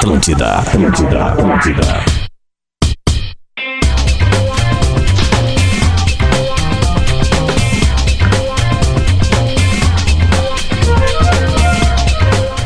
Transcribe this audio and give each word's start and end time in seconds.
Atlântida, 0.00 0.60
Atlântida, 0.60 1.24
Atlântida. 1.26 2.04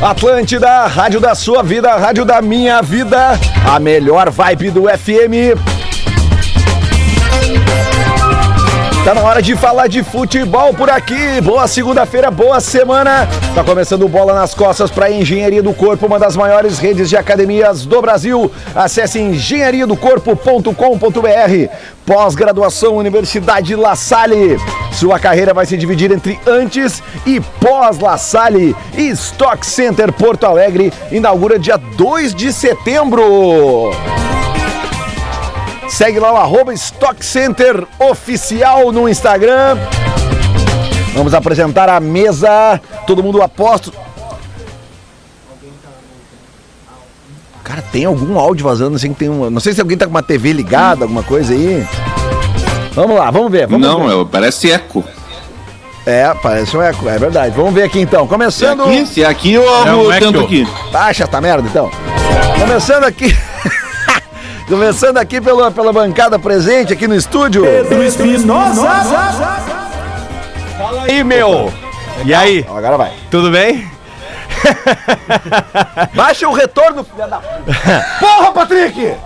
Atlântida, 0.01 0.87
rádio 0.87 1.19
da 1.19 1.35
sua 1.35 1.61
vida, 1.61 1.93
rádio 1.97 2.23
da 2.23 2.41
minha 2.41 2.81
vida, 2.81 3.37
a 3.69 3.79
melhor 3.81 4.31
vibe 4.31 4.71
do 4.71 4.83
FM. 4.83 5.74
Tá 9.05 9.13
na 9.13 9.21
hora 9.21 9.39
de 9.39 9.55
falar 9.55 9.85
de 9.85 10.01
futebol 10.01 10.73
por 10.73 10.89
aqui. 10.89 11.39
Boa 11.39 11.67
segunda-feira, 11.67 12.31
boa 12.31 12.59
semana. 12.59 13.29
Tá 13.53 13.63
começando 13.63 14.07
bola 14.07 14.33
nas 14.33 14.55
costas 14.55 14.89
para 14.89 15.11
Engenharia 15.11 15.61
do 15.61 15.75
Corpo, 15.75 16.07
uma 16.07 16.17
das 16.17 16.35
maiores 16.35 16.79
redes 16.79 17.07
de 17.07 17.15
academias 17.15 17.85
do 17.85 18.01
Brasil. 18.01 18.51
Acesse 18.73 19.19
engenhariadocorpo.com.br. 19.19 21.71
Pós-graduação 22.03 22.97
Universidade 22.97 23.75
La 23.75 23.95
Salle. 23.95 24.57
Sua 24.91 25.19
carreira 25.19 25.53
vai 25.53 25.67
se 25.67 25.77
dividir 25.77 26.11
entre 26.11 26.39
antes 26.47 27.03
e 27.27 27.39
pós 27.39 27.99
La 27.99 28.17
Salle. 28.17 28.75
Stock 28.97 29.63
Center 29.63 30.11
Porto 30.11 30.47
Alegre 30.47 30.91
inaugura 31.11 31.59
dia 31.59 31.77
2 31.77 32.33
de 32.33 32.51
setembro. 32.51 33.91
Segue 35.95 36.19
lá 36.19 36.33
o 36.33 36.35
arroba 36.35 36.73
Stock 36.73 37.25
Center 37.25 37.87
Oficial 37.97 38.91
no 38.91 39.07
Instagram. 39.07 39.77
Vamos 41.13 41.33
apresentar 41.33 41.87
a 41.87 42.01
mesa. 42.01 42.81
Todo 43.07 43.23
mundo 43.23 43.41
aposto. 43.41 43.93
Cara, 47.63 47.81
tem 47.93 48.03
algum 48.03 48.37
áudio 48.37 48.65
vazando 48.65 48.97
assim 48.97 49.13
que 49.13 49.19
tem 49.19 49.29
um. 49.29 49.49
Não 49.49 49.61
sei 49.61 49.71
se 49.71 49.79
alguém 49.79 49.97
tá 49.97 50.03
com 50.03 50.11
uma 50.11 50.21
TV 50.21 50.51
ligada, 50.51 51.05
alguma 51.05 51.23
coisa 51.23 51.53
aí. 51.53 51.87
Vamos 52.91 53.15
lá, 53.17 53.31
vamos 53.31 53.49
ver. 53.49 53.65
Vamos 53.65 53.87
Não, 53.87 54.05
ver. 54.05 54.21
é, 54.21 54.25
parece 54.29 54.71
eco. 54.73 55.01
É, 56.05 56.33
parece 56.43 56.75
um 56.75 56.81
eco, 56.81 57.07
é 57.07 57.17
verdade. 57.17 57.55
Vamos 57.55 57.73
ver 57.73 57.83
aqui 57.83 58.01
então. 58.01 58.23
Se 58.23 58.25
é 58.25 58.27
Começando. 58.27 58.81
aqui, 58.83 59.05
se 59.05 59.23
é 59.23 59.27
aqui 59.27 59.53
eu 59.53 59.63
É 59.63 59.95
um 59.95 60.11
eu 60.11 60.19
tento 60.19 60.41
aqui. 60.41 60.67
Baixa 60.91 61.23
essa 61.23 61.39
merda 61.39 61.65
então. 61.69 61.89
Começando 62.59 63.05
aqui. 63.05 63.33
Começando 64.67 65.17
aqui 65.17 65.39
pela, 65.39 65.69
pela 65.69 65.93
bancada 65.93 66.39
presente 66.39 66.91
aqui 66.91 67.07
no 67.07 67.15
estúdio. 67.15 67.63
Fala 70.77 71.03
aí, 71.03 71.23
meu. 71.23 71.71
E 72.25 72.33
aí, 72.33 72.65
Agora 72.67 72.97
vai. 72.97 73.11
tudo 73.29 73.51
bem? 73.51 73.87
Baixa 76.15 76.47
o 76.47 76.53
retorno, 76.53 77.03
filha 77.03 77.27
da. 77.27 77.37
Porra, 78.19 78.51
Patrick! 78.51 79.13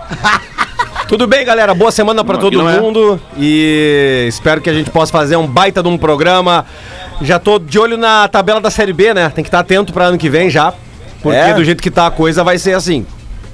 Tudo 1.08 1.26
bem, 1.26 1.44
galera? 1.44 1.74
Boa 1.74 1.90
semana 1.90 2.22
pra 2.22 2.34
Não, 2.34 2.40
todo 2.40 2.68
é. 2.68 2.78
mundo 2.80 3.20
e 3.36 4.26
espero 4.28 4.60
que 4.60 4.70
a 4.70 4.72
gente 4.72 4.90
possa 4.90 5.10
fazer 5.10 5.34
um 5.36 5.44
baita 5.46 5.82
de 5.82 5.88
um 5.88 5.98
programa. 5.98 6.64
Já 7.20 7.36
tô 7.36 7.58
de 7.58 7.80
olho 7.80 7.96
na 7.96 8.28
tabela 8.28 8.60
da 8.60 8.70
Série 8.70 8.92
B, 8.92 9.12
né? 9.12 9.28
Tem 9.34 9.42
que 9.42 9.48
estar 9.48 9.58
atento 9.58 9.92
pra 9.92 10.04
ano 10.04 10.16
que 10.18 10.28
vem 10.30 10.48
já, 10.48 10.72
porque 11.20 11.36
É? 11.36 11.52
do 11.52 11.64
jeito 11.64 11.82
que 11.82 11.90
tá 11.90 12.06
a 12.06 12.10
coisa 12.12 12.44
vai 12.44 12.58
ser 12.58 12.74
assim. 12.74 13.04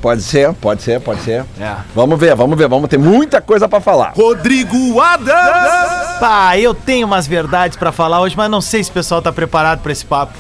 Pode 0.06 0.22
ser, 0.22 0.52
pode 0.52 0.82
ser, 0.82 1.00
pode 1.00 1.20
ser. 1.22 1.44
É. 1.60 1.74
Vamos 1.92 2.16
ver, 2.16 2.32
vamos 2.36 2.56
ver, 2.56 2.68
vamos 2.68 2.88
ter 2.88 2.96
muita 2.96 3.40
coisa 3.40 3.68
pra 3.68 3.80
falar. 3.80 4.12
Rodrigo 4.14 5.00
Adams! 5.00 6.20
Pá, 6.20 6.56
eu 6.56 6.72
tenho 6.72 7.08
umas 7.08 7.26
verdades 7.26 7.76
pra 7.76 7.90
falar 7.90 8.20
hoje, 8.20 8.36
mas 8.36 8.48
não 8.48 8.60
sei 8.60 8.84
se 8.84 8.90
o 8.90 8.92
pessoal 8.92 9.20
tá 9.20 9.32
preparado 9.32 9.80
pra 9.80 9.90
esse 9.90 10.04
papo. 10.04 10.32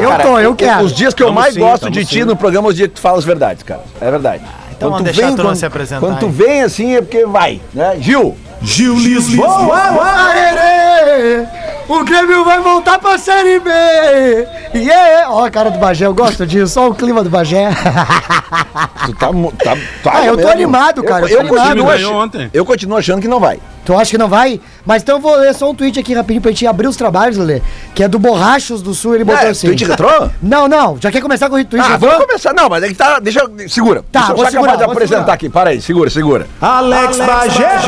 eu 0.00 0.18
tô, 0.18 0.38
eu 0.38 0.54
quero. 0.54 0.82
Os 0.82 0.94
dias 0.94 1.12
que 1.12 1.22
eu 1.22 1.26
Tamo 1.26 1.40
mais 1.40 1.52
sim, 1.52 1.60
gosto 1.60 1.90
de 1.90 2.06
ti 2.06 2.20
sim. 2.20 2.24
no 2.24 2.34
programa 2.34 2.68
é 2.68 2.70
os 2.70 2.74
dias 2.74 2.88
que 2.88 2.94
tu 2.94 3.02
fala 3.02 3.18
as 3.18 3.24
verdades, 3.24 3.62
cara. 3.62 3.82
É 4.00 4.10
verdade. 4.10 4.42
então 4.74 4.88
Quando 4.88 4.92
vamos 4.92 5.00
tu 5.02 5.04
deixar 5.04 5.20
vem, 5.20 5.26
a 5.26 5.36
turma 5.36 5.50
quando, 5.50 5.56
se 5.58 5.66
apresentar 5.66 6.00
Quando 6.00 6.18
tu 6.18 6.28
vem 6.30 6.62
assim 6.62 6.96
é 6.96 7.02
porque 7.02 7.26
vai, 7.26 7.60
né? 7.74 7.98
Gil! 8.00 8.34
Gil 8.62 8.94
Lisboa! 8.98 9.92
O 11.88 12.04
Grêmio 12.04 12.44
vai 12.44 12.60
voltar 12.60 12.98
pra 12.98 13.18
Série 13.18 13.58
B! 13.60 13.70
Yeah! 14.74 15.30
Ó 15.30 15.44
a 15.44 15.50
cara 15.50 15.70
do 15.70 15.78
Bagé, 15.78 16.06
eu 16.06 16.14
gosto 16.14 16.46
disso, 16.46 16.80
ó 16.80 16.88
o 16.88 16.94
clima 16.94 17.22
do 17.22 17.28
Bagé. 17.30 17.68
Tu 19.06 19.12
tá. 19.14 19.28
tá, 19.62 19.76
tá 20.02 20.12
Ah, 20.14 20.24
eu 20.26 20.32
tô 20.32 20.36
mesmo. 20.38 20.52
animado, 20.52 21.02
cara, 21.02 21.26
Eu, 21.26 21.38
eu 21.40 21.42
eu 21.42 21.48
continuo 21.48 21.90
ach- 21.90 22.04
ontem. 22.06 22.50
eu 22.54 22.64
continuo 22.64 22.96
achando 22.96 23.20
que 23.20 23.28
não 23.28 23.40
vai. 23.40 23.58
Tu 23.84 23.96
acha 23.96 24.10
que 24.10 24.18
não 24.18 24.28
vai? 24.28 24.60
Mas 24.86 25.02
então 25.02 25.16
eu 25.16 25.20
vou 25.22 25.36
ler 25.36 25.54
só 25.54 25.70
um 25.70 25.74
tweet 25.74 25.98
aqui 25.98 26.14
rapidinho 26.14 26.40
pra 26.42 26.50
gente 26.50 26.66
abrir 26.66 26.86
os 26.88 26.96
trabalhos, 26.96 27.36
Lelê. 27.36 27.60
Que 27.94 28.02
é 28.04 28.08
do 28.08 28.18
Borrachos 28.18 28.80
do 28.82 28.94
Sul, 28.94 29.14
ele 29.14 29.24
botou 29.24 29.46
É, 29.46 29.50
assim. 29.50 29.66
tweet 29.68 29.84
retrô? 29.84 30.28
Não, 30.42 30.68
não, 30.68 30.96
já 31.00 31.10
quer 31.10 31.20
começar 31.20 31.48
com 31.48 31.54
o 31.54 31.58
retweet 31.58 31.84
Ah, 31.84 31.92
retrô? 31.92 32.08
vamos 32.10 32.26
começar. 32.26 32.52
Não, 32.54 32.68
mas 32.68 32.82
é 32.84 32.88
que 32.88 32.94
tá. 32.94 33.18
Deixa 33.18 33.40
eu. 33.40 33.68
Segura. 33.68 34.04
Tá, 34.12 34.20
deixa 34.20 34.32
eu 34.32 34.36
vou 34.36 34.44
só 34.44 34.50
segurar, 34.50 34.72
acabar 34.72 34.80
de 34.80 34.86
vou 34.86 34.92
apresentar 34.92 35.16
segurar. 35.20 35.34
aqui. 35.34 35.48
Para 35.48 35.70
aí, 35.70 35.80
segura, 35.80 36.10
segura. 36.10 36.46
Alex 36.60 37.16
Bagé! 37.18 37.78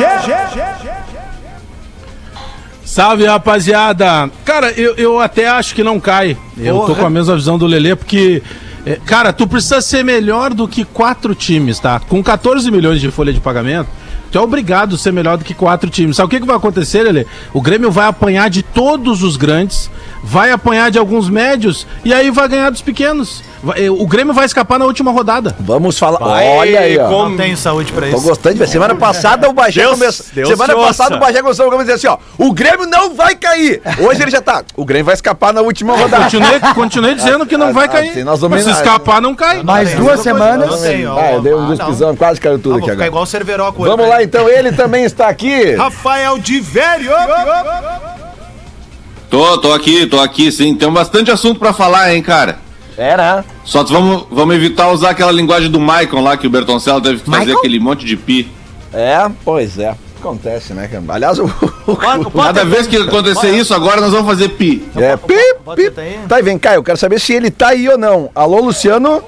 Salve, 2.84 3.24
rapaziada! 3.24 4.30
Cara, 4.44 4.70
eu, 4.72 4.94
eu 4.96 5.18
até 5.20 5.48
acho 5.48 5.74
que 5.74 5.82
não 5.82 5.98
cai. 5.98 6.36
Eu 6.56 6.74
tô 6.80 6.86
Porra. 6.88 7.00
com 7.00 7.06
a 7.06 7.10
mesma 7.10 7.34
visão 7.34 7.56
do 7.58 7.66
Lelê, 7.66 7.96
porque. 7.96 8.42
é, 8.84 8.98
Cara, 9.06 9.32
tu 9.32 9.46
precisa 9.48 9.80
ser 9.80 10.04
melhor 10.04 10.52
do 10.52 10.68
que 10.68 10.84
quatro 10.84 11.34
times, 11.34 11.78
tá? 11.80 11.98
Com 12.00 12.22
14 12.22 12.70
milhões 12.70 13.00
de 13.00 13.10
folha 13.10 13.32
de 13.32 13.40
pagamento, 13.40 13.88
tu 14.34 14.38
é 14.38 14.40
obrigado 14.40 14.96
a 14.96 14.98
ser 14.98 15.12
melhor 15.12 15.36
do 15.38 15.44
que 15.44 15.54
quatro 15.54 15.88
times. 15.88 16.16
Sabe 16.16 16.26
o 16.26 16.28
que, 16.28 16.40
que 16.40 16.46
vai 16.46 16.56
acontecer, 16.56 17.04
Lelê? 17.04 17.24
O 17.52 17.60
Grêmio 17.62 17.88
vai 17.88 18.06
apanhar 18.08 18.50
de 18.50 18.64
todos 18.64 19.22
os 19.22 19.36
grandes, 19.36 19.88
vai 20.24 20.50
apanhar 20.50 20.90
de 20.90 20.98
alguns 20.98 21.28
médios 21.30 21.86
e 22.04 22.12
aí 22.12 22.32
vai 22.32 22.48
ganhar 22.48 22.70
dos 22.70 22.82
pequenos. 22.82 23.44
Vai- 23.62 23.88
O 23.88 24.06
Grêmio 24.06 24.34
vai 24.34 24.44
escapar 24.44 24.78
na 24.78 24.84
última 24.84 25.10
rodada. 25.12 25.54
Vamos 25.60 25.98
falar. 25.98 26.18
Vai, 26.18 26.46
Olha 26.48 26.80
aí, 26.80 26.98
ó. 26.98 27.08
com- 27.08 27.28
Não 27.30 27.36
tenho 27.36 27.56
saúde 27.56 27.92
pra 27.92 28.08
Tô 28.10 28.16
isso. 28.16 28.26
gostando 28.26 28.54
de 28.54 28.58
ver. 28.60 28.68
Semana 28.68 28.94
passada 28.94 29.48
o 29.48 29.52
Bagé 29.54 29.86
começou. 29.86 30.26
Semana 30.44 30.74
te 30.74 30.78
ouça. 30.78 30.86
passada 30.88 31.16
o 31.16 31.20
Bagé 31.20 31.40
começou 31.40 31.70
a 31.72 31.76
dizer 31.78 31.92
assim, 31.94 32.06
ó. 32.08 32.18
O 32.36 32.52
Grêmio 32.52 32.86
não 32.86 33.14
vai 33.14 33.34
cair. 33.36 33.80
Hoje 34.00 34.20
ele 34.20 34.30
já 34.30 34.42
tá. 34.42 34.62
O 34.76 34.84
Grêmio 34.84 35.06
vai 35.06 35.14
escapar 35.14 35.54
na 35.54 35.62
última 35.62 35.96
rodada. 35.96 36.24
Continuei, 36.24 36.60
continuei 36.74 37.14
dizendo 37.16 37.46
que 37.46 37.56
não 37.56 37.72
vai 37.72 37.88
cair. 37.88 38.10
Assim, 38.10 38.24
nós 38.24 38.40
vamos- 38.40 38.56
Mas 38.62 38.64
se 38.66 38.82
escapar, 38.82 39.22
não 39.22 39.34
cai. 39.34 39.62
Mais 39.62 39.94
duas 39.94 40.20
semanas. 40.20 40.68
não 40.70 40.82
tem, 40.82 41.06
ó. 41.06 41.18
Ah, 41.18 41.32
eu 41.34 41.40
dei 41.40 41.54
um 41.54 41.64
Ah, 41.64 41.68
dos 41.68 41.78
não. 41.78 41.86
pisão, 41.86 42.16
quase 42.16 42.40
caiu 42.40 42.58
tudo 42.58 42.74
Ah, 42.74 42.78
aqui 42.78 42.90
agora. 42.90 43.06
igual 43.06 43.22
o 43.22 43.26
Cerveroco 43.26 43.80
hoje, 43.82 43.90
Vamos 43.90 44.08
lá, 44.08 44.22
então. 44.24 44.48
Ele 44.48 44.72
também 44.72 45.04
está 45.04 45.28
aqui. 45.28 45.74
Rafael 45.74 46.38
de 46.38 46.60
Velho! 46.60 47.10
Tô, 49.30 49.58
tô 49.58 49.72
aqui, 49.72 50.06
tô 50.06 50.20
aqui, 50.20 50.50
sim. 50.52 50.74
Tem 50.74 50.90
bastante 50.90 51.30
assunto 51.30 51.58
pra 51.58 51.72
falar, 51.72 52.14
hein, 52.14 52.22
cara. 52.22 52.58
É, 52.96 53.16
né? 53.16 53.44
Só 53.64 53.82
vamos, 53.82 54.26
vamos 54.30 54.54
evitar 54.54 54.90
usar 54.90 55.10
aquela 55.10 55.32
linguagem 55.32 55.70
do 55.70 55.80
Maicon 55.80 56.22
lá, 56.22 56.36
que 56.36 56.46
o 56.46 56.50
Bertoncello 56.50 57.00
teve 57.00 57.20
que 57.20 57.30
fazer 57.30 57.52
aquele 57.52 57.80
monte 57.80 58.04
de 58.04 58.16
pi. 58.16 58.50
É, 58.92 59.28
pois 59.44 59.78
é. 59.78 59.94
Acontece, 60.20 60.72
né, 60.72 60.88
cara? 60.88 61.02
Aliás, 61.08 61.38
o. 61.38 61.48
Cada 62.32 62.64
vez 62.64 62.86
que 62.86 62.96
acontecer 62.96 63.50
isso, 63.50 63.74
agora 63.74 64.00
nós 64.00 64.12
vamos 64.12 64.26
fazer 64.26 64.50
pi. 64.50 64.88
É, 64.96 65.16
pi, 65.16 65.34
pi. 65.74 66.00
aí. 66.00 66.20
Tá, 66.28 66.38
e 66.38 66.42
vem 66.42 66.58
cá, 66.58 66.74
eu 66.74 66.82
quero 66.82 66.96
saber 66.96 67.20
se 67.20 67.32
ele 67.34 67.50
tá 67.50 67.68
aí 67.68 67.88
ou 67.88 67.98
não. 67.98 68.30
Alô, 68.34 68.60
Luciano? 68.60 69.22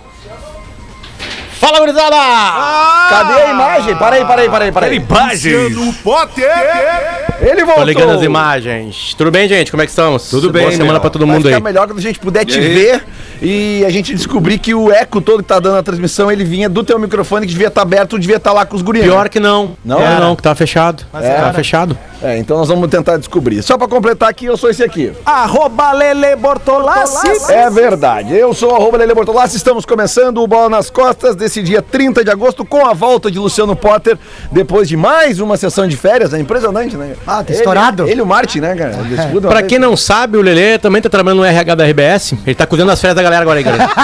Fala, 1.58 1.78
gurizada! 1.80 2.16
Cadê 3.08 3.42
a 3.42 3.50
imagem? 3.50 3.96
Para 3.96 4.16
aí, 4.16 4.24
para 4.24 4.42
aí, 4.42 4.48
para 4.50 4.64
aí, 4.64 4.72
para 4.72 4.86
aí. 4.86 4.96
Imagens! 4.96 5.74
No 5.74 5.92
Potter! 5.94 6.46
Ele 7.40 7.64
voltou. 7.64 7.82
Tô 7.82 7.88
ligando 7.88 8.10
as 8.10 8.22
imagens. 8.22 9.14
Tudo 9.14 9.30
bem, 9.30 9.46
gente? 9.48 9.70
Como 9.70 9.82
é 9.82 9.86
que 9.86 9.90
estamos? 9.90 10.28
Tudo 10.30 10.50
Boa 10.50 10.64
bem, 10.64 10.70
semana 10.72 10.92
meu. 10.92 11.00
pra 11.00 11.10
todo 11.10 11.26
Vai 11.26 11.34
mundo 11.36 11.44
ficar 11.44 11.56
aí. 11.56 11.62
melhor 11.62 11.86
quando 11.86 11.98
a 11.98 12.02
gente 12.02 12.18
puder 12.18 12.44
te 12.44 12.58
E 12.58 12.62
aí? 12.62 12.74
ver 12.74 13.04
e 13.42 13.84
a 13.84 13.90
gente 13.90 14.14
descobrir 14.14 14.58
que 14.58 14.74
o 14.74 14.90
eco 14.90 15.20
todo 15.20 15.42
que 15.42 15.48
tá 15.48 15.60
dando 15.60 15.76
a 15.76 15.82
transmissão, 15.82 16.32
ele 16.32 16.42
vinha 16.44 16.68
do 16.70 16.82
teu 16.82 16.98
microfone 16.98 17.44
que 17.46 17.52
devia 17.52 17.66
estar 17.68 17.82
aberto, 17.82 18.18
devia 18.18 18.36
estar 18.36 18.52
lá 18.52 18.64
com 18.64 18.74
os 18.74 18.80
guriões. 18.80 19.06
Pior 19.10 19.28
que 19.28 19.38
não. 19.38 19.76
Não? 19.84 20.00
É, 20.00 20.04
Era. 20.04 20.20
não, 20.20 20.34
que 20.34 20.42
tá 20.42 20.54
fechado. 20.54 21.04
era. 21.12 21.42
Tá 21.42 21.52
fechado. 21.52 21.98
É, 22.22 22.38
então 22.38 22.56
nós 22.56 22.68
vamos 22.68 22.88
tentar 22.88 23.18
descobrir. 23.18 23.62
Só 23.62 23.76
pra 23.76 23.86
completar 23.86 24.30
aqui, 24.30 24.46
eu 24.46 24.56
sou 24.56 24.70
esse 24.70 24.82
aqui. 24.82 25.12
Arroba 25.26 25.92
Lele 25.92 26.34
Bortolassi! 26.36 27.52
É 27.52 27.68
verdade. 27.68 28.34
Eu 28.34 28.54
sou 28.54 28.74
arroba 28.74 28.96
Lele 28.96 29.12
Bortolassi. 29.14 29.58
Estamos 29.58 29.84
começando 29.84 30.38
o 30.42 30.46
Bola 30.46 30.70
nas 30.70 30.88
Costas 30.88 31.36
desse 31.36 31.62
dia 31.62 31.82
30 31.82 32.24
de 32.24 32.30
agosto 32.30 32.64
com 32.64 32.86
a 32.86 32.94
volta 32.94 33.30
de 33.30 33.38
Luciano 33.38 33.76
Potter 33.76 34.16
depois 34.50 34.88
de 34.88 34.96
mais 34.96 35.40
uma 35.40 35.58
sessão 35.58 35.86
de 35.86 35.96
férias. 35.96 36.32
É 36.32 36.38
impressionante, 36.38 36.96
né? 36.96 37.14
Ah, 37.26 37.42
tá 37.42 37.44
Ele- 37.48 37.58
estourado. 37.58 38.08
Ele 38.08 38.20
e 38.20 38.22
o 38.22 38.26
Martin, 38.26 38.60
né, 38.60 38.74
cara? 38.76 38.96
Mudam 39.32 39.50
Pra 39.50 39.60
a 39.60 39.62
quem 39.62 39.78
não 39.78 39.96
sabe, 39.96 40.38
o 40.38 40.42
Lelê 40.42 40.78
também 40.78 41.02
tá 41.02 41.08
trabalhando 41.08 41.38
no 41.40 41.44
RH 41.44 41.74
da 41.74 41.84
RBS. 41.84 42.34
Ele 42.46 42.54
tá 42.54 42.66
cuidando 42.66 42.88
das 42.88 43.00
férias 43.00 43.16
da 43.16 43.22
galera 43.22 43.42
agora 43.42 43.58
aí, 43.58 43.64
galera. 43.64 43.88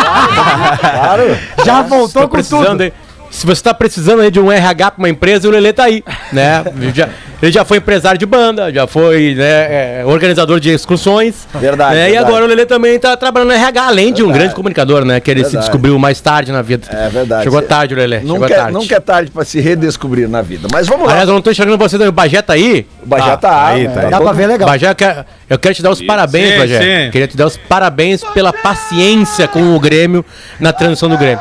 Claro. 0.81 1.39
Já 1.65 1.83
voltou 1.83 2.23
Tô 2.23 2.29
com 2.29 2.43
tudo. 2.43 2.83
aí. 2.83 2.93
Se 3.33 3.47
você 3.47 3.63
tá 3.63 3.73
precisando 3.73 4.21
aí 4.21 4.31
de 4.31 4.39
um 4.39 4.53
RH 4.53 4.91
pra 4.91 4.99
uma 5.03 5.09
empresa, 5.09 5.49
o 5.49 5.51
Lelê 5.51 5.73
tá 5.73 5.85
aí, 5.85 6.05
né? 6.31 6.63
Ele 6.79 6.93
já, 6.95 7.09
ele 7.43 7.51
já 7.51 7.65
foi 7.65 7.79
empresário 7.79 8.19
de 8.19 8.27
banda, 8.27 8.71
já 8.71 8.87
foi 8.87 9.35
né, 9.35 10.01
é, 10.01 10.03
organizador 10.05 10.61
de 10.61 10.69
excursões. 10.69 11.49
Verdade, 11.55 11.95
né? 11.95 12.03
E 12.09 12.11
verdade. 12.13 12.27
agora 12.29 12.45
o 12.45 12.47
Lelê 12.47 12.67
também 12.67 12.99
tá 12.99 13.17
trabalhando 13.17 13.49
no 13.49 13.55
RH, 13.55 13.87
além 13.87 14.13
de 14.13 14.23
um 14.23 14.27
Verdade. 14.27 14.39
grande 14.39 14.55
comunicador, 14.55 15.05
né? 15.07 15.19
Que 15.19 15.31
ele 15.31 15.41
se 15.41 15.45
Verdade. 15.53 15.65
descobriu 15.65 15.99
mais 15.99 16.21
tarde 16.21 16.53
na 16.53 16.61
vida. 16.61 16.87
É 16.91 17.09
verdade. 17.09 17.45
Chegou 17.45 17.63
tarde, 17.63 17.95
o 17.95 17.97
Lelê. 17.97 18.21
Chegou 18.21 18.35
Nunca, 18.39 18.53
é- 18.53 18.57
tarde. 18.57 18.73
nunca 18.75 18.95
é 18.97 19.01
tarde 19.01 19.31
pra 19.31 19.45
se 19.47 19.61
redescobrir 19.61 20.29
na 20.29 20.43
vida. 20.43 20.69
Mas 20.71 20.87
vamos 20.87 21.07
lá. 21.07 21.13
Aliás, 21.13 21.29
eu 21.29 21.35
não 21.35 21.41
tô 21.41 21.51
enxergando 21.51 21.79
você, 21.79 21.97
o 21.97 22.13
Bagé 22.13 22.43
tá 22.43 22.53
aí? 22.53 22.87
o 23.03 23.07
Bajé 23.07 23.37
tá 23.39 23.67
aí, 23.69 23.89
né? 23.89 23.95
tá 23.95 24.01
aí. 24.03 24.11
Dá 24.11 24.19
todo- 24.19 24.25
pra 24.27 24.33
ver 24.35 24.47
legal. 24.47 24.69
Bagé, 24.69 24.91
eu 24.91 24.95
quero, 24.95 25.25
eu 25.49 25.59
quero 25.59 25.75
te 25.75 25.83
dar 25.83 25.91
os 25.91 26.03
parabéns, 26.03 26.51
sim, 26.53 26.59
Bagé. 26.59 26.79
sim. 27.07 27.11
Queria 27.11 27.27
te 27.29 27.37
dar 27.39 27.47
os 27.47 27.57
parabéns 27.57 28.23
pela 28.35 28.53
paciência 28.53 29.49
com 29.49 29.75
o 29.75 29.81
Grêmio 29.81 30.23
na 30.61 30.71
transição 30.71 31.09
do 31.09 31.17
Grêmio. 31.17 31.41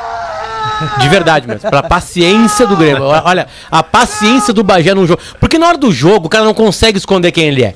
De 1.00 1.10
verdade 1.10 1.48
mesmo. 1.48 1.70
Pela 1.70 1.84
paciência 1.84 2.66
do 2.66 2.76
Grêmio. 2.76 3.04
Olha, 3.04 3.48
a 3.70 3.84
paciência 3.84 4.54
do 4.54 4.64
Bagé 4.64 4.94
num 4.94 5.06
jogo. 5.06 5.22
Porque 5.40 5.58
na 5.58 5.68
hora 5.68 5.78
do 5.78 5.92
jogo, 5.92 6.28
o 6.28 6.30
cara 6.30 6.44
não 6.44 6.54
consegue 6.54 6.98
esconder 6.98 7.32
quem 7.32 7.48
ele 7.48 7.64
é. 7.64 7.76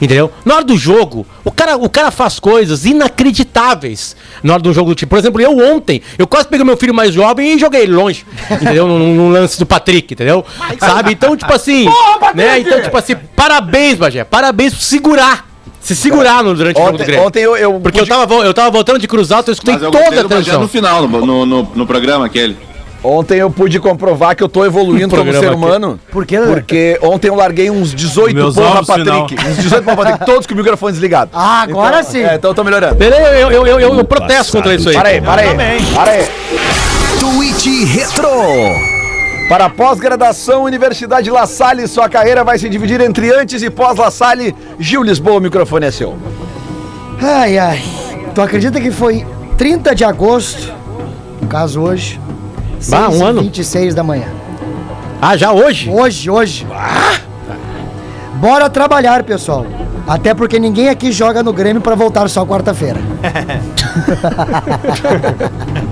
Entendeu? 0.00 0.30
Na 0.44 0.56
hora 0.56 0.64
do 0.64 0.76
jogo, 0.76 1.26
o 1.42 1.50
cara, 1.50 1.76
o 1.78 1.88
cara 1.88 2.10
faz 2.10 2.38
coisas 2.38 2.84
inacreditáveis 2.84 4.14
na 4.42 4.52
hora 4.54 4.62
do 4.62 4.72
jogo 4.72 4.90
do 4.90 4.94
time. 4.94 5.08
Por 5.08 5.18
exemplo, 5.18 5.40
eu 5.40 5.56
ontem, 5.58 6.02
eu 6.18 6.26
quase 6.26 6.46
peguei 6.48 6.64
meu 6.64 6.76
filho 6.76 6.92
mais 6.92 7.14
jovem 7.14 7.54
e 7.54 7.58
joguei 7.58 7.82
ele 7.82 7.92
longe. 7.92 8.26
Entendeu? 8.50 8.86
Num, 8.86 9.14
num 9.14 9.30
lance 9.30 9.58
do 9.58 9.64
Patrick, 9.64 10.12
entendeu? 10.12 10.44
Sabe? 10.78 11.12
Então, 11.12 11.34
tipo 11.36 11.52
assim. 11.52 11.86
né? 12.34 12.58
Então, 12.58 12.82
tipo 12.82 12.96
assim, 12.96 13.16
parabéns, 13.34 13.96
Bagé. 13.96 14.24
Parabéns 14.24 14.74
por 14.74 14.82
segurar. 14.82 15.46
Se 15.86 15.94
segurar 15.94 16.42
no, 16.42 16.52
durante 16.52 16.76
o 16.76 16.84
jogo 16.84 16.90
do 16.90 16.94
Ontem, 16.96 17.06
Grêmio. 17.06 17.26
ontem 17.26 17.42
eu, 17.44 17.56
eu 17.56 17.80
Porque 17.80 18.00
eu 18.00 18.06
tava, 18.06 18.34
eu 18.34 18.52
tava 18.52 18.72
voltando 18.72 18.98
de 18.98 19.06
Cruz 19.06 19.30
Alta, 19.30 19.50
eu 19.50 19.52
escutei 19.52 19.74
Mas 19.74 19.82
eu 19.84 19.90
toda 19.92 20.20
a 20.20 20.24
transmissão. 20.24 20.60
no 20.60 20.66
final, 20.66 21.06
no, 21.06 21.24
no, 21.24 21.46
no, 21.46 21.68
no 21.76 21.86
programa 21.86 22.26
aquele. 22.26 22.56
Ontem 23.04 23.38
eu 23.38 23.48
pude 23.48 23.78
comprovar 23.78 24.34
que 24.34 24.42
eu 24.42 24.48
tô 24.48 24.64
evoluindo 24.64 25.14
como 25.16 25.32
ser 25.32 25.46
aqui. 25.46 25.54
humano. 25.54 26.00
Por 26.10 26.26
quê? 26.26 26.40
Porque 26.40 26.98
ontem 27.00 27.28
eu 27.28 27.36
larguei 27.36 27.70
uns 27.70 27.94
18 27.94 28.34
Meus 28.34 28.56
porra 28.56 28.84
Patrick. 28.84 29.36
Uns 29.48 29.58
18 29.58 29.84
porra 29.84 29.96
Patrick, 29.96 30.24
todos 30.26 30.44
com 30.44 30.54
o 30.54 30.56
microfone 30.56 30.90
desligado. 30.92 31.30
Ah, 31.32 31.62
agora 31.62 32.02
sim. 32.02 32.24
É, 32.24 32.34
então 32.34 32.50
eu 32.50 32.54
tô 32.56 32.64
melhorando. 32.64 32.96
Beleza, 32.96 33.22
eu, 33.38 33.52
eu, 33.52 33.66
eu, 33.68 33.78
eu, 33.78 33.94
eu 33.94 34.04
protesto 34.04 34.56
contra 34.56 34.74
isso 34.74 34.88
aí. 34.88 34.96
Para 34.96 35.08
aí, 35.10 35.20
para 35.20 35.42
aí. 35.42 35.48
também. 35.50 35.84
Para 35.94 36.10
aí. 36.10 36.26
Tweet 37.20 37.84
Retro. 37.84 38.95
Para 39.48 39.70
pós-graduação, 39.70 40.64
Universidade 40.64 41.30
La 41.30 41.46
Salle, 41.46 41.86
sua 41.86 42.08
carreira 42.08 42.42
vai 42.42 42.58
se 42.58 42.68
dividir 42.68 43.00
entre 43.00 43.32
antes 43.32 43.62
e 43.62 43.70
pós-La 43.70 44.10
Salle. 44.10 44.54
Gil 44.78 45.02
Lisboa, 45.04 45.36
o 45.36 45.40
microfone 45.40 45.86
é 45.86 45.90
seu. 45.92 46.16
Ai, 47.22 47.56
ai. 47.56 47.82
Tu 48.34 48.42
acredita 48.42 48.80
que 48.80 48.90
foi 48.90 49.24
30 49.56 49.94
de 49.94 50.04
agosto, 50.04 50.72
no 51.40 51.46
caso 51.46 51.80
hoje, 51.80 52.20
Bah, 52.88 53.08
um 53.08 53.24
ano. 53.24 53.40
26 53.42 53.94
da 53.94 54.02
manhã. 54.02 54.26
Ah, 55.22 55.36
já 55.36 55.52
hoje? 55.52 55.88
Hoje, 55.90 56.28
hoje. 56.28 56.66
Bora 58.34 58.68
trabalhar, 58.68 59.22
pessoal. 59.22 59.64
Até 60.06 60.34
porque 60.34 60.58
ninguém 60.58 60.88
aqui 60.88 61.10
joga 61.10 61.42
no 61.42 61.52
Grêmio 61.52 61.80
pra 61.80 61.94
voltar 61.94 62.28
só 62.28 62.44
quarta-feira. 62.44 62.98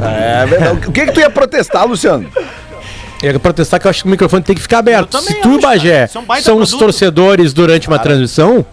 É. 0.02 0.44
O 0.86 0.92
que 0.92 1.06
que 1.06 1.12
tu 1.12 1.20
ia 1.20 1.30
protestar, 1.30 1.86
Luciano? 1.86 2.26
Eu 3.24 3.32
ia 3.32 3.40
protestar 3.40 3.80
que 3.80 3.86
eu 3.86 3.90
acho 3.90 4.02
que 4.02 4.08
o 4.08 4.10
microfone 4.10 4.42
tem 4.42 4.54
que 4.54 4.62
ficar 4.62 4.78
aberto. 4.78 5.18
Se 5.18 5.34
tu, 5.34 5.48
acho, 5.50 5.60
Bagé. 5.60 6.04
Isso 6.04 6.18
é 6.32 6.40
são 6.40 6.58
os 6.58 6.70
torcedores 6.70 7.52
durante 7.52 7.88
uma 7.88 7.98
transmissão, 7.98 8.64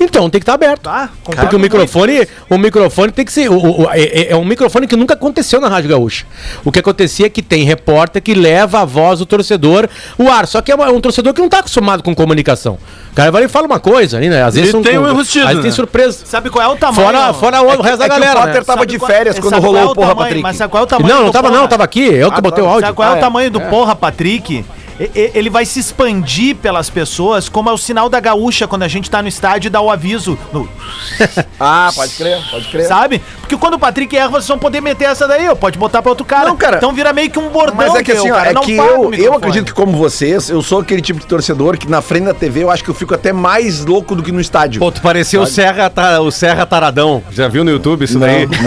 então 0.00 0.28
tem 0.30 0.40
que 0.40 0.42
estar 0.42 0.54
aberto. 0.54 0.82
Tá? 0.82 1.08
Porque 1.24 1.56
o 1.56 1.58
microfone, 1.58 2.26
o 2.50 2.58
microfone 2.58 3.12
tem 3.12 3.24
que 3.24 3.32
ser. 3.32 3.50
o- 3.50 3.82
o- 3.82 3.88
é, 3.90 4.00
é- 4.02 4.32
é 4.32 4.36
um 4.36 4.44
microfone 4.44 4.86
que 4.86 4.96
nunca 4.96 5.14
aconteceu 5.14 5.60
na 5.60 5.68
Rádio 5.68 5.90
Gaúcha. 5.90 6.24
O 6.64 6.70
que 6.72 6.78
acontecia 6.78 7.26
é 7.26 7.28
que 7.28 7.42
tem 7.42 7.64
repórter 7.64 8.22
que 8.22 8.34
leva 8.34 8.80
a 8.80 8.84
voz 8.84 9.18
do 9.18 9.26
torcedor 9.26 9.88
o 10.18 10.28
ar. 10.30 10.46
Só 10.46 10.60
que 10.60 10.70
é 10.72 10.74
uma- 10.74 10.90
um 10.90 11.00
torcedor 11.00 11.32
que 11.32 11.40
não 11.40 11.46
está 11.46 11.58
acostumado 11.60 12.02
com 12.02 12.14
comunicação. 12.14 12.78
O 13.12 13.14
cara 13.14 13.30
vai 13.30 13.44
e 13.44 13.48
fala 13.48 13.66
uma 13.66 13.78
coisa 13.78 14.16
ali, 14.16 14.28
né? 14.28 14.42
Às 14.42 14.54
vezes 14.54 14.70
E 14.70 14.72
são 14.72 14.82
tem 14.82 14.98
um 14.98 15.08
enrustido, 15.08 15.44
às 15.44 15.50
vezes 15.50 15.62
tem 15.62 15.70
né? 15.70 15.76
surpresa. 15.76 16.18
Sabe 16.24 16.50
qual 16.50 16.64
é 16.64 16.68
o 16.72 16.76
tamanho? 16.76 17.06
Fora, 17.06 17.32
fora 17.32 17.62
o, 17.62 17.78
o 17.78 17.82
resto 17.82 17.98
da 17.98 18.04
é 18.06 18.08
que 18.08 18.14
o 18.16 18.18
galera. 18.18 18.40
Potter 18.40 18.54
né? 18.54 18.60
tava 18.62 18.80
Sabe 18.80 18.92
de 18.92 18.98
férias 18.98 19.38
quando 19.38 19.54
rolou 19.60 19.80
é 19.80 19.84
o 19.84 19.94
Porra 19.94 20.08
tamanho? 20.08 20.16
Patrick. 20.18 20.42
Mas 20.42 20.56
sabe 20.56 20.70
qual 20.70 20.80
é 20.82 20.84
o 20.84 20.88
tamanho 20.88 21.14
Não, 21.14 21.24
não 21.26 21.32
tava 21.32 21.48
Porra? 21.48 21.60
não, 21.60 21.68
tava 21.68 21.84
aqui. 21.84 22.00
Eu 22.04 22.32
que 22.32 22.40
botei 22.40 22.64
o 22.64 22.66
áudio. 22.66 22.80
Sabe 22.86 22.96
qual 22.96 23.08
é 23.08 23.12
Ah, 23.12 23.14
o 23.14 23.18
é. 23.18 23.20
tamanho 23.20 23.50
do 23.50 23.60
Porra 23.60 23.94
Patrick? 23.94 24.64
Ele 25.14 25.50
vai 25.50 25.64
se 25.66 25.80
expandir 25.80 26.54
pelas 26.56 26.88
pessoas 26.88 27.48
como 27.48 27.68
é 27.68 27.72
o 27.72 27.78
sinal 27.78 28.08
da 28.08 28.20
gaúcha 28.20 28.68
quando 28.68 28.84
a 28.84 28.88
gente 28.88 29.10
tá 29.10 29.20
no 29.20 29.28
estádio 29.28 29.68
e 29.68 29.70
dá 29.70 29.80
o 29.80 29.90
aviso. 29.90 30.38
no- 30.52 30.68
Ah, 31.58 31.90
pode 31.94 32.14
crer, 32.14 32.40
pode 32.50 32.68
crer. 32.68 32.86
sabe? 32.86 33.22
Porque 33.54 33.60
quando 33.60 33.74
o 33.74 33.78
Patrick 33.78 34.16
erra, 34.16 34.28
vocês 34.28 34.48
vão 34.48 34.58
poder 34.58 34.80
meter 34.80 35.04
essa 35.04 35.28
daí, 35.28 35.48
ó. 35.48 35.54
Pode 35.54 35.78
botar 35.78 36.02
pra 36.02 36.10
outro 36.10 36.24
cara. 36.24 36.48
Não, 36.48 36.56
cara. 36.56 36.76
Então 36.78 36.92
vira 36.92 37.12
meio 37.12 37.30
que 37.30 37.38
um 37.38 37.48
bordão. 37.50 37.76
Mas 37.76 37.94
é 37.94 38.02
que 38.02 38.12
assim, 38.12 38.30
ó, 38.30 38.34
cara 38.34 38.50
é 38.50 38.52
não 38.52 38.62
que 38.62 38.74
eu, 38.76 39.14
eu 39.14 39.34
acredito 39.34 39.66
que 39.66 39.72
como 39.72 39.92
vocês, 39.96 40.50
eu 40.50 40.60
sou 40.62 40.80
aquele 40.80 41.00
tipo 41.00 41.20
de 41.20 41.26
torcedor 41.26 41.76
que 41.78 41.88
na 41.88 42.02
frente 42.02 42.24
da 42.24 42.34
TV 42.34 42.64
eu 42.64 42.70
acho 42.70 42.82
que 42.82 42.90
eu 42.90 42.94
fico 42.94 43.14
até 43.14 43.32
mais 43.32 43.84
louco 43.84 44.14
do 44.16 44.22
que 44.22 44.32
no 44.32 44.40
estádio. 44.40 44.80
Pô, 44.80 44.90
tu 44.90 45.00
parecia 45.00 45.40
o 45.40 45.46
Serra, 45.46 45.90
o 46.20 46.30
Serra 46.30 46.66
Taradão. 46.66 47.22
Já 47.30 47.46
viu 47.48 47.62
no 47.64 47.70
YouTube 47.70 48.04
isso 48.04 48.18
daí? 48.18 48.48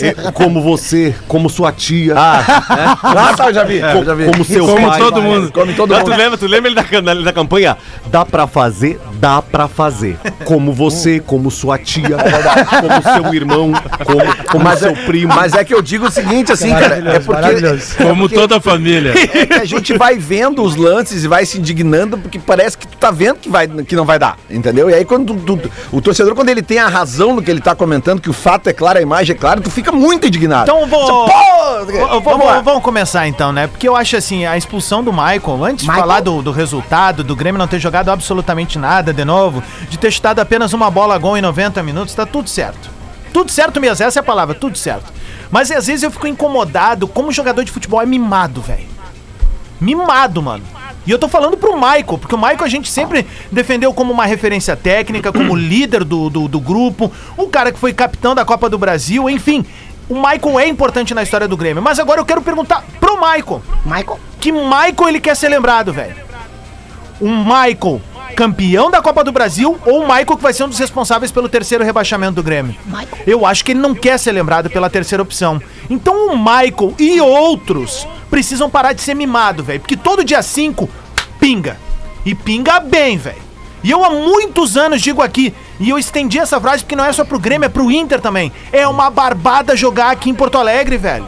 É, 0.00 0.08
é, 0.08 0.14
como 0.32 0.60
você, 0.62 1.14
como 1.28 1.48
sua 1.48 1.70
tia, 1.72 2.14
Ah, 2.16 3.34
tá, 3.36 3.48
eu 3.48 3.54
já 3.54 3.64
vi, 3.64 3.78
eu 3.78 4.04
já 4.04 4.14
vi. 4.14 4.24
como 4.26 4.44
seu 4.44 4.66
Como 4.66 4.88
pai. 4.88 4.98
todo 4.98 5.22
mundo. 5.22 5.52
Come 5.52 5.74
todo 5.74 5.94
Ah, 5.94 5.98
mundo. 5.98 6.10
tu 6.10 6.16
lembra, 6.16 6.38
tu 6.38 6.46
lembra 6.46 6.70
ele 6.70 6.74
da, 6.74 7.00
da, 7.14 7.14
da 7.22 7.32
campanha? 7.32 7.76
Dá 8.06 8.24
pra 8.24 8.46
fazer, 8.46 9.00
dá 9.14 9.40
pra 9.42 9.68
fazer. 9.68 10.18
Como 10.44 10.72
você, 10.72 11.20
como 11.20 11.50
sua 11.50 11.78
tia, 11.78 12.16
como 12.80 13.14
seu 13.24 13.34
irmão, 13.34 13.72
como, 14.04 14.36
como 14.50 14.64
Mas 14.64 14.78
seu 14.80 14.90
é, 14.90 14.94
primo. 15.06 15.34
mas 15.34 15.52
é 15.54 15.64
que 15.64 15.74
eu 15.74 15.82
digo 15.82 16.06
o 16.06 16.10
seguinte, 16.10 16.52
assim, 16.52 16.70
cara, 16.70 16.96
é 16.96 17.18
porque. 17.20 18.02
Como 18.02 18.28
toda 18.28 18.56
a 18.56 18.60
família. 18.60 19.12
é 19.16 19.46
que 19.46 19.54
a 19.54 19.64
gente 19.64 19.96
vai 19.96 20.16
vendo 20.16 20.62
os 20.62 20.76
lances 20.76 21.24
e 21.24 21.28
vai 21.28 21.44
se 21.46 21.58
indignando 21.58 22.16
porque 22.18 22.38
parece 22.38 22.76
que 22.78 22.86
tu 22.86 22.96
tá 22.96 23.10
vendo 23.10 23.36
que, 23.36 23.48
vai, 23.48 23.66
que 23.68 23.94
não 23.94 24.04
vai 24.04 24.18
dar, 24.18 24.36
entendeu? 24.50 24.88
E 24.90 24.94
aí 24.94 25.04
quando 25.04 25.34
tu- 25.34 25.56
tu- 25.56 25.70
o 25.92 26.00
torcedor, 26.00 26.34
quando 26.34 26.48
ele 26.48 26.62
tem 26.62 26.78
a 26.78 26.88
razão 26.88 27.34
no 27.34 27.42
que 27.42 27.50
ele 27.50 27.60
tá 27.60 27.74
comentando, 27.74 28.20
que 28.20 28.30
o 28.30 28.32
fato 28.32 28.68
é 28.68 28.72
claro, 28.72 28.98
a 28.98 29.02
imagem 29.02 29.34
é 29.34 29.38
clara, 29.38 29.60
tu 29.60 29.70
fica 29.70 29.92
muito 29.92 30.26
indignado. 30.26 30.70
Então 30.70 30.86
vou. 30.86 31.26
Pô, 31.26 32.20
vamos. 32.20 32.44
Vamos, 32.44 32.64
vamos 32.64 32.82
começar 32.82 33.26
então, 33.28 33.52
né? 33.52 33.66
Porque 33.66 33.88
eu 33.88 33.96
acho 33.96 34.16
assim, 34.16 34.44
a 34.46 34.56
expulsão 34.56 35.02
do 35.02 35.12
Michael, 35.12 35.64
antes 35.64 35.84
de 35.84 35.90
Michael? 35.90 36.00
falar 36.06 36.20
do, 36.20 36.42
do 36.42 36.50
resultado, 36.52 37.22
do 37.24 37.34
Grêmio 37.36 37.58
não 37.58 37.66
ter 37.66 37.78
jogado 37.78 38.10
absolutamente 38.10 38.78
nada 38.78 39.12
de 39.12 39.24
novo, 39.24 39.62
de 39.88 39.98
ter 39.98 40.10
chutado 40.10 40.40
apenas 40.40 40.72
uma 40.72 40.90
bola 40.90 41.16
gol 41.18 41.36
em 41.36 41.40
90 41.42 41.82
minutos, 41.82 42.14
tá 42.14 42.26
tudo 42.26 42.48
certo. 42.48 42.93
Tudo 43.34 43.50
certo 43.50 43.80
mesmo, 43.80 44.06
essa 44.06 44.20
é 44.20 44.22
a 44.22 44.22
palavra, 44.22 44.54
tudo 44.54 44.78
certo. 44.78 45.12
Mas 45.50 45.68
às 45.72 45.88
vezes 45.88 46.04
eu 46.04 46.10
fico 46.12 46.28
incomodado 46.28 47.08
como 47.08 47.32
jogador 47.32 47.64
de 47.64 47.72
futebol 47.72 48.00
é 48.00 48.06
mimado, 48.06 48.60
velho. 48.60 48.86
Mimado, 49.80 50.40
mano. 50.40 50.62
E 51.04 51.10
eu 51.10 51.18
tô 51.18 51.26
falando 51.26 51.56
pro 51.56 51.74
Michael, 51.74 52.16
porque 52.16 52.36
o 52.36 52.38
Michael 52.38 52.62
a 52.62 52.68
gente 52.68 52.88
sempre 52.88 53.26
defendeu 53.50 53.92
como 53.92 54.12
uma 54.12 54.24
referência 54.24 54.76
técnica, 54.76 55.32
como 55.32 55.56
líder 55.56 56.04
do, 56.04 56.30
do, 56.30 56.46
do 56.46 56.60
grupo, 56.60 57.10
um 57.36 57.48
cara 57.50 57.72
que 57.72 57.78
foi 57.78 57.92
capitão 57.92 58.36
da 58.36 58.44
Copa 58.44 58.70
do 58.70 58.78
Brasil, 58.78 59.28
enfim. 59.28 59.66
O 60.08 60.14
Michael 60.14 60.60
é 60.60 60.68
importante 60.68 61.12
na 61.12 61.24
história 61.24 61.48
do 61.48 61.56
Grêmio. 61.56 61.82
Mas 61.82 61.98
agora 61.98 62.20
eu 62.20 62.24
quero 62.24 62.40
perguntar 62.40 62.84
pro 63.00 63.16
Michael. 63.16 63.62
Michael? 63.84 64.20
Que 64.38 64.52
Michael 64.52 65.08
ele 65.08 65.18
quer 65.18 65.34
ser 65.34 65.48
lembrado, 65.48 65.92
velho? 65.92 66.14
Um 67.20 67.42
Michael 67.42 68.00
campeão 68.36 68.90
da 68.90 69.02
Copa 69.02 69.22
do 69.22 69.32
Brasil 69.32 69.78
ou 69.86 70.00
o 70.00 70.06
Michael 70.06 70.36
que 70.36 70.42
vai 70.42 70.52
ser 70.52 70.64
um 70.64 70.68
dos 70.68 70.78
responsáveis 70.78 71.30
pelo 71.30 71.48
terceiro 71.48 71.84
rebaixamento 71.84 72.34
do 72.34 72.42
Grêmio? 72.42 72.74
Eu 73.26 73.46
acho 73.46 73.64
que 73.64 73.72
ele 73.72 73.80
não 73.80 73.94
quer 73.94 74.18
ser 74.18 74.32
lembrado 74.32 74.70
pela 74.70 74.90
terceira 74.90 75.22
opção. 75.22 75.60
Então 75.88 76.28
o 76.28 76.38
Michael 76.38 76.94
e 76.98 77.20
outros 77.20 78.06
precisam 78.30 78.68
parar 78.70 78.92
de 78.92 79.02
ser 79.02 79.14
mimado, 79.14 79.62
velho. 79.62 79.80
Porque 79.80 79.96
todo 79.96 80.24
dia 80.24 80.42
5 80.42 80.88
pinga. 81.38 81.78
E 82.24 82.34
pinga 82.34 82.80
bem, 82.80 83.16
velho. 83.16 83.44
E 83.82 83.90
eu 83.90 84.02
há 84.02 84.08
muitos 84.08 84.78
anos 84.78 85.02
digo 85.02 85.20
aqui, 85.20 85.54
e 85.78 85.90
eu 85.90 85.98
estendi 85.98 86.38
essa 86.38 86.58
frase 86.58 86.82
porque 86.82 86.96
não 86.96 87.04
é 87.04 87.12
só 87.12 87.22
pro 87.22 87.38
Grêmio, 87.38 87.66
é 87.66 87.68
pro 87.68 87.90
Inter 87.92 88.18
também. 88.18 88.50
É 88.72 88.88
uma 88.88 89.10
barbada 89.10 89.76
jogar 89.76 90.10
aqui 90.10 90.30
em 90.30 90.34
Porto 90.34 90.56
Alegre, 90.56 90.96
velho. 90.96 91.26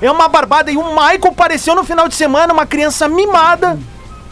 É 0.00 0.10
uma 0.10 0.26
barbada. 0.26 0.72
E 0.72 0.78
o 0.78 0.90
Michael 0.94 1.34
pareceu 1.36 1.74
no 1.74 1.84
final 1.84 2.08
de 2.08 2.14
semana 2.14 2.54
uma 2.54 2.64
criança 2.64 3.06
mimada. 3.06 3.78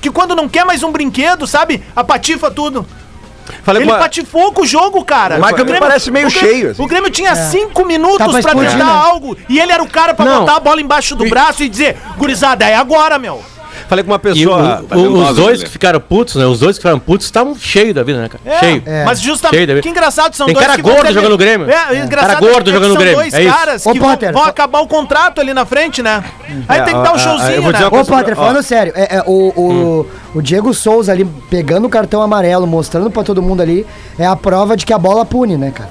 Que 0.01 0.11
quando 0.11 0.35
não 0.37 0.49
quer 0.49 0.65
mais 0.65 0.83
um 0.83 0.93
brinquedo, 0.93 1.47
sabe? 1.47 1.83
Apatifa 1.95 2.51
tudo. 2.51 2.87
Falei 3.63 3.83
Ele 3.83 3.91
com 3.91 3.97
a- 3.97 3.99
patifou 4.01 4.53
com 4.53 4.63
o 4.63 4.67
jogo, 4.67 5.03
cara. 5.05 5.37
O 5.39 5.41
Michael 5.45 5.65
me 5.65 5.79
parece 5.81 6.11
meio 6.11 6.29
o 6.29 6.31
Grêmio- 6.31 6.51
cheio, 6.51 6.71
assim. 6.71 6.83
O 6.83 6.87
Grêmio 6.87 7.11
tinha 7.11 7.35
cinco 7.35 7.83
Tá 7.83 7.89
minutos 7.89 8.19
pra 8.19 8.29
pra 8.29 8.39
explodir, 8.41 8.71
tentar 8.73 8.85
né? 8.85 8.93
algo. 9.07 9.37
E 9.49 9.59
ele 9.59 9.73
era 9.73 9.83
o 9.83 9.89
cara 9.89 10.13
pra 10.15 10.25
Não. 10.25 10.41
botar 10.41 10.57
a 10.57 10.61
bola 10.61 10.81
embaixo 10.83 11.17
do 11.17 11.27
braço 11.29 11.63
e 11.63 11.69
dizer, 11.69 11.97
gurizada, 12.19 12.67
é 12.67 12.77
agora, 12.77 13.19
meu. 13.19 13.43
Falei 13.89 14.05
com 14.05 14.11
uma 14.11 14.17
E 14.17 14.19
o- 14.19 14.21
pessoa. 14.21 14.85
o- 14.95 15.19
os 15.31 15.37
dois 15.37 15.63
que 15.65 15.71
ficaram 15.71 15.99
putos, 15.99 16.35
né? 16.35 16.45
Os 16.45 16.61
dois 16.61 16.77
que 16.77 16.83
ficaram 16.83 16.99
putos 16.99 17.27
estavam 17.27 17.55
cheios 17.59 17.95
da 17.95 18.03
vida, 18.03 18.21
né, 18.21 18.29
cara? 18.29 18.43
É, 18.45 18.59
Cheio. 18.61 18.83
É. 18.85 19.05
Mas 19.05 19.19
Cheio 19.21 19.33
justamente, 19.33 19.67
da 19.67 19.73
vida. 19.75 19.83
que 19.83 19.89
engraçado 19.89 20.35
são 20.37 20.47
Tem 20.47 20.55
dois 20.55 20.67
cara 20.67 20.77
que 20.77 20.83
vão 20.83 20.95
gordo 20.95 21.09
jogando 21.13 21.31
no 21.31 21.39
Grêmio. 21.39 21.71
É, 21.71 21.91
o 21.93 22.05
engraçado 22.05 22.29
Cara 22.41 22.53
gordo 22.53 22.71
é 22.71 22.73
jogando 22.75 22.89
no 22.91 22.95
são 22.95 23.03
Grêmio, 23.03 23.19
dois 23.21 23.33
é 23.35 23.45
caras 23.47 23.87
Ô, 23.87 23.93
que 23.93 23.99
vão, 23.99 24.11
Potter, 24.11 24.33
vão 24.33 24.43
só- 24.43 24.49
acabar 24.51 24.81
o 24.81 24.87
contrato 24.87 25.41
ali 25.41 25.55
na 25.55 25.65
frente, 25.65 26.03
né? 26.03 26.23
Aí 26.69 26.81
É, 26.81 26.83
tem 26.83 26.95
que 26.95 27.03
dar 27.03 27.15
um 27.15 27.19
showzinho, 27.19 27.51
eu 27.53 27.63
vou 27.63 27.73
né? 27.73 27.87
Ô, 27.87 28.05
Potter, 28.05 28.37
falando 28.37 28.63
sério, 28.63 28.93
é, 28.95 29.17
é, 29.17 29.23
o, 29.27 29.49
o, 29.57 30.07
o 30.35 30.43
Diego 30.43 30.75
Souza 30.75 31.11
ali 31.11 31.25
pegando 31.49 31.87
o 31.87 31.89
cartão 31.89 32.21
amarelo, 32.21 32.67
mostrando 32.67 33.11
pra 33.11 33.23
todo 33.23 33.41
mundo 33.43 33.63
ali, 33.63 33.87
é 34.19 34.27
a 34.27 34.37
prova 34.37 34.77
de 34.77 34.85
que 34.85 34.93
a 34.93 34.99
bola 34.99 35.25
pune, 35.25 35.57
né, 35.57 35.71
cara? 35.75 35.91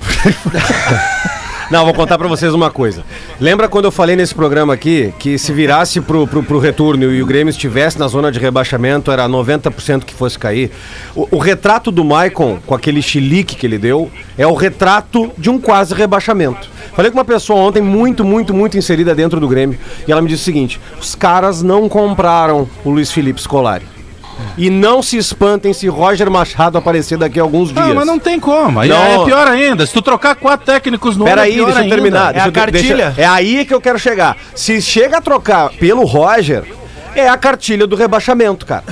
Não, 1.70 1.84
vou 1.84 1.94
contar 1.94 2.18
pra 2.18 2.26
vocês 2.26 2.52
uma 2.52 2.68
coisa. 2.68 3.04
Lembra 3.38 3.68
quando 3.68 3.84
eu 3.84 3.92
falei 3.92 4.16
nesse 4.16 4.34
programa 4.34 4.74
aqui 4.74 5.14
que 5.20 5.38
se 5.38 5.52
virasse 5.52 6.00
pro, 6.00 6.26
pro, 6.26 6.42
pro 6.42 6.58
retorno 6.58 7.04
e 7.04 7.22
o 7.22 7.26
Grêmio 7.26 7.50
estivesse 7.50 7.96
na 7.96 8.08
zona 8.08 8.32
de 8.32 8.40
rebaixamento, 8.40 9.12
era 9.12 9.28
90% 9.28 10.02
que 10.02 10.12
fosse 10.12 10.36
cair? 10.36 10.72
O, 11.14 11.28
o 11.36 11.38
retrato 11.38 11.92
do 11.92 12.04
Maicon, 12.04 12.58
com 12.66 12.74
aquele 12.74 13.00
chilique 13.00 13.54
que 13.54 13.64
ele 13.64 13.78
deu, 13.78 14.10
é 14.36 14.44
o 14.44 14.54
retrato 14.54 15.30
de 15.38 15.48
um 15.48 15.60
quase 15.60 15.94
rebaixamento. 15.94 16.68
Falei 16.92 17.08
com 17.08 17.18
uma 17.18 17.24
pessoa 17.24 17.60
ontem 17.60 17.80
muito, 17.80 18.24
muito, 18.24 18.52
muito 18.52 18.76
inserida 18.76 19.14
dentro 19.14 19.38
do 19.38 19.46
Grêmio 19.46 19.78
e 20.08 20.10
ela 20.10 20.20
me 20.20 20.26
disse 20.26 20.42
o 20.42 20.46
seguinte: 20.46 20.80
os 21.00 21.14
caras 21.14 21.62
não 21.62 21.88
compraram 21.88 22.68
o 22.84 22.90
Luiz 22.90 23.12
Felipe 23.12 23.40
Scolari. 23.40 23.99
E 24.58 24.68
não 24.70 25.02
se 25.02 25.16
espantem 25.16 25.72
se 25.72 25.88
Roger 25.88 26.30
Machado 26.30 26.76
aparecer 26.78 27.16
daqui 27.18 27.38
a 27.38 27.42
alguns 27.42 27.72
dias. 27.72 27.86
Não, 27.86 27.94
mas 27.94 28.06
não 28.06 28.18
tem 28.18 28.38
como. 28.38 28.80
Aí 28.80 28.88
Não. 28.88 29.22
é 29.22 29.24
pior 29.24 29.46
ainda. 29.48 29.86
Se 29.86 29.92
tu 29.92 30.02
trocar 30.02 30.34
quatro 30.34 30.66
técnicos 30.66 31.16
no 31.16 31.24
ano, 31.24 31.34
Peraí, 31.34 31.52
é 31.52 31.54
pior 31.54 31.64
deixa 31.66 31.78
eu 31.80 31.82
ainda. 31.84 31.94
terminar. 31.94 32.30
É 32.30 32.32
deixa 32.32 32.44
a 32.44 32.48
eu 32.48 32.52
ter- 32.52 32.70
deixa- 32.70 32.88
cartilha. 32.96 33.14
é 33.16 33.26
aí 33.26 33.64
que 33.64 33.72
eu 33.74 33.80
quero 33.80 33.98
chegar. 33.98 34.36
Se 34.54 34.80
chega 34.82 35.18
a 35.18 35.20
trocar 35.20 35.70
pelo 35.70 36.04
Roger, 36.04 36.64
é 37.14 37.28
a 37.28 37.36
cartilha 37.36 37.86
do 37.86 37.96
rebaixamento, 37.96 38.66
cara. 38.66 38.84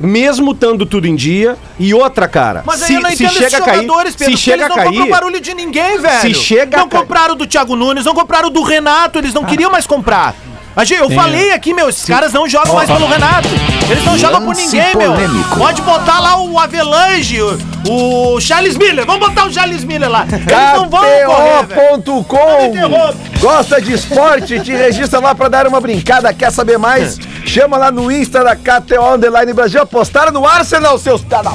Mesmo 0.00 0.50
estando 0.52 0.84
tudo 0.84 1.06
em 1.06 1.14
dia. 1.14 1.56
E 1.78 1.94
outra, 1.94 2.26
cara. 2.26 2.62
Mas 2.66 2.82
aí 2.82 2.88
se, 2.88 2.94
eu 2.94 3.00
não 3.02 3.10
se 3.10 3.14
entendo 3.16 3.32
chega 3.34 3.46
esses 3.46 3.60
a 3.60 3.64
cair, 3.64 3.82
jogadores, 3.82 4.16
Pedro, 4.16 4.36
se 4.36 4.42
chega 4.42 4.64
a 4.64 4.66
eles 4.66 4.76
não 4.76 4.84
compram 4.84 5.00
cair, 5.02 5.10
barulho 5.10 5.40
de 5.40 5.54
ninguém, 5.54 5.98
velho. 6.00 6.20
Se 6.20 6.34
chega 6.34 6.76
Não 6.78 6.88
compraram 6.88 7.36
do 7.36 7.46
Thiago 7.46 7.76
Nunes, 7.76 8.04
não 8.04 8.14
compraram 8.14 8.50
do 8.50 8.62
Renato, 8.62 9.18
eles 9.18 9.32
não 9.32 9.44
queriam 9.44 9.70
mais 9.70 9.86
comprar. 9.86 10.34
A 10.74 10.84
gente, 10.84 11.00
eu 11.00 11.10
falei 11.10 11.52
aqui, 11.52 11.74
meu, 11.74 11.90
esses 11.90 12.06
caras 12.06 12.32
não 12.32 12.48
jogam 12.48 12.74
mais 12.74 12.90
pelo 12.90 13.06
Renato. 13.06 13.46
Eles 13.90 14.02
não 14.04 14.16
jogam 14.16 14.40
por 14.40 14.48
Lance 14.48 14.74
ninguém, 14.74 14.96
meu. 14.96 15.12
polêmico. 15.12 15.58
Pode 15.58 15.82
botar 15.82 16.18
lá 16.18 16.40
o 16.40 16.58
Avelange, 16.58 17.42
o, 17.42 17.58
o 17.90 18.40
Charles 18.40 18.78
Miller. 18.78 19.04
Vamos 19.04 19.28
botar 19.28 19.44
o 19.44 19.52
Charles 19.52 19.84
Miller 19.84 20.10
lá. 20.10 20.24
Eles 20.30 20.72
não 20.74 20.88
vão 20.88 21.00
correr. 21.00 21.26
KTO.com. 21.66 23.38
Gosta 23.38 23.82
de 23.82 23.92
esporte? 23.92 24.60
Te 24.60 24.72
registra 24.72 25.20
lá 25.20 25.34
pra 25.34 25.48
dar 25.48 25.66
uma 25.66 25.78
brincada. 25.80 26.32
Quer 26.32 26.50
saber 26.50 26.78
mais? 26.78 27.18
Chama 27.44 27.76
lá 27.76 27.90
no 27.90 28.10
Insta 28.10 28.42
da 28.42 28.56
KTO 28.56 29.12
Underline 29.14 29.52
Brasil. 29.52 29.82
Apostaram 29.82 30.32
no 30.32 30.46
Arsenal, 30.46 30.98
seus 30.98 31.20
tada. 31.22 31.50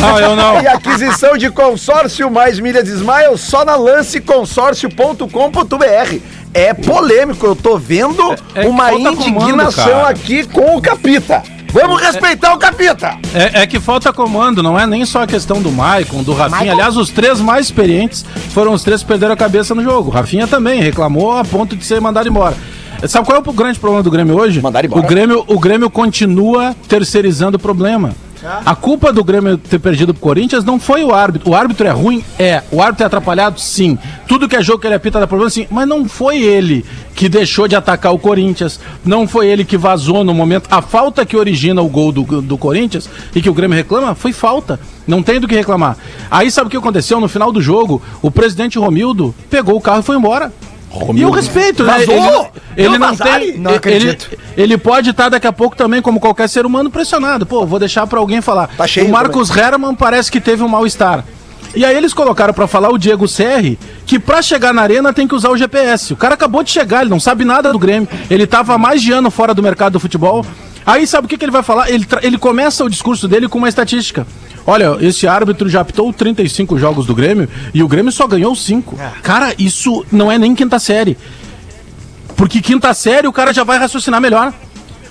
Não, 0.00 0.20
eu 0.20 0.36
não. 0.36 0.60
E 0.60 0.68
aquisição 0.68 1.36
de 1.36 1.50
consórcio 1.50 2.30
mais 2.30 2.60
milhas 2.60 2.88
Smile 2.88 3.36
só 3.36 3.64
na 3.64 3.74
lanceconsórcio.com.br. 3.74 6.43
É 6.54 6.72
polêmico, 6.72 7.44
eu 7.44 7.56
tô 7.56 7.76
vendo 7.76 8.22
É- 8.54 8.64
é 8.64 8.68
uma 8.68 8.90
comando, 8.90 9.20
indignação 9.28 9.84
cara. 9.84 10.08
aqui 10.08 10.46
com 10.46 10.76
o 10.76 10.80
Capita. 10.80 11.42
Vamos 11.72 12.00
respeitar 12.00 12.54
o 12.54 12.58
Capita. 12.58 13.16
É, 13.34 13.62
é 13.62 13.66
que 13.66 13.80
falta 13.80 14.12
comando, 14.12 14.62
não 14.62 14.78
é 14.78 14.86
nem 14.86 15.04
só 15.04 15.24
a 15.24 15.26
questão 15.26 15.60
do 15.60 15.72
Maicon, 15.72 16.22
do 16.22 16.32
Rafinha. 16.32 16.70
Aliás, 16.72 16.96
os 16.96 17.10
três 17.10 17.40
mais 17.40 17.66
experientes 17.66 18.24
foram 18.50 18.72
os 18.72 18.84
três 18.84 19.00
que 19.02 19.08
perderam 19.08 19.32
a 19.32 19.36
cabeça 19.36 19.74
no 19.74 19.82
jogo. 19.82 20.10
O 20.10 20.12
Rafinha 20.12 20.46
também 20.46 20.80
reclamou 20.80 21.36
a 21.36 21.44
ponto 21.44 21.74
de 21.74 21.84
ser 21.84 22.00
mandado 22.00 22.28
embora. 22.28 22.56
Sabe 23.08 23.26
qual 23.26 23.36
é 23.36 23.42
o 23.44 23.52
grande 23.52 23.78
problema 23.80 24.04
do 24.04 24.10
Grêmio 24.10 24.36
hoje? 24.38 24.62
Mandar 24.62 24.84
embora. 24.84 25.04
O 25.04 25.06
Grêmio, 25.06 25.44
o 25.48 25.58
Grêmio 25.58 25.90
continua 25.90 26.74
terceirizando 26.88 27.56
o 27.56 27.60
problema. 27.60 28.12
A 28.44 28.74
culpa 28.74 29.12
do 29.12 29.24
Grêmio 29.24 29.56
ter 29.56 29.78
perdido 29.78 30.12
pro 30.12 30.22
Corinthians 30.22 30.64
não 30.64 30.78
foi 30.78 31.02
o 31.02 31.14
árbitro. 31.14 31.50
O 31.50 31.54
árbitro 31.54 31.86
é 31.86 31.90
ruim? 31.90 32.22
É. 32.38 32.62
O 32.70 32.82
árbitro 32.82 33.04
é 33.04 33.06
atrapalhado? 33.06 33.58
Sim. 33.58 33.98
Tudo 34.28 34.48
que 34.48 34.56
é 34.56 34.62
jogo 34.62 34.80
que 34.80 34.86
ele 34.86 34.94
apita 34.94 35.18
dá 35.18 35.26
problema? 35.26 35.50
Sim. 35.50 35.66
Mas 35.70 35.88
não 35.88 36.06
foi 36.06 36.42
ele 36.42 36.84
que 37.14 37.28
deixou 37.28 37.66
de 37.66 37.74
atacar 37.74 38.12
o 38.12 38.18
Corinthians. 38.18 38.78
Não 39.04 39.26
foi 39.26 39.48
ele 39.48 39.64
que 39.64 39.78
vazou 39.78 40.22
no 40.22 40.34
momento. 40.34 40.68
A 40.70 40.82
falta 40.82 41.24
que 41.24 41.36
origina 41.36 41.80
o 41.80 41.88
gol 41.88 42.12
do, 42.12 42.42
do 42.42 42.58
Corinthians 42.58 43.08
e 43.34 43.40
que 43.40 43.48
o 43.48 43.54
Grêmio 43.54 43.76
reclama 43.76 44.14
foi 44.14 44.32
falta. 44.32 44.78
Não 45.06 45.22
tem 45.22 45.40
do 45.40 45.48
que 45.48 45.54
reclamar. 45.54 45.96
Aí 46.30 46.50
sabe 46.50 46.68
o 46.68 46.70
que 46.70 46.76
aconteceu? 46.76 47.20
No 47.20 47.28
final 47.28 47.50
do 47.50 47.62
jogo, 47.62 48.02
o 48.20 48.30
presidente 48.30 48.78
Romildo 48.78 49.34
pegou 49.48 49.76
o 49.76 49.80
carro 49.80 50.00
e 50.00 50.04
foi 50.04 50.16
embora. 50.16 50.52
E 51.14 51.22
eu 51.22 51.30
respeito, 51.30 51.82
né? 51.84 51.98
Vazou? 51.98 52.50
Ele, 52.76 52.86
ele 52.86 52.98
não 52.98 53.16
tem. 53.16 53.58
Não 53.58 53.70
ele- 53.70 53.76
acredito. 53.78 54.28
Ele, 54.32 54.40
ele 54.56 54.78
pode 54.78 55.10
estar 55.10 55.28
daqui 55.28 55.46
a 55.46 55.52
pouco 55.52 55.76
também, 55.76 56.00
como 56.00 56.20
qualquer 56.20 56.48
ser 56.48 56.64
humano, 56.66 56.90
pressionado. 56.90 57.44
Pô, 57.46 57.66
vou 57.66 57.78
deixar 57.78 58.06
pra 58.06 58.18
alguém 58.18 58.40
falar. 58.40 58.68
Tá 58.76 58.86
cheio 58.86 59.08
o 59.08 59.10
Marcos 59.10 59.54
Herman 59.54 59.94
parece 59.94 60.30
que 60.30 60.40
teve 60.40 60.62
um 60.62 60.68
mal-estar. 60.68 61.24
E 61.74 61.84
aí 61.84 61.96
eles 61.96 62.14
colocaram 62.14 62.54
pra 62.54 62.68
falar 62.68 62.90
o 62.90 62.98
Diego 62.98 63.26
Serri, 63.26 63.76
que 64.06 64.18
pra 64.18 64.40
chegar 64.40 64.72
na 64.72 64.82
arena 64.82 65.12
tem 65.12 65.26
que 65.26 65.34
usar 65.34 65.50
o 65.50 65.56
GPS. 65.56 66.12
O 66.12 66.16
cara 66.16 66.34
acabou 66.34 66.62
de 66.62 66.70
chegar, 66.70 67.00
ele 67.00 67.10
não 67.10 67.18
sabe 67.18 67.44
nada 67.44 67.72
do 67.72 67.78
Grêmio. 67.78 68.08
Ele 68.30 68.46
tava 68.46 68.74
há 68.74 68.78
mais 68.78 69.02
de 69.02 69.10
ano 69.10 69.28
fora 69.30 69.52
do 69.52 69.62
mercado 69.62 69.94
do 69.94 70.00
futebol. 70.00 70.46
Aí 70.86 71.06
sabe 71.06 71.26
o 71.26 71.28
que, 71.28 71.36
que 71.36 71.44
ele 71.44 71.50
vai 71.50 71.62
falar? 71.62 71.90
Ele, 71.90 72.06
ele 72.22 72.38
começa 72.38 72.84
o 72.84 72.90
discurso 72.90 73.26
dele 73.26 73.48
com 73.48 73.58
uma 73.58 73.68
estatística. 73.68 74.24
Olha, 74.66 74.96
esse 75.00 75.26
árbitro 75.26 75.68
já 75.68 75.80
apitou 75.80 76.12
35 76.12 76.78
jogos 76.78 77.06
do 77.06 77.14
Grêmio 77.14 77.48
e 77.72 77.82
o 77.82 77.88
Grêmio 77.88 78.10
só 78.10 78.26
ganhou 78.26 78.54
5. 78.54 78.96
Cara, 79.22 79.54
isso 79.58 80.04
não 80.10 80.32
é 80.32 80.38
nem 80.38 80.54
quinta 80.54 80.78
série. 80.78 81.18
Porque 82.36 82.60
quinta 82.60 82.92
série 82.94 83.28
o 83.28 83.32
cara 83.32 83.52
já 83.52 83.62
vai 83.62 83.78
raciocinar 83.78 84.20
melhor. 84.20 84.52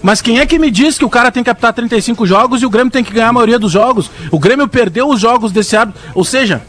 Mas 0.01 0.21
quem 0.21 0.39
é 0.39 0.45
que 0.45 0.59
me 0.59 0.69
diz 0.69 0.97
que 0.97 1.05
o 1.05 1.09
cara 1.09 1.31
tem 1.31 1.43
que 1.43 1.49
apitar 1.49 1.71
35 1.71 2.25
jogos 2.25 2.61
e 2.61 2.65
o 2.65 2.69
Grêmio 2.69 2.91
tem 2.91 3.03
que 3.03 3.13
ganhar 3.13 3.29
a 3.29 3.33
maioria 3.33 3.57
dos 3.57 3.71
jogos? 3.71 4.11
O 4.31 4.39
Grêmio 4.39 4.67
perdeu 4.67 5.07
os 5.07 5.21
jogos 5.21 5.51
desse 5.51 5.77
árbitro. 5.77 6.01
Ou 6.13 6.25
seja, 6.25 6.61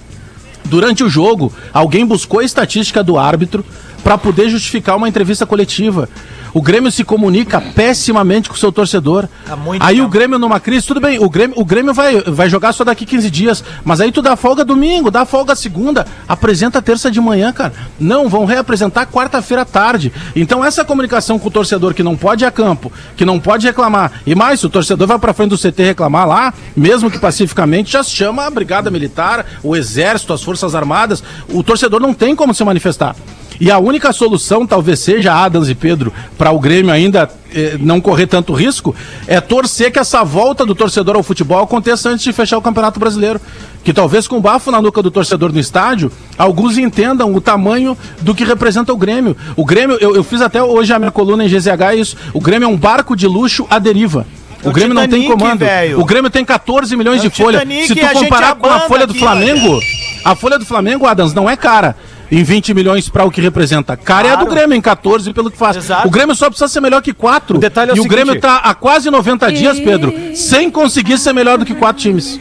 durante 0.67 1.03
o 1.03 1.09
jogo, 1.09 1.53
alguém 1.73 2.07
buscou 2.07 2.41
a 2.41 2.45
estatística 2.45 3.03
do 3.03 3.19
árbitro 3.19 3.65
para 4.05 4.17
poder 4.17 4.49
justificar 4.49 4.97
uma 4.97 5.09
entrevista 5.09 5.45
coletiva. 5.47 6.09
O 6.55 6.63
Grêmio 6.63 6.91
se 6.93 7.03
comunica 7.03 7.61
pessimamente 7.61 8.49
com 8.49 8.55
o 8.55 8.59
seu 8.59 8.71
torcedor. 8.71 9.29
Muito 9.65 9.83
aí 9.83 10.01
o. 10.01 10.09
Grêmio 10.09 10.39
numa 10.39 10.61
crise, 10.61 10.87
tudo 10.87 11.01
bem, 11.01 11.19
o 11.19 11.29
Grêmio, 11.29 11.59
o 11.59 11.65
Grêmio 11.65 11.93
vai, 11.93 12.21
vai 12.21 12.49
jogar 12.49 12.73
só 12.73 12.85
daqui 12.85 13.05
15 13.05 13.29
dias, 13.29 13.65
mas 13.85 14.01
aí 14.01 14.13
tu 14.13 14.23
dá 14.23 14.37
folga 14.37 14.65
domingo, 14.65 15.11
dá 15.11 15.25
folga 15.25 15.57
segunda, 15.57 16.07
apresenta 16.29 16.81
terça 16.81 17.11
de 17.11 17.21
manhã, 17.21 17.53
cara. 17.53 17.73
Não, 17.99 18.29
vão 18.29 18.45
reapresentar 18.45 19.07
quarta-feira 19.07 19.63
à 19.63 19.65
tarde. 19.65 20.13
Então 20.37 20.65
essa 20.65 20.85
comunicação 20.85 21.37
com 21.41 21.49
o 21.49 21.51
torcedor 21.51 21.93
que 21.93 22.05
não 22.05 22.17
pode 22.17 22.45
ir 22.45 22.47
a 22.47 22.53
campo, 22.53 22.93
que 23.17 23.25
não 23.25 23.41
pode 23.41 23.67
reclamar, 23.67 24.13
e 24.25 24.37
mais, 24.37 24.61
se 24.61 24.67
o 24.67 24.71
torcedor 24.71 25.09
vai 25.09 25.19
pra 25.19 25.35
frente 25.35 25.51
do 25.51 25.59
CT 25.59 25.83
reclamar 25.83 26.29
lá, 26.29 26.55
mesmo 26.77 27.11
que 27.11 27.19
pacificamente, 27.19 27.91
já 27.91 28.05
se 28.05 28.11
chama 28.11 28.47
a 28.47 28.51
Brigada 28.51 28.93
Militar, 28.93 29.45
o 29.61 29.75
Exército, 29.75 30.33
as 30.33 30.45
Forças 30.45 30.77
Armadas, 30.77 31.25
o 31.49 31.65
torcedor 31.65 32.01
não 32.01 32.15
tem 32.15 32.37
como 32.37 32.55
se 32.55 32.63
manifestar. 32.63 33.17
E 33.61 33.71
a 33.71 33.79
única 33.79 34.13
solução, 34.13 34.67
talvez 34.67 34.99
seja 34.99 35.33
Adams 35.33 35.69
e 35.69 35.75
Pedro, 35.75 36.13
para 36.45 36.53
o 36.53 36.59
Grêmio 36.61 36.93
ainda 36.93 37.31
eh, 37.55 37.79
não 37.81 38.03
correr 38.03 38.27
tanto 38.27 38.53
risco, 38.53 38.95
é 39.27 39.41
torcer 39.41 39.91
que 39.91 39.99
essa 39.99 40.23
volta 40.23 40.67
do 40.67 40.75
torcedor 40.75 41.17
ao 41.17 41.23
futebol 41.23 41.63
aconteça 41.63 42.11
antes 42.11 42.23
de 42.23 42.35
fechar 42.35 42.59
o 42.59 42.61
Campeonato 42.61 43.01
Brasileiro. 43.01 43.41
Que 43.83 43.95
talvez 43.95 44.29
com 44.29 44.39
bafo 44.43 44.71
na 44.71 44.83
nuca 44.83 45.03
do 45.03 45.11
torcedor 45.11 45.51
no 45.51 45.59
estádio, 45.59 46.13
alguns 46.37 46.77
entendam 46.77 47.35
o 47.35 47.41
tamanho 47.41 47.97
do 48.21 48.35
que 48.35 48.45
representa 48.45 48.93
o 48.93 48.97
Grêmio. 48.99 49.35
O 49.57 49.65
Grêmio, 49.65 49.97
eu, 50.03 50.15
eu 50.15 50.23
fiz 50.23 50.43
até 50.43 50.63
hoje 50.63 50.93
a 50.93 50.99
minha 50.99 51.11
coluna 51.11 51.47
em 51.47 51.49
GZH 51.49 51.81
é 51.93 51.97
isso. 51.97 52.15
O 52.35 52.41
Grêmio 52.43 52.67
é 52.67 52.69
um 52.69 52.77
barco 52.77 53.17
de 53.17 53.27
luxo 53.27 53.67
à 53.71 53.79
deriva. 53.79 54.27
O 54.63 54.67
É 54.67 54.69
o 54.69 54.73
Grêmio 54.73 54.93
não 54.95 55.09
tem 55.09 55.23
Titanic, 55.23 55.41
comando. 55.41 55.59
velho. 55.61 55.99
O 55.99 56.05
Grêmio 56.05 56.31
tem 56.31 56.45
14 56.45 56.95
milhões 56.95 57.23
É 57.25 57.27
o 57.27 57.31
de 57.31 57.37
folha. 57.37 57.61
Titanic 57.61 57.87
Se 57.87 58.01
a 58.01 58.09
tu 58.11 58.19
comparar 58.19 58.55
com 58.57 58.67
a 58.67 58.81
folha 58.81 59.07
do 59.07 59.13
aqui, 59.13 59.21
Flamengo, 59.21 59.81
a 60.23 60.35
folha 60.35 60.59
do 60.59 60.67
Flamengo, 60.67 61.07
Adams, 61.07 61.33
não 61.33 61.49
é 61.49 61.57
cara. 61.57 61.97
Em 62.31 62.43
20 62.43 62.75
milhões 62.75 63.09
para 63.09 63.25
o 63.25 63.31
que 63.31 63.41
representa. 63.41 63.97
Cara 63.97 64.29
é 64.29 64.31
a 64.31 64.35
do 64.37 64.47
Claro. 64.47 64.55
Grêmio, 64.55 64.77
em 64.77 64.81
14 64.81 65.33
pelo 65.33 65.51
que 65.51 65.57
faz. 65.59 65.77
Exato. 65.77 66.07
O 66.09 66.11
Grêmio 66.11 66.35
só 66.35 66.49
precisa 66.49 66.69
ser 66.69 66.81
melhor 66.81 67.03
que 67.03 67.13
4. 67.13 67.57
O 67.57 67.61
detalhe 67.61 67.91
é 67.91 67.95
o 67.95 67.97
e 67.97 68.01
o 68.01 68.03
seguinte- 68.03 68.15
Grêmio 68.25 68.41
tá 68.41 68.57
há 68.57 68.75
quase 68.75 69.11
90 69.11 69.53
dias, 69.53 69.79
Pedro, 69.79 70.13
sem 70.35 70.71
conseguir 70.71 71.19
ser 71.19 71.33
melhor 71.33 71.59
do 71.59 71.65
que 71.65 71.75
quatro 71.75 72.03
times. 72.03 72.41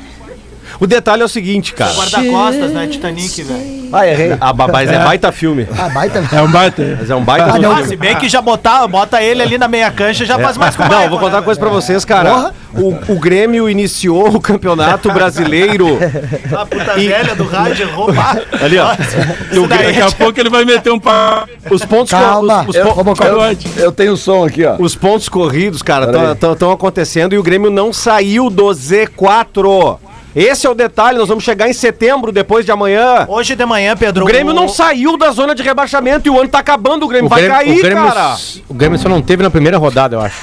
O 0.79 0.87
detalhe 0.87 1.21
é 1.21 1.25
o 1.25 1.29
seguinte, 1.29 1.73
cara. 1.73 1.93
Guarda-costas, 1.93 2.71
né? 2.71 2.87
Titanic, 2.87 3.43
velho. 3.43 3.83
Ah, 3.93 4.07
errei. 4.07 4.35
Ah, 4.41 4.51
ba- 4.51 4.67
mas 4.67 4.89
é 4.89 4.97
baita 5.03 5.31
filme. 5.31 5.67
Ah, 5.77 5.87
baita. 5.89 6.23
É 6.31 6.41
um 6.41 6.49
baita. 6.51 6.97
Mas 6.99 7.09
é 7.09 7.15
um 7.15 7.23
baita 7.23 7.45
Ah, 7.45 7.51
filme. 7.53 7.67
não. 7.67 7.75
Ah, 7.75 7.85
se 7.85 7.95
bem 7.95 8.15
que 8.15 8.27
já 8.27 8.41
botar, 8.41 8.87
bota 8.87 9.21
ele 9.21 9.41
ali 9.43 9.57
na 9.57 9.67
meia 9.67 9.91
cancha, 9.91 10.25
já 10.25 10.37
faz 10.39 10.57
mais 10.57 10.75
com 10.75 10.83
o 10.83 10.89
Não, 10.89 11.09
vou 11.09 11.19
contar 11.19 11.31
né, 11.33 11.37
uma 11.37 11.43
coisa 11.43 11.59
pra 11.59 11.69
vocês, 11.69 12.03
cara. 12.03 12.51
O, 12.73 12.89
o 13.13 13.19
Grêmio 13.19 13.69
iniciou 13.69 14.29
o 14.35 14.41
campeonato 14.41 15.11
brasileiro. 15.13 15.99
A 16.57 16.65
puta 16.65 16.95
velha 16.95 17.35
do 17.35 17.45
rádio 17.45 17.87
roubar. 17.91 18.41
Ali, 18.61 18.79
ó. 18.79 18.93
Isso 18.93 19.67
daí 19.67 19.85
Daqui 19.93 20.01
a 20.01 20.11
pouco 20.11 20.39
ele 20.39 20.49
vai 20.49 20.65
meter 20.65 20.91
um 20.91 20.99
pau. 20.99 21.47
Os 21.69 21.85
pontos, 21.85 22.11
co- 22.11 22.19
Calma. 22.19 22.61
os, 22.63 22.69
os 22.69 22.75
Eu- 22.75 22.85
po- 22.87 22.91
Robocop. 22.93 23.57
Eu 23.77 23.91
tenho 23.91 24.13
o 24.13 24.17
som 24.17 24.43
aqui, 24.45 24.65
ó. 24.65 24.75
os 24.79 24.95
pontos 24.95 25.29
corridos, 25.29 25.83
cara, 25.83 26.07
Pera 26.07 26.29
aí. 26.31 26.51
estão 26.53 26.71
acontecendo 26.71 27.33
e 27.33 27.37
o 27.37 27.43
Grêmio 27.43 27.69
não 27.69 27.93
saiu 27.93 28.49
do 28.49 28.65
Z4. 28.73 29.97
Esse 30.35 30.65
é 30.65 30.69
o 30.69 30.73
detalhe, 30.73 31.17
nós 31.17 31.27
vamos 31.29 31.43
chegar 31.43 31.69
em 31.69 31.73
setembro, 31.73 32.31
depois 32.31 32.65
de 32.65 32.71
amanhã. 32.71 33.25
Hoje 33.27 33.55
de 33.55 33.65
manhã, 33.65 33.95
Pedro. 33.95 34.23
O 34.23 34.27
Grêmio 34.27 34.51
não 34.53 34.67
saiu 34.67 35.15
da 35.15 35.29
zona 35.31 35.53
de 35.53 35.61
rebaixamento 35.61 36.27
e 36.27 36.31
o 36.31 36.39
ano 36.39 36.49
tá 36.49 36.59
acabando, 36.59 37.03
o 37.05 37.07
Grêmio 37.07 37.29
vai 37.29 37.47
cair, 37.47 37.77
o 37.77 37.81
Grêmio, 37.81 38.03
cara. 38.03 38.35
o 38.67 38.73
Grêmio 38.73 38.97
só 38.97 39.07
não 39.07 39.21
teve 39.21 39.43
na 39.43 39.51
primeira 39.51 39.77
rodada, 39.77 40.15
eu 40.15 40.21
acho. 40.21 40.35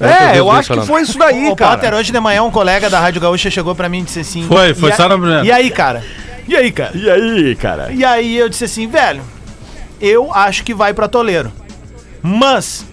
É 0.00 0.04
o 0.06 0.08
que 0.08 0.22
É, 0.24 0.38
eu 0.40 0.50
acho 0.50 0.62
que 0.62 0.68
falando. 0.74 0.86
foi 0.86 1.02
isso 1.02 1.16
daí, 1.18 1.46
O 1.46 1.56
Potter, 1.56 1.78
cara. 1.80 1.96
hoje 1.96 2.12
de 2.12 2.20
manhã, 2.20 2.42
um 2.42 2.50
colega 2.50 2.90
da 2.90 3.00
Rádio 3.00 3.20
Gaúcha 3.22 3.50
chegou 3.50 3.74
pra 3.74 3.88
mim 3.88 4.00
e 4.00 4.02
disse 4.02 4.20
assim. 4.20 4.42
Foi, 4.46 4.74
foi 4.74 4.90
"E 4.90 4.92
a- 4.92 4.96
só 4.96 5.08
na 5.08 5.16
primeira." 5.16 5.44
E 5.46 5.50
aí, 5.52 5.70
cara? 5.70 6.04
E 6.46 6.54
aí, 6.56 6.70
cara? 6.72 6.90
E 6.94 7.08
aí, 7.10 7.54
cara? 7.54 7.92
E 7.92 8.04
aí 8.04 8.36
eu 8.36 8.48
disse 8.48 8.64
assim, 8.64 8.86
velho, 8.86 9.22
eu 10.00 10.30
acho 10.34 10.62
que 10.64 10.74
vai 10.74 10.92
pra 10.92 11.08
Toleiro. 11.08 11.50
Mas, 12.22 12.84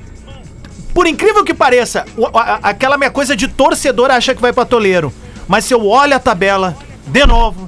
por 0.94 1.06
incrível 1.08 1.44
que 1.44 1.54
pareça, 1.54 2.06
o- 2.16 2.30
aquela 2.64 2.98
minha 2.98 3.10
coisa 3.12 3.36
de 3.36 3.48
torcedor 3.48 4.10
acha 4.12 4.34
que 4.36 4.42
vai 4.42 4.54
pra 4.54 4.64
Toleiro. 4.66 5.12
Mas 5.50 5.66
se 5.66 5.74
eu 5.74 5.84
olho 5.88 6.16
a 6.16 6.20
tabela, 6.20 6.78
de 7.08 7.26
novo, 7.26 7.68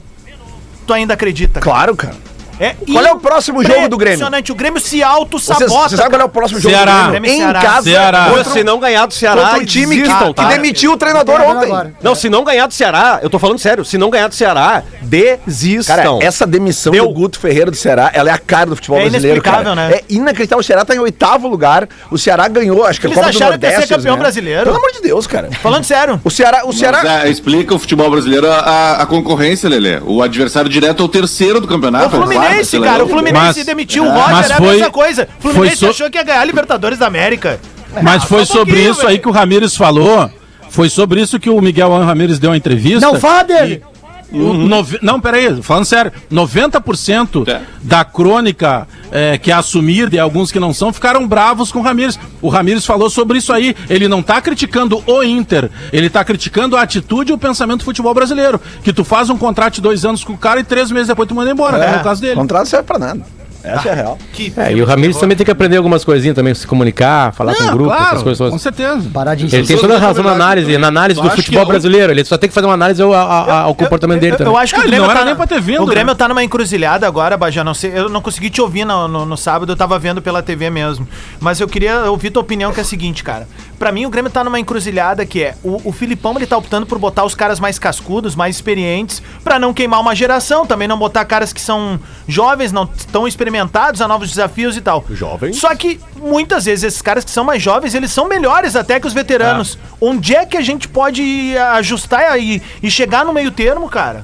tu 0.85 0.93
ainda 0.93 1.15
acredita. 1.15 1.59
cara. 1.59 1.63
Claro, 1.63 1.95
cara. 1.95 2.15
É 2.61 2.75
Qual 2.91 3.03
é 3.05 3.11
o 3.11 3.17
próximo 3.19 3.63
jogo 3.63 3.89
do 3.89 3.97
Grêmio? 3.97 4.17
Impressionante, 4.17 4.51
o 4.51 4.55
Grêmio 4.55 4.79
se 4.79 5.01
auto-sabota. 5.01 5.65
você 5.89 5.97
sabe 5.97 6.09
qual 6.11 6.21
é 6.21 6.25
o 6.25 6.29
próximo 6.29 6.59
jogo 6.59 6.75
Ceará. 6.75 6.91
do 6.91 6.97
Grêmio? 7.09 7.21
Grêmio 7.21 7.31
Em 7.31 7.37
Ceará. 7.37 7.59
casa, 7.61 7.81
Ceará. 7.89 8.25
contra, 8.29 8.43
Se 8.53 8.63
não 8.63 8.79
ganhar 8.79 9.05
do 9.07 9.13
Ceará, 9.13 9.53
um 9.55 9.65
time 9.65 9.95
que, 9.95 10.01
desistam, 10.03 10.27
que 10.27 10.33
tá? 10.41 10.47
demitiu 10.47 10.91
o 10.93 10.97
treinador 10.97 11.41
ontem. 11.41 11.65
agora. 11.71 11.93
Não, 12.03 12.13
se 12.13 12.29
não 12.29 12.43
ganhar 12.43 12.67
do 12.67 12.73
Ceará, 12.73 13.19
eu 13.23 13.29
tô 13.29 13.39
falando 13.39 13.57
sério, 13.57 13.83
se 13.83 13.97
não 13.97 14.09
ganhar 14.11 14.27
do 14.27 14.35
Ceará, 14.35 14.83
desistam. 15.01 15.95
Cara, 16.19 16.25
essa 16.25 16.45
demissão 16.45 16.91
Deu. 16.93 17.07
do 17.07 17.13
Guto 17.13 17.39
Ferreira 17.39 17.71
do 17.71 17.77
Ceará, 17.77 18.11
ela 18.13 18.29
é 18.29 18.33
a 18.33 18.37
cara 18.37 18.69
do 18.69 18.75
futebol 18.75 18.99
É 18.99 19.09
brasileiro, 19.09 19.41
cara. 19.41 19.57
inexplicável, 19.63 19.89
né? 19.89 19.95
É 19.97 20.03
inacreditável. 20.13 20.59
O 20.61 20.63
Ceará 20.63 20.85
tá 20.85 20.95
em 20.95 20.99
oitavo 20.99 21.47
lugar. 21.47 21.87
O 22.09 22.17
Ceará 22.17 22.47
ganhou, 22.47 22.85
acho 22.85 22.99
que 23.01 23.07
Eles 23.07 23.17
a 23.17 23.21
Copa 23.21 23.31
do 23.31 23.37
acharam 23.37 23.57
que 23.57 23.65
ia 23.65 23.69
ser 23.71 23.75
Nordeste. 23.77 23.95
campeão 23.95 24.15
né? 24.15 24.21
brasileiro. 24.21 24.63
Pelo 24.65 24.75
amor 24.77 24.91
de 24.91 25.01
Deus, 25.01 25.27
cara. 25.27 25.49
Falando 25.61 25.83
sério. 25.83 26.21
O 26.23 26.29
Ceará, 26.29 26.61
o 26.65 26.73
Ceará, 26.73 27.01
Mas, 27.03 27.25
é, 27.25 27.29
explica 27.29 27.73
o 27.73 27.79
futebol 27.79 28.09
brasileiro 28.11 28.49
a, 28.51 28.55
a- 28.57 29.01
a 29.01 29.05
concorrência, 29.05 29.67
Lelê. 29.69 29.99
O 30.05 30.21
adversário 30.21 30.69
direto 30.69 31.01
é 31.01 31.05
o 31.05 31.09
terceiro 31.09 31.59
do 31.59 31.67
campeonato. 31.67 32.07
O 32.07 32.09
Fluminense, 32.21 32.50
Claro, 32.51 32.83
cara, 32.83 33.03
o. 33.05 33.07
Fluminense 33.09 33.57
Mas- 33.59 33.65
demitiu 33.65 34.03
o 34.03 34.07
É. 34.07 34.09
Roger, 34.11 34.31
Mas 34.31 34.49
é 34.49 34.53
a 34.53 34.57
foi- 34.57 34.67
mesma 34.67 34.91
coisa. 34.91 35.27
O 35.37 35.41
Fluminense 35.41 35.77
foi 35.77 35.87
so- 35.87 35.91
achou 35.93 36.09
que 36.11 36.17
ia 36.17 36.23
ganhar 36.23 36.41
a 36.41 36.45
Libertadores 36.45 36.97
da 36.99 37.07
América. 37.07 37.59
Mas 38.01 38.23
foi 38.23 38.45
só 38.45 38.53
um 38.53 38.57
sobre 38.59 38.79
isso 38.81 39.01
aí 39.01 39.07
velho. 39.07 39.21
que 39.21 39.27
o 39.27 39.31
Ramires 39.31 39.75
falou. 39.75 40.29
Foi 40.69 40.89
sobre 40.89 41.21
isso 41.21 41.37
que 41.37 41.49
o 41.49 41.59
Miguel 41.59 41.93
An 41.93 42.05
Ramires 42.05 42.39
deu 42.39 42.51
a 42.53 42.57
entrevista. 42.57 43.01
Não 43.01 43.19
fala 43.19 43.43
dele. 43.43 43.83
O 44.31 44.53
nove- 44.53 44.99
Não, 45.01 45.19
peraí, 45.19 45.61
falando 45.61 45.85
sério, 45.85 46.11
90% 46.31 47.43
É. 47.47 47.61
da 47.81 48.05
crônica 48.05 48.87
é, 49.11 49.37
que 49.37 49.51
é 49.51 49.53
assumida 49.53 50.15
e 50.15 50.19
alguns 50.19 50.51
que 50.51 50.59
não 50.59 50.73
são 50.73 50.93
ficaram 50.93 51.27
bravos 51.27 51.71
com 51.71 51.79
o 51.79 51.81
Ramires. 51.81 52.17
O 52.41 52.47
Ramires 52.49 52.85
falou 52.85 53.09
sobre 53.09 53.39
isso 53.39 53.51
aí. 53.51 53.75
Ele 53.89 54.07
não 54.07 54.23
tá 54.23 54.41
criticando 54.41 55.03
o 55.05 55.23
Inter, 55.23 55.69
ele 55.91 56.09
tá 56.09 56.23
criticando 56.23 56.77
a 56.77 56.81
atitude 56.81 57.31
e 57.31 57.33
o 57.33 57.37
pensamento 57.37 57.79
do 57.79 57.85
futebol 57.85 58.13
brasileiro. 58.13 58.59
Que 58.83 58.93
tu 58.93 59.03
faz 59.03 59.29
um 59.29 59.37
contrato 59.37 59.75
de 59.75 59.81
dois 59.81 60.05
anos 60.05 60.23
com 60.23 60.33
o 60.33 60.37
cara 60.37 60.59
e 60.59 60.63
três 60.63 60.89
meses 60.91 61.07
depois 61.07 61.27
tu 61.27 61.35
manda 61.35 61.51
embora, 61.51 61.77
né, 61.77 61.97
no 61.97 62.03
caso 62.03 62.21
dele. 62.21 62.35
contrato 62.35 62.67
serve 62.67 62.85
pra 62.85 62.97
nada. 62.99 63.21
Essa 63.63 63.89
é 63.89 63.91
a 63.91 63.95
real. 63.95 64.17
Que 64.33 64.51
É, 64.57 64.71
e 64.73 64.81
o 64.81 64.85
Ramires 64.85 65.17
também 65.17 65.35
tem 65.37 65.45
que 65.45 65.51
aprender 65.51 65.77
algumas 65.77 66.03
coisinhas 66.03 66.35
também, 66.35 66.53
se 66.53 66.65
comunicar, 66.67 67.33
falar 67.33 67.53
com 67.55 67.63
o 67.63 67.71
grupo, 67.71 67.89
claro, 67.89 68.05
essas 68.07 68.23
coisas 68.23 68.49
com 68.49 68.57
certeza. 68.57 69.09
Parar 69.13 69.35
de 69.35 69.45
Ele 69.55 69.65
tem 69.67 69.77
toda 69.77 69.95
a 69.95 69.99
razão 69.99 70.23
na 70.23 70.31
análise, 70.31 70.77
na 70.77 70.87
análise 70.87 71.19
do 71.21 71.27
acho 71.27 71.35
futebol 71.37 71.65
brasileiro. 71.65 72.11
Ele 72.11 72.23
só 72.25 72.37
tem 72.37 72.47
que 72.49 72.53
fazer 72.53 72.67
uma 72.67 72.73
análise 72.73 73.01
ao, 73.01 73.13
ao- 73.13 73.49
ao 73.51 73.75
comportamento 73.75 74.19
dele 74.19 74.33
eu, 74.33 74.37
também. 74.37 74.53
eu 74.53 74.57
acho 74.57 74.73
que 74.73 74.79
Ah, 74.79 74.83
o 74.83 74.85
ele 74.85 74.91
Grêmio 74.91 75.05
não 75.05 75.11
era 75.11 75.19
tá, 75.19 75.25
nem 75.25 75.35
pra 75.35 75.47
ter 75.47 75.61
vindo, 75.61 75.83
O 75.83 75.85
Grêmio 75.85 76.13
né? 76.13 76.17
tá 76.17 76.27
numa 76.27 76.43
encruzilhada 76.43 77.05
agora, 77.07 77.37
Bajé. 77.37 77.63
Não 77.63 77.73
sei, 77.73 77.91
eu 77.95 78.09
não 78.09 78.21
consegui 78.21 78.49
te 78.49 78.61
ouvir 78.61 78.85
no, 78.85 79.07
no- 79.07 79.25
no 79.25 79.37
sábado, 79.37 79.71
eu 79.71 79.75
tava 79.75 79.97
vendo 79.99 80.21
pela 80.21 80.41
TV 80.41 80.69
mesmo. 80.69 81.07
Mas 81.39 81.59
eu 81.59 81.67
queria 81.67 82.09
ouvir 82.09 82.31
tua 82.31 82.41
opinião, 82.41 82.71
que 82.71 82.79
é 82.79 82.83
a 82.83 82.85
seguinte, 82.85 83.23
cara. 83.23 83.47
Pra 83.77 83.91
mim, 83.91 84.05
o 84.05 84.09
Grêmio 84.09 84.31
tá 84.31 84.43
numa 84.43 84.59
encruzilhada 84.59 85.25
que 85.25 85.43
é 85.43 85.55
o, 85.63 85.89
o 85.89 85.91
Filipão, 85.91 86.33
ele 86.35 86.45
tá 86.45 86.57
optando 86.57 86.85
por 86.85 86.97
botar 86.99 87.23
os 87.25 87.33
caras 87.35 87.59
mais 87.59 87.77
cascudos, 87.79 88.35
mais 88.35 88.55
experientes, 88.55 89.21
pra 89.43 89.57
não 89.59 89.73
queimar 89.73 89.99
uma 89.99 90.15
geração, 90.15 90.65
também 90.65 90.87
não 90.87 90.97
botar 90.97 91.25
caras 91.25 91.51
que 91.53 91.61
são 91.61 91.99
jovens, 92.27 92.71
não 92.71 92.85
tão 93.11 93.27
experimentados 93.51 94.01
a 94.01 94.07
novos 94.07 94.29
desafios 94.29 94.77
e 94.77 94.81
tal. 94.81 95.03
Jovens? 95.11 95.57
Só 95.57 95.75
que 95.75 95.99
muitas 96.15 96.65
vezes 96.65 96.85
esses 96.85 97.01
caras 97.01 97.25
que 97.25 97.31
são 97.31 97.43
mais 97.43 97.61
jovens, 97.61 97.93
eles 97.93 98.11
são 98.11 98.27
melhores 98.27 98.75
até 98.75 98.99
que 98.99 99.07
os 99.07 99.13
veteranos. 99.13 99.77
Onde 99.99 100.35
é 100.35 100.45
que 100.45 100.57
a 100.57 100.61
gente 100.61 100.87
pode 100.87 101.55
ajustar 101.73 102.39
e, 102.39 102.61
e 102.81 102.89
chegar 102.89 103.25
no 103.25 103.33
meio 103.33 103.51
termo, 103.51 103.89
cara? 103.89 104.23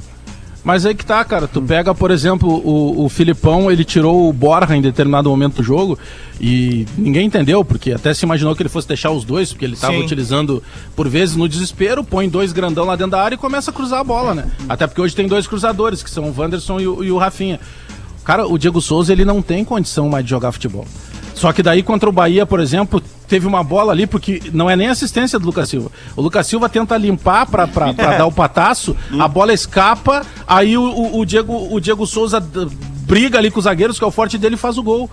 Mas 0.64 0.86
aí 0.86 0.94
que 0.94 1.06
tá, 1.06 1.24
cara. 1.24 1.48
Tu 1.48 1.62
pega, 1.62 1.96
por 1.96 2.12
exemplo, 2.12 2.50
o, 2.50 3.06
o 3.06 3.10
Filipão, 3.10 3.72
ele 3.72 3.86
tirou 3.86 4.28
o 4.28 4.34
Borja 4.34 4.76
em 4.76 4.82
determinado 4.82 5.30
momento 5.30 5.56
do 5.56 5.64
jogo 5.64 5.98
e 6.42 6.86
ninguém 6.98 7.28
entendeu, 7.28 7.64
porque 7.64 7.94
até 7.94 8.14
se 8.14 8.26
imaginou 8.26 8.54
que 8.54 8.62
ele 8.62 8.70
fosse 8.70 8.86
deixar 8.86 9.12
os 9.12 9.24
dois, 9.24 9.54
porque 9.54 9.64
ele 9.64 9.78
tava 9.78 9.94
Sim. 9.94 10.04
utilizando, 10.04 10.62
por 10.94 11.08
vezes, 11.08 11.38
no 11.38 11.48
desespero, 11.48 12.04
põe 12.04 12.28
dois 12.28 12.52
grandão 12.52 12.84
lá 12.84 12.98
dentro 12.98 13.12
da 13.12 13.22
área 13.22 13.36
e 13.36 13.38
começa 13.38 13.72
a 13.72 13.74
cruzar 13.74 14.02
a 14.02 14.04
bola, 14.04 14.36
né? 14.36 14.52
Até 14.68 14.86
porque 14.86 15.00
hoje 15.00 15.16
tem 15.16 15.26
dois 15.26 15.48
cruzadores, 15.48 16.04
que 16.04 16.10
são 16.10 16.26
o 16.26 16.36
Wanderson 16.38 16.82
e 16.82 16.88
o, 16.88 17.04
e 17.04 17.12
o 17.14 17.18
Rafinha. 17.18 17.62
Cara, 18.28 18.46
o 18.46 18.58
Diego 18.58 18.82
Souza, 18.82 19.14
ele 19.14 19.24
não 19.24 19.42
tem 19.42 19.64
condição 19.64 20.10
mais 20.10 20.26
de 20.26 20.32
jogar 20.32 20.52
futebol. 20.52 20.86
Só 21.34 21.54
que 21.54 21.64
daí 21.64 21.82
contra 21.82 22.10
o 22.10 22.12
Bahia, 22.12 22.46
por 22.46 22.60
exemplo, 22.60 23.02
teve 23.26 23.48
uma 23.48 23.64
bola 23.64 23.94
ali, 23.94 24.06
porque 24.06 24.42
não 24.52 24.70
é 24.70 24.76
nem 24.76 24.90
assistência 24.90 25.40
do 25.40 25.46
Lucas 25.46 25.70
Silva. 25.70 25.90
O 26.14 26.22
Lucas 26.22 26.46
Silva 26.46 26.68
tenta 26.68 26.98
limpar 26.98 27.46
pra, 27.46 27.66
pra, 27.66 27.94
pra 27.96 28.18
dar 28.18 28.26
o 28.26 28.32
pataço, 28.34 28.98
a 29.18 29.30
bola 29.30 29.54
escapa, 29.54 30.24
aí 30.46 30.78
o, 30.78 31.16
o, 31.18 31.26
Diego, 31.26 31.70
o 31.72 31.80
Diego 31.80 32.06
Souza 32.06 32.46
briga 33.08 33.38
ali 33.38 33.50
com 33.50 33.60
os 33.60 33.64
zagueiros, 33.64 33.98
que 33.98 34.04
é 34.04 34.08
o 34.08 34.12
forte 34.12 34.38
dele, 34.38 34.56
e 34.56 34.58
faz 34.58 34.78
o 34.78 34.84
gol. 34.84 35.10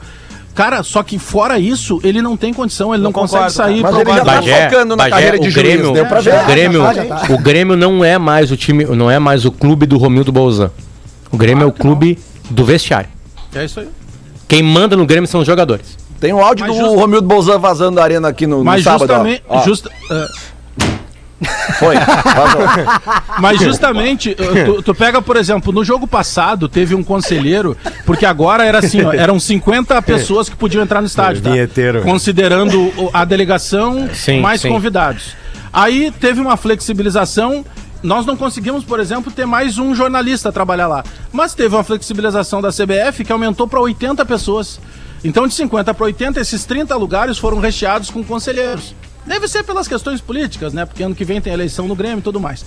Cara, 0.53 0.83
só 0.83 1.01
que 1.05 1.17
fora 1.17 1.57
isso, 1.57 2.01
ele 2.03 2.21
não 2.21 2.37
tem 2.37 2.53
condição, 2.53 2.93
ele 2.93 3.05
não 3.05 3.13
consegue 3.13 3.45
concordo, 3.45 3.57
sair 3.57 3.81
Mas 3.81 3.93
pro 3.93 4.01
ele 4.01 4.11
já 4.11 4.25
tá 4.25 4.25
Bagé. 4.25 4.71
Focando 4.71 4.97
na 4.97 5.05
Bagé, 5.05 5.11
carreira 5.11 5.39
de 5.39 5.47
o 5.47 5.51
juiz, 5.53 5.67
Grêmio, 5.67 5.93
deu 5.93 6.07
pra 6.07 6.21
ver. 6.21 6.35
O 6.35 6.47
Grêmio, 6.47 6.81
Já 6.81 6.87
tá, 6.87 6.95
já 6.95 7.05
tá. 7.05 7.33
o 7.33 7.39
Grêmio 7.39 7.77
não 7.77 8.05
é 8.05 8.19
mais 8.19 8.51
o 8.51 8.57
time, 8.57 8.85
não 8.85 9.09
é 9.09 9.21
mais 9.21 9.45
o 9.45 9.53
clube 9.53 9.87
do 9.87 9.99
Romildo 9.99 10.33
Bolzan. 10.33 10.73
O 11.31 11.37
Grêmio 11.37 11.63
é 11.63 11.67
o 11.67 11.73
clube 11.73 12.19
do 12.51 12.65
vestiário. 12.65 13.09
É 13.55 13.65
isso 13.65 13.81
aí. 13.81 13.89
Quem 14.49 14.63
manda 14.63 14.97
no 14.97 15.07
Grêmio 15.07 15.27
são 15.29 15.41
os 15.41 15.47
jogadores. 15.47 15.97
Tem 16.21 16.33
um 16.33 16.41
áudio 16.43 16.67
Mas 16.67 16.77
do 16.77 16.83
just- 16.85 16.97
Romildo 16.97 17.27
Bolzan 17.27 17.59
vazando 17.59 17.97
da 17.97 18.03
arena 18.05 18.29
aqui 18.29 18.47
no, 18.47 18.59
no 18.59 18.65
Mas 18.65 18.85
sábado. 18.85 19.03
ó. 19.05 19.07
justamente. 19.17 19.43
Ó, 19.49 19.63
justa- 19.65 19.91
é, 20.11 20.29
Foi. 21.79 21.97
Mas 23.41 23.61
justamente, 23.61 24.35
tu, 24.65 24.83
tu 24.83 24.95
pega, 24.95 25.21
por 25.21 25.37
exemplo, 25.37 25.73
no 25.73 25.85
jogo 25.85 26.07
passado 26.07 26.69
teve 26.69 26.95
um 26.95 27.03
conselheiro, 27.03 27.77
porque 28.07 28.25
agora 28.25 28.65
era 28.65 28.79
assim, 28.79 29.03
ó, 29.03 29.13
eram 29.13 29.39
50 29.39 30.01
pessoas 30.03 30.49
que 30.49 30.57
podiam 30.57 30.83
entrar 30.83 31.01
no 31.01 31.07
estádio, 31.07 31.43
tá? 31.43 31.51
Considerando 32.03 32.91
a 33.13 33.25
delegação 33.25 34.09
Sim, 34.15 34.41
mais 34.41 34.61
sim. 34.61 34.69
convidados. 34.69 35.35
Aí 35.73 36.11
teve 36.21 36.41
uma 36.41 36.57
flexibilização. 36.57 37.65
Nós 38.05 38.27
não 38.27 38.37
conseguimos, 38.37 38.85
por 38.85 39.01
exemplo, 39.01 39.33
ter 39.33 39.47
mais 39.47 39.79
um 39.79 39.95
jornalista 39.95 40.51
a 40.51 40.53
trabalhar 40.53 40.87
lá. 40.87 41.03
Mas 41.33 41.55
teve 41.55 41.75
uma 41.75 41.83
flexibilização 41.83 42.61
da 42.61 42.69
CBF 42.69 43.25
que 43.25 43.33
aumentou 43.33 43.67
para 43.67 43.81
80 43.81 44.23
pessoas. 44.27 44.79
Então, 45.25 45.49
de 45.49 45.55
50 45.55 45.95
para 45.95 46.05
80, 46.05 46.39
esses 46.39 46.67
30 46.67 46.95
lugares 46.97 47.39
foram 47.39 47.59
recheados 47.59 48.11
com 48.11 48.23
conselheiros. 48.23 48.95
Deve 49.25 49.49
ser 49.49 49.63
pelas 49.63 49.89
questões 49.89 50.21
políticas, 50.21 50.75
né? 50.75 50.85
Porque 50.85 51.03
ano 51.03 51.15
que 51.15 51.25
vem 51.25 51.41
tem 51.41 51.51
eleição 51.51 51.89
no 51.89 51.97
Grêmio 51.97 52.19
e 52.19 52.23
tudo 52.23 52.39
mais. 52.39 52.63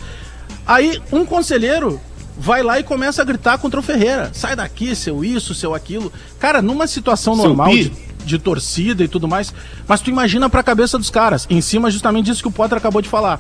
Aí, 0.65 0.99
um 1.11 1.23
conselheiro 1.23 2.01
vai 2.35 2.63
lá 2.63 2.79
e 2.79 2.83
começa 2.83 3.21
a 3.21 3.25
gritar 3.25 3.59
contra 3.59 3.79
o 3.79 3.83
Ferreira. 3.83 4.31
Sai 4.33 4.55
daqui, 4.55 4.95
seu 4.95 5.23
isso, 5.23 5.53
seu 5.53 5.75
aquilo. 5.75 6.11
Cara, 6.39 6.63
numa 6.63 6.87
situação 6.87 7.35
Seu 7.35 7.49
normal 7.49 7.69
de, 7.69 7.91
de 8.25 8.39
torcida 8.39 9.03
e 9.03 9.07
tudo 9.07 9.27
mais, 9.27 9.53
mas 9.87 10.01
tu 10.01 10.09
imagina 10.09 10.49
pra 10.49 10.63
cabeça 10.63 10.97
dos 10.97 11.11
caras, 11.11 11.45
em 11.47 11.61
cima 11.61 11.91
justamente 11.91 12.25
disso 12.25 12.41
que 12.41 12.47
o 12.47 12.51
Potter 12.51 12.79
acabou 12.79 13.03
de 13.03 13.09
falar. 13.09 13.39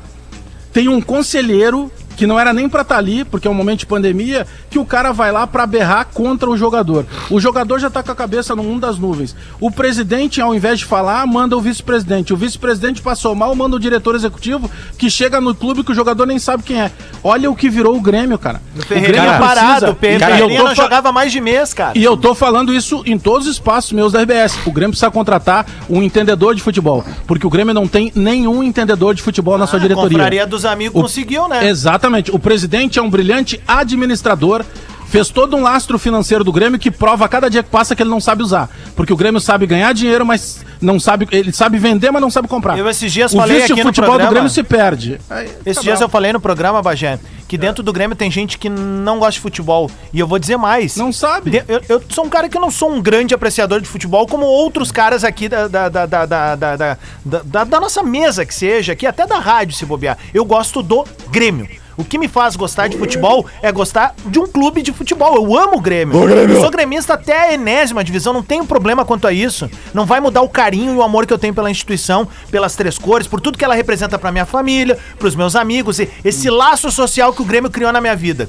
Tem 0.77 0.87
um 0.87 1.01
conselheiro 1.01 1.91
que 2.17 2.27
não 2.27 2.37
era 2.39 2.51
nem 2.51 2.67
pra 2.67 2.81
estar 2.81 2.97
ali, 2.97 3.23
porque 3.23 3.47
é 3.47 3.51
um 3.51 3.53
momento 3.53 3.79
de 3.79 3.85
pandemia, 3.85 4.45
que 4.69 4.77
o 4.79 4.83
cara 4.85 5.13
vai 5.13 5.31
lá 5.31 5.47
pra 5.47 5.65
berrar 5.65 6.05
contra 6.13 6.49
o 6.49 6.57
jogador. 6.57 7.05
O 7.29 7.39
jogador 7.39 7.79
já 7.79 7.89
tá 7.89 8.03
com 8.03 8.11
a 8.11 8.15
cabeça 8.15 8.55
no 8.55 8.63
mundo 8.63 8.81
das 8.81 8.97
nuvens. 8.97 9.35
O 9.61 9.69
presidente, 9.71 10.41
ao 10.41 10.53
invés 10.53 10.79
de 10.79 10.85
falar, 10.85 11.25
manda 11.27 11.55
o 11.55 11.61
vice-presidente. 11.61 12.33
O 12.33 12.37
vice-presidente 12.37 13.01
passou 13.01 13.33
mal, 13.35 13.55
manda 13.55 13.75
o 13.75 13.79
diretor 13.79 14.15
executivo, 14.15 14.69
que 14.97 15.09
chega 15.09 15.39
no 15.39 15.53
clube 15.55 15.83
que 15.83 15.91
o 15.91 15.95
jogador 15.95 16.25
nem 16.25 16.39
sabe 16.39 16.63
quem 16.63 16.81
é. 16.81 16.91
Olha 17.23 17.49
o 17.51 17.55
que 17.55 17.69
virou 17.69 17.95
o 17.95 18.01
Grêmio, 18.01 18.37
cara. 18.39 18.61
O 18.75 18.87
Grêmio 18.89 19.39
parado, 19.39 19.91
o 19.91 19.95
Pe- 19.95 20.17
Cara, 20.17 20.31
eu 20.31 20.37
Ferreirinha 20.37 20.59
tô 20.61 20.67
não 20.69 20.75
jogava 20.75 21.11
mais 21.11 21.31
de 21.31 21.39
mês, 21.39 21.73
cara. 21.73 21.97
e 21.97 22.03
eu 22.03 22.17
tô 22.17 22.33
falando 22.33 22.73
isso 22.73 23.03
em 23.05 23.19
todos 23.19 23.47
os 23.47 23.53
espaços 23.53 23.91
meus 23.91 24.11
da 24.11 24.21
RBS. 24.21 24.57
O 24.65 24.71
Grêmio 24.71 24.91
precisa 24.91 25.11
contratar 25.11 25.65
um 25.87 26.01
entendedor 26.01 26.55
de 26.55 26.63
futebol. 26.63 27.05
Porque 27.27 27.45
o 27.45 27.49
Grêmio 27.49 27.73
não 27.75 27.87
tem 27.87 28.11
nenhum 28.15 28.63
entendedor 28.63 29.13
de 29.13 29.21
futebol 29.21 29.57
na 29.57 29.67
sua 29.67 29.77
A 29.77 29.81
diretoria. 29.81 30.09
confraria 30.09 30.47
dos 30.47 30.65
amigos 30.65 30.97
O- 30.99 31.03
conseguiu, 31.03 31.47
né? 31.47 31.67
Exatamente. 31.67 32.06
O 32.33 32.39
presidente 32.39 32.99
é 32.99 33.01
um 33.01 33.09
brilhante 33.09 33.61
administrador. 33.67 34.63
Fez 35.09 35.29
todo 35.29 35.55
um 35.55 35.61
lastro 35.61 35.97
financeiro 35.97 36.43
do 36.43 36.51
Grêmio 36.51 36.77
que 36.77 36.91
prova 36.91 37.23
a 37.23 37.29
cada 37.29 37.49
dia 37.49 37.63
que 37.63 37.69
passa 37.69 37.95
que 37.95 38.03
ele 38.03 38.09
não 38.09 38.19
sabe 38.19 38.43
usar. 38.43 38.69
Porque 38.93 39.13
o 39.13 39.15
Grêmio 39.15 39.39
sabe 39.39 39.65
ganhar 39.65 39.93
dinheiro, 39.93 40.25
mas 40.25 40.65
não 40.81 40.99
sabe. 40.99 41.25
Ele 41.31 41.53
sabe 41.53 41.77
vender, 41.77 42.11
mas 42.11 42.21
não 42.21 42.29
sabe 42.29 42.49
comprar. 42.49 42.77
Eu 42.77 42.89
esses 42.89 43.13
dias 43.13 43.33
o 43.33 43.37
falei 43.37 43.63
aqui 43.63 43.71
no 43.75 43.83
futebol 43.83 44.09
programa- 44.09 44.29
do 44.29 44.33
Grêmio 44.33 44.49
se 44.49 44.63
perde. 44.63 45.17
Aí, 45.29 45.45
Esses 45.65 45.75
tá 45.77 45.81
dias 45.83 46.01
eu 46.01 46.09
falei 46.09 46.33
no 46.33 46.41
programa, 46.41 46.81
Bagé, 46.81 47.17
que 47.47 47.57
dentro 47.57 47.81
do 47.81 47.93
Grêmio 47.93 48.17
tem 48.17 48.29
gente 48.29 48.57
que 48.57 48.67
não 48.67 49.17
gosta 49.17 49.31
de 49.31 49.39
futebol. 49.39 49.89
E 50.11 50.19
eu 50.19 50.27
vou 50.27 50.37
dizer 50.37 50.57
mais. 50.57 50.97
Não 50.97 51.13
sabe. 51.13 51.51
De- 51.51 51.63
Eu, 51.69 51.81
eu 51.87 52.03
sou 52.09 52.25
um 52.25 52.29
cara 52.29 52.49
que 52.49 52.59
não 52.59 52.69
sou 52.69 52.91
um 52.91 53.01
grande 53.01 53.33
apreciador 53.33 53.79
de 53.79 53.87
futebol, 53.87 54.27
como 54.27 54.45
outros 54.45 54.91
caras 54.91 55.23
aqui 55.23 55.47
da, 55.47 55.69
da, 55.69 55.87
da, 55.87 56.05
da, 56.05 56.25
da, 56.25 56.55
da, 56.57 56.75
da- 56.75 56.97
da- 57.45 57.63
da 57.63 57.79
nossa 57.79 58.03
mesa 58.03 58.45
que 58.45 58.53
seja, 58.53 58.91
aqui 58.91 59.05
até 59.05 59.25
da 59.25 59.39
rádio 59.39 59.73
se 59.73 59.85
bobear. 59.85 60.17
Eu 60.33 60.43
gosto 60.43 60.83
do 60.83 61.05
Grêmio. 61.31 61.65
O 61.97 62.05
que 62.05 62.19
me 62.19 62.27
faz 62.27 62.55
gostar 62.55 62.87
de 62.87 62.95
futebol 62.95 63.47
é 63.61 63.71
gostar 63.71 64.13
de 64.27 64.37
um 64.37 64.45
clube 64.45 64.83
de 64.83 64.93
futebol. 64.93 65.35
Eu 65.35 65.57
amo 65.57 65.77
o 65.77 65.81
Grêmio. 65.81 66.29
Eu 66.29 66.61
sou 66.61 66.69
gremista 66.69 67.15
até 67.15 67.49
a 67.49 67.53
enésima 67.53 68.03
divisão, 68.03 68.31
não 68.31 68.43
tenho 68.43 68.65
problema 68.65 69.03
quanto 69.03 69.25
a 69.25 69.33
isso. 69.33 69.69
Não 69.93 70.05
vai 70.05 70.19
mudar 70.19 70.41
o 70.41 70.49
carinho 70.49 70.93
e 70.93 70.97
o 70.97 71.01
amor 71.01 71.25
que 71.25 71.33
eu 71.33 71.39
tenho 71.39 71.55
pela 71.55 71.71
instituição, 71.71 72.27
pelas 72.51 72.75
três 72.75 72.99
cores, 72.99 73.27
por 73.27 73.41
tudo 73.41 73.57
que 73.57 73.65
ela 73.65 73.73
representa 73.73 74.19
pra 74.19 74.31
minha 74.31 74.45
família, 74.45 74.97
pros 75.17 75.35
meus 75.35 75.55
amigos, 75.55 75.99
e 75.99 76.07
esse 76.23 76.49
laço 76.49 76.91
social 76.91 77.33
que 77.33 77.41
o 77.41 77.45
Grêmio 77.45 77.71
criou 77.71 77.91
na 77.91 77.99
minha 77.99 78.15
vida. 78.15 78.47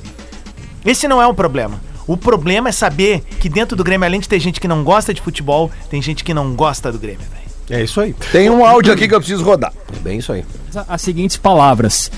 Esse 0.85 1.09
não 1.09 1.23
é 1.23 1.27
um 1.27 1.35
problema. 1.35 1.81
O 2.07 2.17
problema 2.17 2.69
é 2.69 2.73
saber 2.73 3.23
que 3.41 3.49
dentro 3.49 3.77
do 3.77 3.85
Grêmio, 3.85 4.07
além 4.07 4.21
de 4.21 4.29
ter 4.29 4.39
gente 4.41 4.61
que 4.61 4.69
não 4.69 4.85
gosta 4.85 5.13
de 5.13 5.21
futebol, 5.21 5.71
tem 5.91 6.01
gente 6.01 6.23
que 6.23 6.33
não 6.33 6.55
gosta 6.55 6.93
do 6.93 6.99
Grêmio, 6.99 7.21
velho. 7.21 7.49
É 7.71 7.85
isso 7.85 8.01
aí. 8.01 8.15
Tem 8.33 8.49
um 8.49 8.65
áudio 8.65 8.93
aqui 8.93 9.07
que 9.07 9.15
eu 9.15 9.21
preciso 9.21 9.45
rodar. 9.45 9.73
Bem 10.01 10.19
isso 10.19 10.33
aí. 10.33 10.45
as 10.89 11.03
seguintes 11.03 11.37
palavras: 11.37 12.11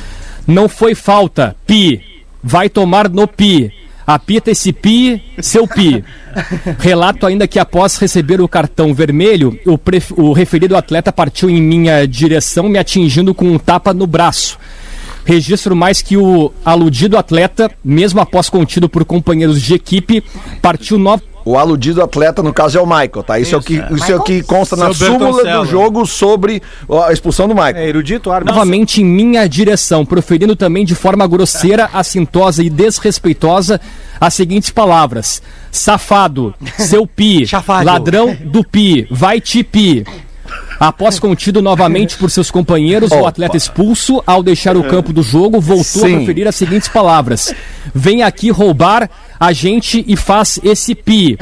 Não 0.51 0.69
foi 0.69 0.95
falta, 0.95 1.57
pi. 1.67 2.03
Vai 2.43 2.69
tomar 2.69 3.09
no 3.09 3.27
pi. 3.29 3.73
Apita 4.07 4.51
esse 4.51 4.73
pi, 4.73 5.23
seu 5.41 5.69
pi. 5.69 6.03
Relato 6.81 7.27
ainda 7.27 7.47
que 7.47 7.59
após 7.61 7.97
receber 7.97 8.41
o 8.41 8.49
cartão 8.49 8.93
vermelho, 8.93 9.57
o, 9.65 9.79
pref- 9.79 10.13
o 10.17 10.33
referido 10.33 10.77
atleta 10.77 11.13
partiu 11.13 11.49
em 11.49 11.63
minha 11.63 12.07
direção, 12.09 12.69
me 12.69 12.79
atingindo 12.79 13.33
com 13.33 13.45
um 13.45 13.59
tapa 13.59 13.95
no 13.95 14.07
braço. 14.09 14.59
Registro 15.25 15.77
mais 15.77 16.03
que 16.03 16.17
o 16.17 16.53
aludido 16.65 17.17
atleta, 17.17 17.71
mesmo 17.85 18.21
após 18.21 18.49
contido 18.49 18.89
por 18.89 19.05
companheiros 19.05 19.63
de 19.63 19.75
equipe, 19.75 20.25
partiu 20.61 20.99
no... 20.99 21.21
O 21.45 21.57
aludido 21.57 22.03
atleta, 22.03 22.43
no 22.43 22.53
caso, 22.53 22.79
é 22.79 22.81
o 22.81 22.87
Michael, 22.87 23.23
tá? 23.27 23.39
Isso, 23.39 23.55
é 23.55 23.59
o 23.59 23.63
que, 23.63 23.83
isso 23.93 24.13
é 24.13 24.17
o 24.17 24.23
que 24.23 24.43
consta 24.43 24.77
na 24.77 24.87
Seu 24.93 25.07
súmula 25.07 25.33
Bertoncello. 25.33 25.65
do 25.65 25.71
jogo 25.71 26.07
sobre 26.07 26.63
a 27.07 27.13
expulsão 27.13 27.49
do 27.49 27.55
Michael. 27.55 27.77
É 27.77 27.89
erudito, 27.89 28.31
árbitro. 28.31 28.55
novamente 28.55 29.01
em 29.01 29.05
minha 29.05 29.49
direção, 29.49 30.05
proferindo 30.05 30.55
também 30.55 30.85
de 30.85 30.95
forma 30.95 31.27
grosseira, 31.27 31.89
assintosa 31.95 32.63
e 32.63 32.69
desrespeitosa 32.69 33.81
as 34.21 34.35
seguintes 34.35 34.71
palavras: 34.71 35.43
safado, 35.71 36.55
seu 36.79 37.07
pi, 37.07 37.47
ladrão 37.85 38.37
do 38.45 38.63
pi, 38.63 39.07
vai 39.11 39.41
te 39.41 39.63
pi. 39.65 40.05
Após 40.81 41.19
contido 41.19 41.61
novamente 41.61 42.17
por 42.17 42.31
seus 42.31 42.51
companheiros, 42.51 43.11
o 43.11 43.27
atleta 43.27 43.55
expulso, 43.55 44.23
ao 44.27 44.43
deixar 44.43 44.79
o 44.79 44.83
campo 44.83 45.13
do 45.13 45.23
jogo, 45.23 45.61
voltou 45.61 45.85
Sim. 45.85 46.15
a 46.15 46.17
proferir 46.17 46.49
as 46.49 46.57
seguintes 46.57 46.89
palavras: 46.89 47.55
Vem 47.95 48.23
aqui 48.23 48.51
roubar 48.51 49.11
a 49.41 49.55
gente 49.55 50.05
e 50.07 50.17
faz 50.17 50.61
esse 50.63 50.95
pi. 50.95 51.39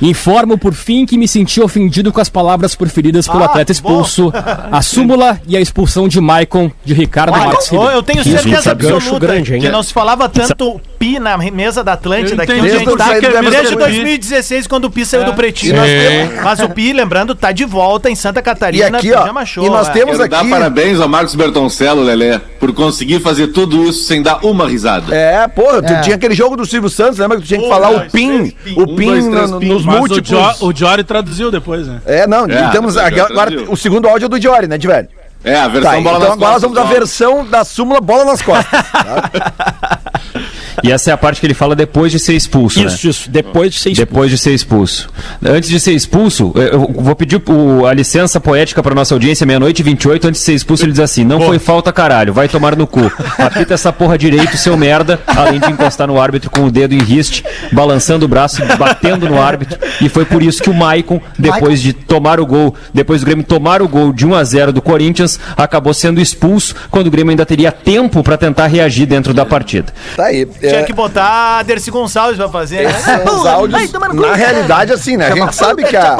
Informo 0.00 0.58
por 0.58 0.74
fim 0.74 1.06
que 1.06 1.16
me 1.16 1.26
senti 1.26 1.60
ofendido 1.60 2.12
com 2.12 2.20
as 2.20 2.28
palavras 2.28 2.74
proferidas 2.74 3.26
pelo 3.26 3.42
Ah, 3.42 3.46
atleta 3.46 3.72
expulso, 3.72 4.32
a 4.70 4.82
súmula 4.82 5.40
e 5.46 5.56
a 5.56 5.60
expulsão 5.60 6.06
de 6.08 6.20
Maicon 6.20 6.70
de 6.84 6.92
Ricardo 6.94 7.32
Marques 7.32 7.70
Ô, 7.72 7.76
Ribeiro. 7.76 7.92
eu 7.94 8.02
tenho 8.02 8.22
certeza 8.24 8.68
é 8.68 8.72
absoluta 8.72 9.18
grande, 9.26 9.54
hein? 9.54 9.60
que 9.60 9.68
não 9.70 9.82
se 9.82 9.92
falava 9.92 10.28
tanto 10.28 10.80
pi 10.98 11.18
na 11.18 11.36
mesa 11.38 11.82
da 11.84 11.92
Atlântida 11.94 12.44
entendi 12.44 12.60
onde 12.60 12.70
a 12.70 12.78
gente 12.78 12.96
tá, 12.96 13.16
é 13.16 13.20
desde 13.20 13.40
mesmo 13.50 13.76
pi. 13.78 13.84
2016 13.84 14.66
quando 14.66 14.84
o 14.86 14.90
pi 14.90 15.04
saiu 15.06 15.24
do 15.24 15.34
pretinho. 15.34 15.74
E 15.74 15.76
nós 15.76 15.86
Nós- 15.86 16.44
Mas 16.44 16.60
o 16.60 16.68
pi, 16.70 16.92
lembrando, 16.92 17.34
tá 17.34 17.52
de 17.52 17.64
volta 17.64 18.10
em 18.10 18.14
Santa 18.14 18.40
E 18.40 18.42
Catarina, 18.42 18.98
aqui, 18.98 19.12
ó, 19.12 19.44
Show, 19.44 19.64
e 19.66 19.68
nós 19.70 19.88
é. 19.88 19.92
temos 19.92 20.16
Quero 20.16 20.28
dar 20.28 20.40
aqui... 20.40 20.50
parabéns 20.50 21.00
ao 21.00 21.08
Marcos 21.08 21.34
Bertoncello, 21.34 22.02
Lelê, 22.02 22.38
por 22.60 22.72
conseguir 22.72 23.20
fazer 23.20 23.48
tudo 23.48 23.84
isso 23.84 24.04
sem 24.04 24.22
dar 24.22 24.44
uma 24.44 24.66
risada. 24.68 25.14
É, 25.14 25.46
porra, 25.48 25.82
tu 25.82 25.92
É. 25.92 26.00
tinha 26.00 26.16
aquele 26.16 26.34
jogo 26.34 26.56
do 26.56 26.64
Silvio 26.66 26.88
Santos, 26.88 27.18
lembra 27.18 27.36
que 27.38 27.42
tu 27.44 27.48
tinha 27.48 27.60
que 27.60 27.68
falar 27.68 27.90
o 27.90 28.10
PIN, 28.10 28.50
pin. 28.64 28.74
o 28.80 28.94
PIN 28.96 29.30
dois, 29.30 29.84
Mas 29.86 29.96
o, 29.96 29.98
múltiplos. 29.98 30.58
jo, 30.58 30.66
o 30.66 30.74
Jory 30.74 31.04
traduziu 31.04 31.50
depois, 31.50 31.86
né? 31.86 32.00
É, 32.04 32.26
não, 32.26 32.44
É, 32.44 32.68
temos 32.70 32.94
já 32.94 33.06
agora, 33.06 33.32
agora 33.32 33.70
o 33.70 33.76
segundo 33.76 34.08
áudio 34.08 34.26
é 34.26 34.28
do 34.28 34.38
Diori, 34.38 34.66
né, 34.66 34.76
de 34.76 34.86
velho? 34.86 35.08
É, 35.44 35.56
a 35.56 35.68
versão 35.68 35.92
Tá, 35.92 36.00
bola 36.00 36.16
então 36.16 36.28
nas 36.28 36.36
agora 36.36 36.52
nós 36.52 36.62
costas, 36.62 36.62
vamos 36.62 36.78
à 36.78 36.84
versão 36.84 37.44
da 37.46 37.64
súmula 37.64 38.00
bola 38.00 38.24
nas 38.24 38.42
costas. 38.42 38.80
E 40.82 40.92
essa 40.92 41.10
é 41.10 41.12
a 41.12 41.16
parte 41.16 41.40
que 41.40 41.46
ele 41.46 41.54
fala 41.54 41.74
depois 41.74 42.12
de 42.12 42.18
ser 42.18 42.34
expulso, 42.34 42.80
né? 42.80 42.86
Isso, 42.86 43.08
isso, 43.08 43.30
depois 43.30 43.72
de 43.72 43.80
ser 43.80 43.90
expulso. 43.90 44.06
Depois 44.12 44.30
de 44.30 44.38
ser 44.38 44.52
expulso. 44.54 45.08
Antes 45.44 45.68
de 45.70 45.80
ser 45.80 45.92
expulso, 45.92 46.52
eu 46.54 46.90
vou 46.94 47.14
pedir 47.16 47.40
o- 47.48 47.86
a 47.86 47.92
licença 47.92 48.40
poética 48.40 48.82
para 48.82 48.94
nossa 48.94 49.14
audiência, 49.14 49.46
meia-noite 49.46 49.80
e 49.80 49.82
28. 49.82 50.28
Antes 50.28 50.40
de 50.40 50.44
ser 50.46 50.54
expulso, 50.54 50.84
ele 50.84 50.92
diz 50.92 51.00
assim: 51.00 51.24
Não 51.24 51.40
foi 51.40 51.58
falta, 51.58 51.92
caralho, 51.92 52.32
vai 52.32 52.48
tomar 52.48 52.76
no 52.76 52.86
cu. 52.86 53.10
Apita 53.38 53.74
essa 53.74 53.92
porra 53.92 54.16
direito, 54.18 54.56
seu 54.56 54.76
merda. 54.76 55.20
Além 55.26 55.60
de 55.60 55.70
encostar 55.70 56.06
no 56.08 56.20
árbitro 56.20 56.50
com 56.50 56.64
o 56.64 56.70
dedo 56.70 56.94
em 56.94 56.98
riste, 57.02 57.44
balançando 57.72 58.24
o 58.24 58.28
braço, 58.28 58.62
batendo 58.78 59.28
no 59.28 59.40
árbitro. 59.40 59.78
E 60.00 60.08
foi 60.08 60.24
por 60.24 60.42
isso 60.42 60.62
que 60.62 60.70
o 60.70 60.74
Maicon, 60.74 61.20
depois 61.38 61.80
de 61.80 61.92
tomar 61.92 62.40
o 62.40 62.46
gol, 62.46 62.74
depois 62.92 63.20
do 63.20 63.24
Grêmio 63.26 63.44
tomar 63.44 63.82
o 63.82 63.88
gol 63.88 64.12
de 64.12 64.26
1 64.26 64.34
a 64.34 64.44
0 64.44 64.72
do 64.72 64.82
Corinthians, 64.82 65.38
acabou 65.56 65.92
sendo 65.94 66.20
expulso 66.20 66.74
quando 66.90 67.06
o 67.06 67.10
Grêmio 67.10 67.30
ainda 67.30 67.46
teria 67.46 67.70
tempo 67.72 68.22
para 68.22 68.36
tentar 68.36 68.66
reagir 68.66 69.06
dentro 69.06 69.32
da 69.34 69.44
partida. 69.44 69.92
Tá 70.16 70.24
aí. 70.26 70.46
Tinha 70.68 70.80
é, 70.80 70.84
que 70.84 70.92
botar 70.92 71.58
a 71.58 71.62
Dercy 71.62 71.90
Gonçalves 71.90 72.36
pra 72.36 72.48
fazer. 72.48 72.84
né? 72.84 72.90
Esses 72.90 73.02
são 73.02 73.40
os 73.40 73.46
áudios, 73.46 73.92
na 74.14 74.34
realidade, 74.34 74.92
assim, 74.92 75.16
né? 75.16 75.28
A 75.28 75.34
gente 75.34 75.54
sabe 75.54 75.84
que 75.84 75.96
a. 75.96 76.16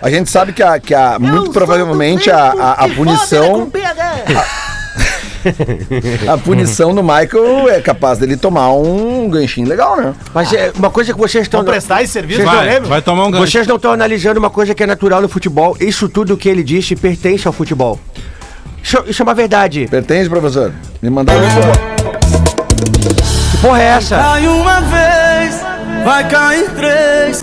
A 0.00 0.10
gente 0.10 0.30
sabe 0.30 0.52
que 0.52 0.62
a, 0.62 0.78
que 0.80 0.94
a 0.94 1.18
muito 1.18 1.52
provavelmente 1.52 2.30
a, 2.30 2.52
a, 2.52 2.72
a 2.84 2.88
punição. 2.88 3.70
A 6.28 6.38
punição 6.38 6.94
do 6.94 7.02
Michael 7.02 7.68
é 7.68 7.80
capaz 7.80 8.18
dele 8.18 8.36
tomar 8.36 8.72
um 8.72 9.28
ganchinho 9.28 9.68
legal, 9.68 9.96
né? 9.96 10.14
Mas 10.32 10.52
é 10.52 10.72
uma 10.76 10.90
coisa 10.90 11.12
que 11.12 11.18
vocês 11.18 11.42
estão. 11.42 11.58
Vamos 11.60 11.72
prestar 11.72 12.02
esse 12.02 12.12
serviço 12.12 12.44
Vai, 12.44 12.80
vai 12.80 13.02
tomar 13.02 13.26
um 13.26 13.30
gancho. 13.30 13.50
Vocês 13.50 13.66
não 13.66 13.76
estão 13.76 13.92
analisando 13.92 14.38
uma 14.38 14.50
coisa 14.50 14.74
que 14.74 14.82
é 14.82 14.86
natural 14.86 15.20
no 15.20 15.28
futebol. 15.28 15.76
Isso 15.80 16.08
tudo 16.08 16.36
que 16.36 16.48
ele 16.48 16.62
disse 16.62 16.94
pertence 16.94 17.46
ao 17.46 17.52
futebol. 17.52 17.98
Isso, 18.82 19.02
isso 19.06 19.22
é 19.22 19.24
uma 19.24 19.34
verdade. 19.34 19.86
Pertence, 19.90 20.28
professor? 20.28 20.72
Me 21.00 21.10
mandaram. 21.10 21.42
Porra 23.62 23.80
é 23.80 23.86
essa? 23.86 24.16
Cai 24.16 24.46
uma 24.48 24.80
vez, 24.80 25.60
vai 26.04 26.28
cair 26.28 26.68
três. 26.70 27.42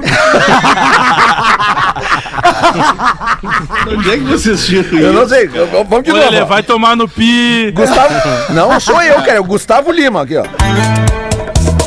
Onde 3.97 4.12
é 4.12 4.17
que 4.17 4.23
vocês 4.25 4.65
tiram 4.65 4.99
Eu 4.99 5.13
não 5.13 5.21
isso? 5.23 5.29
sei. 5.29 5.47
Vamos 5.47 6.03
de 6.03 6.12
Ô, 6.12 6.15
novo. 6.17 6.38
Ó. 6.41 6.45
vai 6.45 6.62
tomar 6.62 6.95
no 6.95 7.08
pi. 7.08 7.71
Gustavo. 7.71 8.13
Não 8.49 8.77
sou 8.79 9.01
eu, 9.01 9.15
cara. 9.15 9.32
É 9.34 9.39
o 9.39 9.43
Gustavo 9.45 9.91
Lima 9.91 10.23
aqui, 10.23 10.36
ó. 10.38 10.43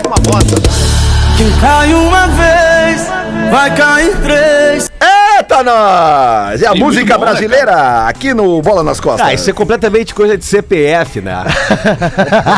Uma 0.07 0.17
bosta. 0.17 0.57
Cai 1.61 1.93
uma 1.93 2.27
vez, 2.29 3.09
vai 3.51 3.75
cair 3.75 4.17
três. 4.23 4.92
Eita, 5.43 5.63
nós! 5.65 6.63
É 6.63 6.69
a 6.69 6.73
Sim, 6.73 6.79
música 6.79 7.19
bom, 7.19 7.25
né, 7.25 7.31
brasileira 7.33 8.07
aqui 8.07 8.33
no 8.33 8.63
Bola 8.63 8.85
nas 8.85 9.01
Costas. 9.01 9.27
Ah, 9.27 9.35
isso 9.35 9.51
é 9.51 9.53
completamente 9.53 10.15
coisa 10.15 10.39
de 10.39 10.45
CPF, 10.45 11.21
né? 11.21 11.43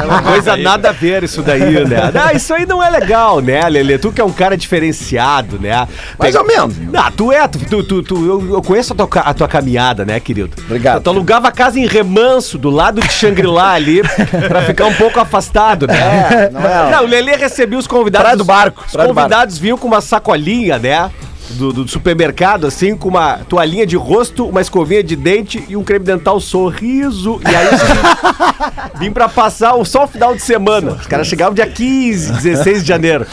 É 0.03 0.05
uma 0.05 0.23
coisa 0.23 0.55
nada 0.55 0.91
a 0.91 0.93
ver 0.93 1.25
isso 1.25 1.41
daí, 1.41 1.83
né? 1.87 2.13
Ah, 2.15 2.35
isso 2.35 2.53
aí 2.53 2.67
não 2.67 2.83
é 2.83 2.91
legal, 2.91 3.41
né, 3.41 3.67
Lelê? 3.71 3.97
Tu 3.97 4.13
que 4.13 4.21
é 4.21 4.25
um 4.25 4.33
cara 4.33 4.55
diferenciado, 4.55 5.59
né? 5.59 5.89
Mais 6.19 6.35
ou 6.35 6.45
menos. 6.45 6.75
Ah, 6.95 7.11
tu 7.11 7.33
é, 7.33 7.49
tu, 7.49 7.59
tu, 7.59 7.83
tu, 7.83 8.03
tu- 8.03 8.51
eu, 8.53 8.63
conheço 8.63 8.93
a 8.93 8.97
tua, 8.97 9.09
a 9.23 9.33
tua 9.33 9.49
caminhada, 9.49 10.05
né, 10.05 10.21
querido? 10.21 10.51
Obrigado. 10.67 11.03
Tu 11.03 11.09
alugava 11.09 11.49
a 11.49 11.53
casa 11.53 11.81
em 11.81 11.87
Remanso, 11.87 12.59
do 12.59 12.69
lado 12.69 13.01
de 13.01 13.11
Shangri-La 13.11 13.73
ali, 13.73 14.03
pra 14.47 14.61
ficar 14.63 14.85
um 14.85 14.95
pouco 14.95 15.19
afastado, 15.19 15.87
né? 15.87 15.95
É, 15.97 16.51
não 16.51 16.61
é? 16.61 16.91
Não, 16.91 17.05
o 17.05 17.07
Lelê 17.07 17.35
recebia 17.37 17.79
os 17.79 17.87
convidados. 17.87 18.25
Praia 18.25 18.37
do 18.37 18.45
Barco, 18.45 18.85
Os 18.87 18.93
Praia 18.93 19.09
do 19.09 19.15
convidados 19.15 19.57
vinham 19.57 19.79
com 19.79 19.87
uma 19.87 20.03
sacolinha, 20.03 20.79
né? 20.79 21.11
Do, 21.51 21.73
do 21.73 21.87
supermercado, 21.89 22.67
assim, 22.67 22.97
com 22.97 23.09
uma 23.09 23.39
toalhinha 23.49 23.87
de 23.87 23.97
rosto, 23.97 24.47
uma 24.49 24.61
escovinha 24.63 25.03
de 25.05 25.15
dente 25.15 25.63
e 25.69 25.77
um 25.77 25.85
creme 25.85 26.05
dental 26.05 26.41
sorriso. 26.41 27.39
E 27.45 27.55
aí 27.55 27.67
assim, 27.69 28.99
vim 28.99 29.11
pra 29.13 29.29
passar 29.29 29.75
o- 29.75 29.85
só 29.85 30.05
o 30.05 30.07
final 30.09 30.35
de 30.35 30.43
semana. 30.43 30.93
Os 30.93 31.07
caras 31.07 31.27
chegavam 31.27 31.55
dia 31.55 31.67
15, 31.67 32.33
16 32.33 32.83
de 32.83 32.89
janeiro. 32.89 33.27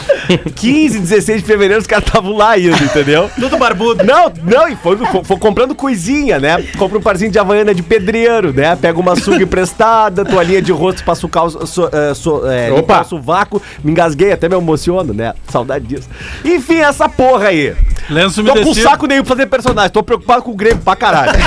15, 0.54 0.98
16 1.00 1.40
de 1.40 1.46
fevereiro, 1.46 1.80
os 1.80 1.86
caras 1.86 2.06
estavam 2.06 2.36
lá 2.36 2.50
ainda, 2.50 2.76
entendeu? 2.84 3.30
Tudo 3.34 3.56
barbudo. 3.56 4.04
Não, 4.04 4.32
não, 4.44 4.68
e 4.68 4.76
foi, 4.76 4.96
foi- 4.98 5.24
foi 5.24 5.36
comprando 5.38 5.74
coisinha, 5.74 6.38
né? 6.38 6.62
Compra 6.78 6.98
um 6.98 7.02
parzinho 7.02 7.30
de 7.30 7.38
havaiana 7.38 7.74
de 7.74 7.82
pedreiro, 7.82 8.52
né? 8.52 8.76
Pega 8.76 9.00
uma 9.00 9.16
sunga 9.16 9.42
emprestada, 9.42 10.24
toalhinha 10.24 10.60
de 10.62 10.70
rosto, 10.70 11.02
passa 11.02 11.26
o 11.26 11.28
calço, 11.28 11.66
so, 11.66 11.88
é, 11.92 12.14
so, 12.14 12.46
é, 12.46 12.70
Opa! 12.72 13.06
o 13.10 13.20
vácuo, 13.20 13.60
me 13.82 13.90
engasguei, 13.90 14.32
até 14.32 14.48
me 14.48 14.54
emociono, 14.54 15.12
né? 15.14 15.32
Saudade 15.48 15.86
disso. 15.86 16.08
Enfim, 16.44 16.76
essa 16.80 17.08
porra 17.08 17.48
aí. 17.48 17.74
Lenço 18.10 18.42
Tô 18.42 18.52
com 18.52 18.58
umedecido. 18.58 18.88
saco 18.88 19.06
nenhum 19.06 19.22
pra 19.22 19.36
fazer 19.36 19.46
personagem, 19.46 19.90
tô 19.90 20.02
preocupado 20.02 20.42
com 20.42 20.50
o 20.50 20.54
Grêmio 20.56 20.82
pra 20.82 20.96
caralho. 20.96 21.32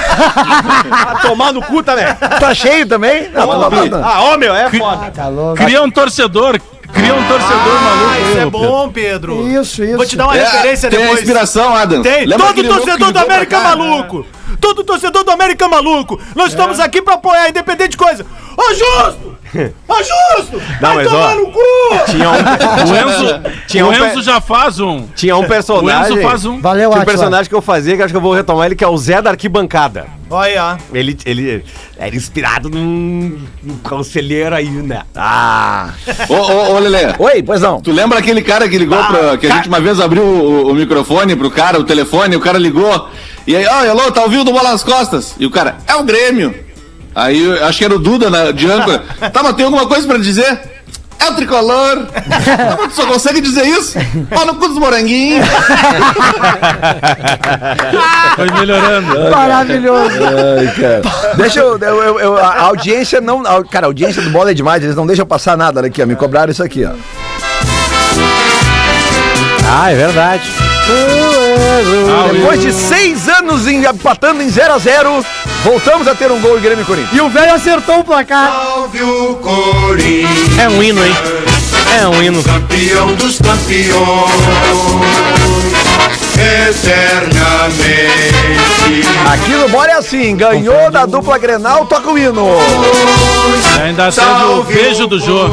ah, 0.91 1.19
tomar 1.21 1.51
no 1.53 1.61
cu 1.61 1.83
também. 1.83 2.05
Tá 2.39 2.53
cheio 2.53 2.87
também? 2.87 3.29
Não, 3.29 3.45
não, 3.45 3.69
não, 3.69 3.85
não. 3.87 4.03
Ah, 4.05 4.21
ó, 4.23 4.37
meu, 4.37 4.55
é 4.55 4.69
foda. 4.69 5.11
Tá 5.11 5.27
louco. 5.27 5.55
Cria 5.55 5.81
um 5.83 5.91
torcedor. 5.91 6.59
Cria 6.93 7.13
um 7.13 7.27
torcedor 7.27 7.81
maluco. 7.81 8.09
Ah, 8.11 8.19
isso 8.19 8.37
aí, 8.37 8.43
é 8.43 8.45
bom, 8.45 8.89
Pedro. 8.89 9.47
Isso, 9.47 9.83
isso. 9.83 9.97
Vou 9.97 10.05
te 10.05 10.15
dar 10.15 10.25
uma 10.27 10.37
É, 10.37 10.43
referência 10.43 10.89
tem 10.89 10.99
depois. 10.99 11.19
inspiração, 11.19 11.75
Adam. 11.75 12.01
Tem. 12.01 12.25
Lembra 12.25 12.47
Todo 12.47 12.63
torcedor 12.63 13.11
do 13.11 13.19
América 13.19 13.57
cá? 13.57 13.63
maluco. 13.63 14.25
Todo 14.61 14.83
torcedor 14.83 15.23
do 15.23 15.31
América 15.31 15.67
maluco. 15.67 16.19
Nós 16.35 16.49
estamos 16.49 16.79
aqui 16.79 17.01
pra 17.01 17.15
apoiar, 17.15 17.49
independente 17.49 17.89
de 17.91 17.97
coisa. 17.97 18.25
Ô, 18.55 18.73
Justo! 18.73 19.34
Ô, 19.87 19.95
Justo! 20.03 20.61
Não, 20.81 20.95
mas, 20.95 21.07
tomar 21.07 21.31
ó, 21.31 21.35
no 21.35 21.51
cu! 21.51 21.59
Tinha 22.09 22.29
um, 22.29 22.33
O 22.33 22.95
Enzo, 22.95 23.41
Tinha 23.67 23.85
o 23.85 23.89
um 23.89 23.93
Enzo 23.93 24.21
já 24.21 24.41
faz 24.41 24.79
um. 24.79 25.07
tinha 25.15 25.35
um 25.35 25.41
O 25.45 25.47
personagem. 25.47 26.17
Enzo 26.17 26.27
faz 26.27 26.45
um. 26.45 26.59
Valeu, 26.61 26.89
Tinha 26.91 27.01
um 27.01 27.05
personagem 27.05 27.49
que 27.49 27.55
eu 27.55 27.61
fazia, 27.61 27.95
que 27.95 28.03
acho 28.03 28.13
que 28.13 28.17
eu 28.17 28.21
vou 28.21 28.33
retomar 28.33 28.65
ele, 28.65 28.75
que 28.75 28.83
é 28.83 28.87
o 28.87 28.97
Zé 28.97 29.21
da 29.21 29.31
Arquibancada. 29.31 30.07
Olha, 30.29 30.77
Ele, 30.91 31.15
ele 31.23 31.63
era 31.97 32.15
inspirado 32.15 32.67
num, 32.67 33.39
num 33.61 33.77
conselheiro 33.77 34.55
aí, 34.55 34.69
né? 34.69 35.03
Ah. 35.15 35.91
Ô, 36.27 36.33
ô, 36.33 36.75
ô, 36.75 36.79
Lelê. 36.79 37.13
Oi, 37.19 37.43
pois 37.43 37.61
não. 37.61 37.79
Tu 37.79 37.91
lembra 37.91 38.17
aquele 38.17 38.41
cara 38.41 38.67
que 38.67 38.77
ligou 38.77 38.97
pra. 39.05 39.37
Que 39.37 39.45
a 39.45 39.55
gente 39.57 39.67
uma 39.67 39.79
vez 39.79 39.99
abriu 39.99 40.23
o, 40.23 40.71
o 40.71 40.73
microfone 40.73 41.35
pro 41.35 41.51
cara, 41.51 41.79
o 41.79 41.83
telefone, 41.83 42.35
o 42.35 42.39
cara 42.39 42.57
ligou. 42.57 43.07
E 43.45 43.55
aí, 43.55 43.65
ó, 43.67 43.91
alô, 43.91 44.11
tá 44.11 44.23
ouvindo 44.23 44.51
Bola 44.51 44.71
nas 44.71 44.83
Costas? 44.83 45.35
E 45.39 45.45
o 45.45 45.51
cara, 45.51 45.77
é 45.87 45.95
o 45.95 46.03
Grêmio. 46.03 46.64
Aí 47.15 47.41
eu 47.43 47.65
acho 47.65 47.77
que 47.79 47.85
era 47.85 47.95
o 47.95 47.99
Duda 47.99 48.29
na, 48.29 48.51
de 48.51 48.69
âncora. 48.69 49.03
Tá, 49.31 49.41
mas 49.41 49.53
tem 49.53 49.65
alguma 49.65 49.87
coisa 49.87 50.05
pra 50.07 50.17
dizer? 50.17 50.59
É 51.17 51.29
o 51.29 51.33
tricolor. 51.33 52.05
Tá, 52.45 52.77
mas 52.79 52.93
tu 52.93 53.01
só 53.01 53.05
consegue 53.07 53.39
dizer 53.41 53.65
isso? 53.65 53.97
Pau 54.29 54.45
no 54.45 54.55
cu 54.55 54.67
dos 54.67 54.77
moranguinhos. 54.77 55.47
Foi 58.35 58.51
melhorando. 58.51 59.29
Maravilhoso. 59.31 60.15
Ai, 60.57 60.67
cara. 60.75 61.01
Deixa 61.37 61.59
eu, 61.61 61.77
eu- 61.79 62.03
eu- 62.03 62.19
eu- 62.19 62.37
A 62.37 62.61
audiência 62.63 63.19
não. 63.21 63.41
a- 63.45 63.63
Cara, 63.63 63.85
a 63.85 63.89
audiência 63.89 64.21
do 64.21 64.29
bola 64.29 64.51
é 64.51 64.53
demais, 64.53 64.83
eles 64.83 64.95
não 64.95 65.07
deixam 65.07 65.25
passar 65.25 65.57
nada 65.57 65.79
aqui, 65.85 66.03
ó. 66.03 66.05
Me 66.05 66.15
cobraram 66.15 66.51
isso 66.51 66.63
aqui, 66.63 66.85
ó. 66.85 66.91
Ah, 69.67 69.91
é 69.91 69.95
verdade. 69.95 70.43
Depois 72.31 72.61
de 72.61 72.71
seis 72.71 73.27
anos 73.27 73.67
em- 73.67 73.85
empatando 73.85 74.41
em 74.41 74.49
0 74.49 74.73
a 74.73 74.77
0 74.77 75.25
voltamos 75.63 76.07
a 76.07 76.15
ter 76.15 76.31
um 76.31 76.39
gol 76.39 76.57
em 76.57 76.61
Grêmio 76.61 76.83
e 76.83 76.85
Corinthians. 76.85 77.17
E 77.17 77.21
o 77.21 77.29
velho 77.29 77.53
acertou 77.53 77.99
o 77.99 78.03
placar. 78.03 78.51
Salve 78.51 79.01
o 79.01 79.35
Corinthians, 79.35 80.59
É 80.59 80.69
um 80.69 80.81
hino, 80.83 81.03
hein? 81.03 81.15
É 82.01 82.07
um 82.07 82.21
hino. 82.21 82.43
campeão 82.43 83.13
dos 83.15 83.37
campeões, 83.39 83.95
eternamente. 86.35 88.35
Aqui 89.31 89.51
no 89.51 89.69
Bora 89.69 89.93
é 89.93 89.95
assim, 89.95 90.35
ganhou 90.35 90.91
da 90.91 91.05
dupla 91.05 91.37
Grenal, 91.37 91.85
toca 91.85 92.11
o 92.11 92.17
hino. 92.17 92.47
E 93.77 93.81
ainda 93.81 94.11
teve 94.11 94.43
o 94.43 94.63
beijo 94.63 95.07
do 95.07 95.19
Jô. 95.19 95.49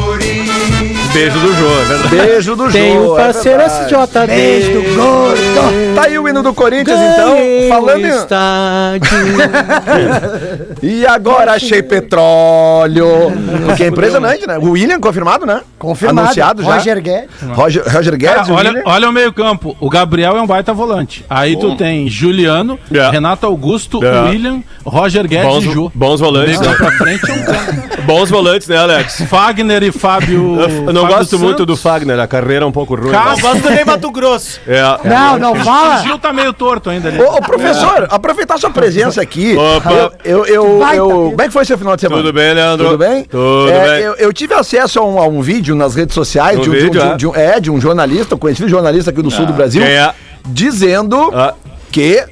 Beijo 1.13 1.39
do 1.39 1.53
Jô, 1.55 1.67
é 1.67 1.85
verdade. 1.85 2.15
Beijo 2.15 2.55
do 2.55 2.71
Tem 2.71 2.93
Jô. 2.95 3.13
o 3.13 3.19
é 3.19 3.23
parceiro 3.23 3.57
verdade. 3.59 3.85
SJD. 3.93 4.27
Beijo 4.27 4.71
do 4.71 4.95
gordo. 4.95 5.95
Tá 5.95 6.01
aí 6.05 6.17
o 6.19 6.27
hino 6.27 6.41
do 6.41 6.53
Corinthians, 6.53 6.99
então. 6.99 7.35
Falando 7.69 8.03
o 8.03 8.07
em... 8.07 8.09
estádio. 8.09 9.09
E 10.81 11.05
agora 11.05 11.53
achei 11.53 11.81
petróleo. 11.81 13.31
Porque 13.65 13.83
é 13.83 13.87
impressionante, 13.87 14.45
né? 14.45 14.57
O 14.57 14.71
William 14.71 14.99
confirmado, 14.99 15.45
né? 15.45 15.61
Confirmado. 15.79 16.21
Anunciado 16.27 16.61
já. 16.63 16.73
Roger 16.75 17.01
Guedes. 17.01 17.29
Roger, 17.53 17.83
Roger 17.87 18.17
Guedes, 18.17 18.35
Cara, 18.35 18.51
o 18.51 18.55
olha, 18.55 18.69
William. 18.69 18.83
olha 18.85 19.09
o 19.09 19.13
meio-campo. 19.13 19.77
O 19.79 19.89
Gabriel 19.89 20.35
é 20.35 20.41
um 20.41 20.47
baita 20.47 20.73
volante. 20.73 21.23
Aí 21.29 21.55
tu 21.57 21.75
tem 21.77 22.09
Juliano, 22.09 22.77
É. 22.93 23.09
Renato 23.09 23.45
Augusto, 23.45 24.03
É. 24.03 24.29
William, 24.29 24.61
Roger 24.85 25.25
Guedes 25.27 25.45
Bons, 25.47 25.63
e 25.63 25.71
Ju. 25.71 25.91
bons 25.95 26.19
volantes, 26.19 26.59
né? 26.59 26.73
pra 26.75 26.91
frente 26.91 27.21
é 27.29 27.33
um. 27.33 28.03
Bons 28.05 28.29
volantes, 28.29 28.67
né, 28.67 28.77
Alex? 28.77 29.21
Fagner 29.29 29.83
e 29.83 29.91
Fábio. 29.91 30.57
Eu, 31.03 31.09
não 31.11 31.17
gosto 31.19 31.39
muito 31.39 31.57
Santos. 31.59 31.65
do 31.65 31.77
Fagner, 31.77 32.19
a 32.19 32.27
carreira 32.27 32.65
é 32.65 32.67
um 32.67 32.71
pouco 32.71 32.95
ruim. 32.95 33.11
Calma. 33.11 33.33
Eu 33.37 33.39
gosto 33.41 33.61
do 33.61 33.69
Ney 33.69 33.85
Mato 33.85 34.09
Grosso. 34.11 34.59
É. 34.67 34.81
Não, 35.07 35.37
não 35.39 35.51
O 35.53 35.55
fala. 35.63 35.97
Gil 36.03 36.17
tá 36.19 36.31
meio 36.33 36.53
torto 36.53 36.89
ainda 36.89 37.09
ali. 37.09 37.21
Ô, 37.21 37.35
ô, 37.35 37.41
professor, 37.41 38.07
aproveitar 38.09 38.57
sua 38.57 38.69
presença 38.69 39.21
aqui. 39.21 39.55
Opa. 39.55 39.91
Eu, 39.91 40.11
eu, 40.23 40.45
eu, 40.45 40.83
eu- 40.93 41.07
como 41.31 41.41
é 41.41 41.45
que 41.45 41.51
foi 41.53 41.65
seu 41.65 41.77
final 41.77 41.95
de 41.95 42.01
semana? 42.01 42.21
Tudo 42.21 42.33
bem, 42.33 42.53
Leandro? 42.53 42.85
Tudo 42.85 42.97
bem? 42.97 43.23
Tudo 43.25 43.69
É, 43.69 43.87
bem. 43.95 44.03
Eu, 44.03 44.13
eu 44.15 44.33
tive 44.33 44.53
acesso 44.53 44.99
a 44.99 45.05
um, 45.05 45.19
a 45.19 45.27
um 45.27 45.41
vídeo 45.41 45.75
nas 45.75 45.95
redes 45.95 46.13
sociais 46.15 46.57
Um 46.59 46.61
de, 46.61 46.69
um, 46.69 46.73
vídeo, 46.73 46.89
de, 46.91 46.99
um, 46.99 47.11
é? 47.11 47.15
de 47.17 47.27
um- 47.27 47.35
é, 47.35 47.59
de 47.59 47.71
um 47.71 47.79
jornalista, 47.81 48.35
um 48.35 48.37
conhecido 48.37 48.67
jornalista 48.69 49.11
aqui 49.11 49.21
do 49.21 49.31
sul 49.31 49.45
do 49.45 49.53
Brasil, 49.53 49.81
Quem 49.81 49.91
é? 49.91 50.13
dizendo 50.45 51.31
Ah. 51.33 51.53
que 51.91 52.23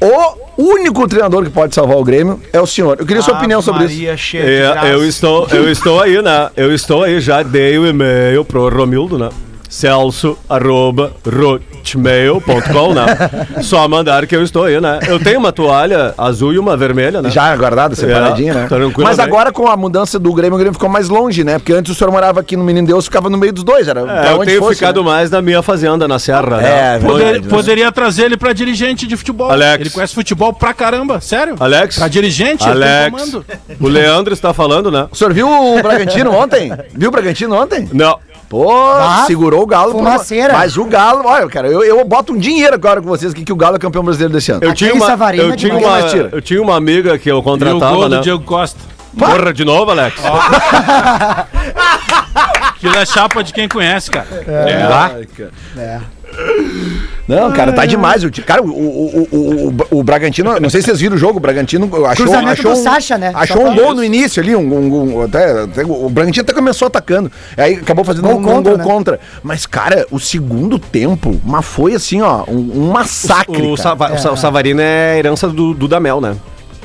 o 0.00 0.62
único 0.62 1.06
treinador 1.08 1.44
que 1.44 1.50
pode 1.50 1.74
salvar 1.74 1.96
o 1.96 2.04
Grêmio 2.04 2.40
é 2.52 2.60
o 2.60 2.66
senhor. 2.66 2.98
Eu 3.00 3.06
queria 3.06 3.22
sua 3.22 3.34
opinião 3.34 3.60
sobre 3.60 3.84
isso. 3.84 3.94
Maria 3.94 4.16
cheia 4.16 4.44
de 4.44 4.56
graça. 4.72 4.88
É, 4.88 4.94
eu 4.94 5.04
estou, 5.04 5.48
eu 5.50 5.70
estou 5.70 6.00
aí, 6.00 6.20
né? 6.22 6.50
Eu 6.56 6.72
estou 6.74 7.02
aí, 7.02 7.20
já 7.20 7.42
dei 7.42 7.78
o 7.78 7.86
e-mail 7.86 8.44
pro 8.44 8.68
Romildo, 8.68 9.18
né? 9.18 9.28
Celso, 9.68 10.38
arroba, 10.48 11.12
rotmail.com, 11.26 12.94
né? 12.94 13.62
Só 13.62 13.86
mandar 13.88 14.26
que 14.26 14.34
eu 14.34 14.42
estou 14.42 14.64
aí, 14.64 14.80
né? 14.80 14.98
Eu 15.06 15.18
tenho 15.18 15.38
uma 15.38 15.52
toalha 15.52 16.14
azul 16.16 16.52
e 16.54 16.58
uma 16.58 16.76
vermelha, 16.76 17.20
né? 17.22 17.30
Já 17.30 17.54
guardado, 17.56 17.94
separadinha, 17.94 18.52
É, 18.52 18.54
né? 18.54 18.66
tranquilo, 18.68 19.02
Mas 19.04 19.18
agora 19.18 19.52
com 19.52 19.66
a 19.68 19.76
mudança 19.76 20.18
do 20.18 20.32
Grêmio, 20.32 20.54
o 20.54 20.58
Grêmio 20.58 20.72
ficou 20.74 20.88
mais 20.88 21.08
longe, 21.08 21.44
né? 21.44 21.58
Porque 21.58 21.72
antes 21.72 21.92
o 21.92 21.94
senhor 21.94 22.10
morava 22.10 22.40
aqui 22.40 22.56
no 22.56 22.64
Menino 22.64 22.86
Deus, 22.86 23.04
ficava 23.04 23.28
no 23.28 23.36
meio 23.38 23.52
dos 23.52 23.64
dois, 23.64 23.86
era 23.88 24.00
É, 24.00 24.32
eu 24.32 24.38
tenho 24.44 24.64
ficado 24.70 25.02
né? 25.02 25.10
mais 25.10 25.30
na 25.30 25.42
minha 25.42 25.62
fazenda, 25.62 26.08
na 26.08 26.18
Serra, 26.18 26.60
É, 26.60 26.98
né? 26.98 26.98
Poder- 27.00 27.24
verdade, 27.24 27.44
né? 27.46 27.50
poderia 27.50 27.92
trazer 27.92 28.24
ele 28.24 28.36
pra 28.36 28.52
dirigente 28.52 29.06
de 29.06 29.16
futebol. 29.16 29.50
Alex. 29.50 29.80
Ele 29.80 29.90
conhece 29.90 30.14
futebol 30.14 30.52
pra 30.52 30.72
caramba, 30.74 31.20
sério. 31.20 31.56
Alex? 31.60 31.96
Pra 31.98 32.08
dirigente, 32.08 32.66
Alex, 32.68 33.10
comando. 33.10 33.44
o 33.80 33.88
Leandro 33.88 34.32
está 34.32 34.52
falando, 34.52 34.90
né? 34.90 35.06
O 35.10 35.16
senhor 35.16 35.32
viu 35.32 35.48
o 35.48 35.82
Bragantino 35.82 36.32
ontem? 36.34 36.72
Viu 36.94 37.08
o 37.08 37.12
Bragantino 37.12 37.54
ontem? 37.54 37.88
Não. 37.92 38.18
Pô, 38.48 38.72
segurou 39.26 39.62
o 39.62 39.66
Galo. 39.66 39.92
por 39.92 39.98
fumaceira. 39.98 40.54
Mas 40.54 40.76
o 40.78 40.84
Galo, 40.84 41.22
olha, 41.26 41.46
cara, 41.48 41.68
eu, 41.68 41.84
eu 41.84 42.02
boto 42.04 42.32
um 42.32 42.38
dinheiro 42.38 42.74
agora 42.74 43.02
com 43.02 43.08
vocês 43.08 43.32
aqui 43.32 43.44
que 43.44 43.52
o 43.52 43.56
Galo 43.56 43.76
é 43.76 43.78
campeão 43.78 44.02
brasileiro 44.02 44.32
desse 44.32 44.50
ano. 44.50 44.64
Eu 44.64 44.72
tinha, 44.74 44.94
uma, 44.94 45.06
eu, 45.34 45.52
é 45.52 45.56
tinha 45.56 45.76
uma, 45.76 46.00
eu 46.32 46.40
tinha 46.40 46.62
uma 46.62 46.76
amiga 46.76 47.18
que 47.18 47.30
eu 47.30 47.36
E 47.36 47.40
o 47.40 47.42
contratava, 47.42 47.94
gol 47.94 48.08
né? 48.08 48.16
do 48.16 48.22
Diego 48.22 48.42
Costa. 48.44 48.80
Porra, 49.18 49.52
de 49.52 49.64
novo, 49.64 49.90
Alex? 49.90 50.16
Aquilo 52.78 52.96
é 52.96 53.04
chapa 53.04 53.42
de 53.42 53.52
quem 53.52 53.68
conhece, 53.68 54.10
cara. 54.10 54.26
Não, 57.26 57.52
cara, 57.52 57.72
tá 57.72 57.84
demais. 57.84 58.24
O, 58.24 58.30
cara, 58.42 58.62
o, 58.62 58.66
o, 58.70 59.28
o, 59.30 59.74
o, 59.90 59.98
o 59.98 60.02
Bragantino, 60.02 60.58
não 60.58 60.70
sei 60.70 60.80
se 60.80 60.86
vocês 60.86 61.00
viram 61.00 61.14
o 61.14 61.18
jogo, 61.18 61.36
o 61.36 61.40
Bragantino 61.40 61.84
achou, 62.06 62.34
achou 62.34 62.72
um, 62.72 62.76
Sacha, 62.76 63.18
né? 63.18 63.32
Achou 63.34 63.66
um 63.66 63.74
gol 63.74 63.94
no 63.94 64.02
início 64.02 64.42
ali, 64.42 64.56
um, 64.56 64.60
um- 64.60 65.18
um- 65.18 65.22
até, 65.22 65.62
até- 65.62 65.84
o 65.84 66.08
Bragantino 66.08 66.42
até 66.42 66.54
começou 66.54 66.86
atacando. 66.86 67.30
Aí 67.56 67.74
acabou 67.74 68.04
fazendo 68.04 68.28
Gol 68.28 68.36
um, 68.36 68.40
um 68.40 68.42
contra, 68.44 68.70
gol 68.70 68.78
né? 68.78 68.84
contra. 68.84 69.20
Mas, 69.42 69.66
cara, 69.66 70.06
o 70.10 70.18
segundo 70.18 70.78
tempo, 70.78 71.38
mas 71.44 71.66
foi 71.66 71.94
assim, 71.94 72.22
ó, 72.22 72.44
um, 72.48 72.84
um 72.86 72.90
massacre. 72.92 73.56
O, 73.60 73.74
cara. 73.74 73.76
Sava- 73.76 74.14
o 74.14 74.18
Sa- 74.18 74.32
o 74.32 74.36
Savarino 74.36 74.80
é 74.80 75.18
herança 75.18 75.48
do, 75.48 75.74
do 75.74 75.86
Damel, 75.86 76.20
né? 76.22 76.34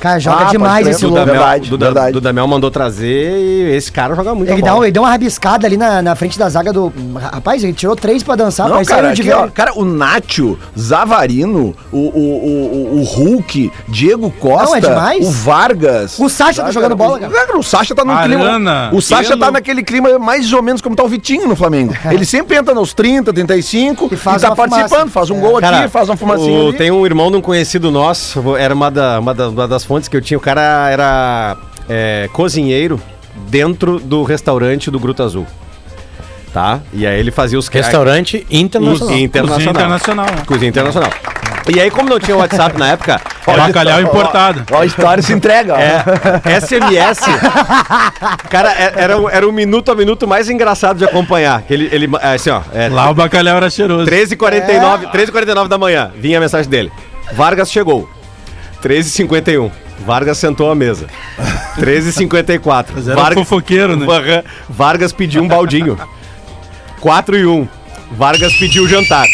Cara, 0.04 0.20
joga 0.20 0.48
Ah, 0.48 0.52
demais 0.52 0.86
esse 0.86 1.06
louco. 1.06 1.24
Verdade, 1.24 1.70
do, 1.70 1.78
Da- 1.78 1.86
verdade. 1.86 2.12
do 2.12 2.20
Damel 2.20 2.46
mandou 2.46 2.70
trazer 2.70 3.38
e 3.40 3.74
esse 3.74 3.90
cara 3.90 4.14
joga 4.16 4.36
muito 4.36 4.52
Ele, 4.52 4.62
dá 4.62 4.76
um, 4.76 4.84
ele 4.84 4.92
deu 4.92 5.02
uma 5.04 5.10
rabiscada 5.10 5.66
ali 5.66 5.78
na, 5.78 6.02
na 6.02 6.14
frente 6.14 6.38
da 6.38 6.50
zaga 6.50 6.74
do. 6.74 6.92
Rapaz, 7.16 7.64
ele 7.64 7.72
tirou 7.72 7.96
três 7.96 8.22
pra 8.22 8.36
dançar, 8.36 8.68
Não, 8.68 8.84
cara, 8.84 9.04
saiu 9.04 9.14
de 9.16 9.22
aqui, 9.22 9.32
ó, 9.32 9.48
cara, 9.48 9.72
o 9.80 9.86
Nacho, 9.86 10.60
Zavarino, 10.78 11.74
o, 11.92 11.98
o, 11.98 12.02
o, 12.02 13.00
o, 13.00 13.04
Hulk, 13.04 13.72
Diego 13.88 14.30
Costa, 14.40 14.66
Não, 14.66 14.76
é 14.76 14.82
demais. 14.82 15.26
o 15.26 15.32
Vargas. 15.32 16.20
O 16.20 16.28
Sacha 16.30 16.64
tá 16.64 16.72
jogando 16.72 16.96
bola, 16.98 17.20
cara. 17.20 17.32
cara. 17.32 17.58
O 17.58 17.64
Sacha 17.64 17.96
tá 17.96 18.04
num 18.04 18.12
Arana, 18.12 18.36
clima. 18.36 18.90
O 18.94 19.02
Sacha 19.02 19.38
tá 19.38 19.52
naquele 19.52 19.84
clima 19.84 20.20
mais 20.20 20.52
ou 20.52 20.62
menos 20.62 20.82
como 20.82 20.96
tá 20.96 21.04
o 21.04 21.08
Vitinho 21.08 21.48
no 21.48 21.56
Flamengo. 21.56 21.94
Ele 22.12 22.26
sempre 22.26 22.58
entra 22.58 22.74
nos 22.74 22.94
30, 22.94 23.32
35 23.34 24.10
E 24.12 24.14
e, 24.14 24.18
faz 24.18 24.42
tá 24.42 24.50
uma 24.50 24.56
participando, 24.56 24.90
fumaça. 24.90 25.10
faz 25.12 25.30
um 25.30 25.40
gol 25.40 25.58
aqui, 25.58 25.88
faz 25.88 26.10
uma 26.10 26.18
fumacinha 26.18 26.60
o- 26.60 26.68
ali. 26.70 26.78
Tem 26.78 26.92
um 26.92 27.06
irmão 27.06 27.32
de 27.32 27.38
um 27.38 27.42
conhecido 27.42 27.90
nosso, 27.92 28.56
era 28.58 28.74
uma, 28.74 28.90
da- 28.92 29.20
uma 29.20 29.34
da- 29.34 29.50
uma 29.50 29.68
das 29.68 29.84
fontes 29.94 30.10
que 30.10 30.18
eu 30.18 30.22
tinha. 30.22 30.38
O 30.38 30.42
cara 30.42 30.90
era 30.90 31.56
é, 31.88 32.28
cozinheiro 32.34 33.00
dentro 33.48 34.00
do 34.00 34.24
restaurante 34.24 34.90
do 34.90 35.00
Gruta 35.00 35.24
Azul. 35.24 35.46
Tá? 36.52 36.80
E 36.92 37.06
aí 37.06 37.20
ele 37.20 37.30
fazia 37.32 37.58
os 37.60 37.68
Restaurante 37.68 38.46
internacional. 38.50 39.08
Cozinha 39.08 39.24
internacional. 39.24 39.66
Cozinha 39.66 39.72
internacional, 39.72 40.26
né? 40.26 40.44
Cozinha 40.48 40.70
internacional. 40.70 41.12
E 41.74 41.80
aí, 41.80 41.90
como 41.92 42.10
não 42.10 42.20
tinha 42.20 42.36
WhatsApp 42.36 42.78
na 42.78 42.90
época, 42.90 43.22
Bacalhau 43.46 44.02
importado. 44.02 44.64
Ó, 44.72 44.82
a 44.82 44.86
história 44.86 45.24
se 45.24 45.32
entrega, 45.32 45.74
ó. 45.76 45.78
É, 45.78 46.04
SMS. 46.60 47.22
Cara, 48.50 48.72
é- 48.74 48.94
era, 48.98 49.18
o- 49.18 49.30
era 49.30 49.48
o 49.48 49.52
minuto 49.52 49.92
a 49.92 49.96
minuto 49.96 50.28
mais 50.28 50.50
engraçado 50.50 50.98
de 50.98 51.06
acompanhar. 51.06 51.62
Que 51.62 51.74
ele, 51.74 51.90
ele, 51.92 52.10
é, 52.22 52.34
assim, 52.34 52.50
ó. 52.50 52.62
É, 52.74 52.90
Lá 52.90 53.10
o 53.10 53.14
bacalhau 53.14 53.56
era 53.58 53.70
cheiroso. 53.70 54.06
13h49, 54.12 55.10
13h49 55.12 55.68
da 55.70 55.78
manhã, 55.78 56.12
vinha 56.18 56.38
a 56.38 56.42
mensagem 56.42 56.70
dele. 56.70 56.92
Vargas 57.34 57.72
chegou. 57.72 58.10
13h51. 58.82 59.72
Vargas 60.06 60.38
sentou 60.38 60.70
à 60.72 60.76
mesa. 60.76 61.08
13h54. 61.80 62.88
Mas 62.94 63.08
era 63.08 63.32
fofoqueiro, 63.34 63.96
né? 63.96 64.06
Varga- 64.06 64.46
Vargas 64.70 65.12
pediu 65.12 65.42
um 65.44 65.48
baldinho. 65.48 65.98
4 67.00 67.38
e 67.38 67.46
1. 67.46 67.68
Vargas 68.12 68.54
pediu 68.56 68.88
jantar. 68.88 69.26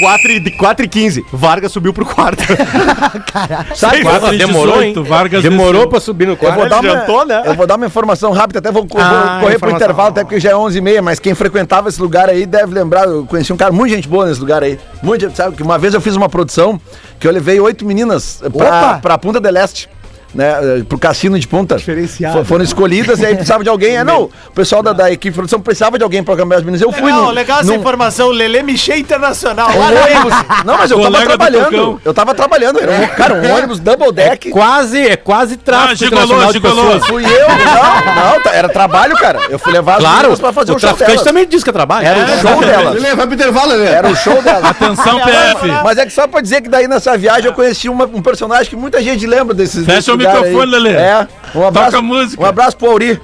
4 0.00 0.30
e, 0.32 0.50
4 0.52 0.84
e 0.84 0.88
15. 0.88 1.24
Vargas 1.32 1.72
subiu 1.72 1.92
pro 1.92 2.04
quarto. 2.06 2.42
Sabe, 3.74 3.96
Seis- 3.96 4.02
Quatro 4.02 4.34
e 4.34 4.38
demorou, 4.38 4.78
18, 4.78 4.98
hein? 5.00 5.04
Vargas 5.06 5.42
Demorou 5.42 5.72
desceu. 5.72 5.88
pra 5.88 6.00
subir 6.00 6.26
no 6.26 6.32
Eu 6.32 6.36
quarto. 6.36 6.56
vou, 6.58 6.68
dar 6.68 6.80
uma, 6.80 6.90
jantou, 6.90 7.26
né? 7.26 7.42
eu 7.46 7.54
vou 7.54 7.66
dar 7.66 7.76
uma 7.76 7.86
informação 7.86 8.32
rápida, 8.32 8.58
até 8.58 8.70
vou, 8.70 8.86
vou 8.86 9.00
Ah, 9.00 9.38
correr 9.42 9.58
pro 9.58 9.70
intervalo, 9.70 10.08
até 10.10 10.24
porque 10.24 10.40
já 10.40 10.50
é 10.50 10.54
11h30, 10.54 11.02
mas 11.02 11.18
quem 11.18 11.34
frequentava 11.34 11.88
esse 11.88 12.00
lugar 12.00 12.28
aí 12.28 12.46
deve 12.46 12.72
lembrar, 12.74 13.04
eu 13.06 13.24
conheci 13.26 13.52
um 13.52 13.56
cara, 13.56 13.72
muita 13.72 13.94
gente 13.96 14.08
boa 14.08 14.26
nesse 14.26 14.40
lugar 14.40 14.62
aí. 14.62 14.78
Muita 15.02 15.26
gente, 15.28 15.36
sabe, 15.36 15.56
que 15.56 15.62
uma 15.62 15.78
vez 15.78 15.94
eu 15.94 16.00
fiz 16.00 16.16
uma 16.16 16.28
produção 16.28 16.80
que 17.18 17.26
eu 17.26 17.32
levei 17.32 17.58
oito 17.60 17.84
meninas 17.84 18.40
pra, 18.56 18.66
Opa! 18.66 18.98
pra 19.02 19.18
Punta 19.18 19.40
del 19.40 19.56
Este. 19.56 19.88
Né, 20.34 20.46
eh, 20.80 20.82
pro 20.86 20.98
cassino 20.98 21.38
de 21.38 21.48
ponta. 21.48 21.76
Diferenciado. 21.76 22.38
Fo- 22.40 22.44
Foram 22.44 22.62
escolhidas 22.62 23.18
e 23.20 23.24
aí 23.26 23.34
precisava 23.34 23.64
de 23.64 23.70
alguém. 23.70 23.96
É, 23.96 24.04
não, 24.04 24.24
o 24.24 24.52
pessoal 24.54 24.82
da, 24.82 24.92
da 24.92 25.10
equipe 25.10 25.30
de 25.30 25.34
produção 25.34 25.58
precisava 25.58 25.96
de 25.96 26.04
alguém 26.04 26.22
pra 26.22 26.36
cambiar 26.36 26.58
as 26.58 26.62
meninas. 26.64 26.82
Eu 26.82 26.92
fui 26.92 27.04
Legal, 27.10 27.22
no, 27.24 27.30
legal 27.30 27.60
essa 27.60 27.68
num- 27.72 27.78
informação. 27.78 28.28
Lelê 28.28 28.62
Michê 28.62 28.96
Internacional. 28.98 29.70
um. 29.70 30.64
Não, 30.66 30.76
mas 30.76 30.90
eu 30.90 30.98
tava 30.98 31.10
Colega 31.10 31.26
trabalhando. 31.28 32.00
Eu 32.04 32.12
tava 32.14 32.34
trabalhando. 32.34 32.78
Era 32.78 32.92
um, 32.92 33.06
cara, 33.08 33.34
um 33.34 33.54
ônibus 33.56 33.80
double 33.80 34.12
deck. 34.12 34.50
Quase, 34.50 35.00
é 35.08 35.16
quase 35.16 35.54
Ah, 35.54 35.58
tráfico 35.64 35.96
gigolô, 36.04 36.44
de 36.46 36.52
gigolô. 36.52 36.82
pessoas. 36.82 37.06
Fui 37.06 37.24
eu, 37.24 37.48
não, 37.48 38.32
não, 38.34 38.42
tá- 38.42 38.52
era 38.52 38.68
trabalho, 38.68 39.16
cara. 39.16 39.40
Eu 39.48 39.58
fui 39.58 39.72
levar 39.72 39.94
as 39.94 40.00
Claro, 40.00 40.16
meninas 40.18 40.40
pra 40.40 40.52
fazer 40.52 40.72
o 40.72 40.76
o 40.76 40.78
show 40.78 40.88
traficante 40.90 41.10
delas. 41.12 41.24
também 41.26 41.46
diz 41.46 41.64
que 41.64 41.70
é 41.70 41.72
trabalho. 41.72 42.06
Era 42.06 42.18
o 42.34 42.38
show 42.38 42.60
delas. 42.60 42.94
Lelê, 42.94 43.14
vai 43.14 43.26
pro 43.26 43.34
intervalo, 43.34 43.70
Lelê. 43.72 43.86
Era 43.86 44.08
o 44.08 44.14
show 44.16 44.42
delas. 44.42 44.64
Atenção, 44.64 45.20
PF. 45.20 45.66
Mas 45.82 45.96
é 45.98 46.04
que 46.04 46.12
só 46.12 46.26
pra 46.26 46.40
dizer 46.42 46.60
que 46.60 46.68
daí 46.68 46.86
nessa 46.86 47.16
viagem 47.16 47.46
eu 47.46 47.54
conheci 47.54 47.88
uma- 47.88 48.04
um 48.04 48.20
personagem 48.20 48.66
que 48.68 48.76
muita 48.76 49.00
gente 49.02 49.26
lembra 49.26 49.54
desses. 49.54 49.86
Fecha 49.86 50.12
o 50.12 50.17
microfone. 50.18 50.66
Lelê. 50.66 50.92
É. 50.92 51.28
Um 51.54 51.66
abraço, 51.66 51.86
Toca 51.86 51.98
a 51.98 52.02
música. 52.02 52.42
Um 52.42 52.46
abraço 52.46 52.76
pro 52.76 52.90
Auri. 52.90 53.20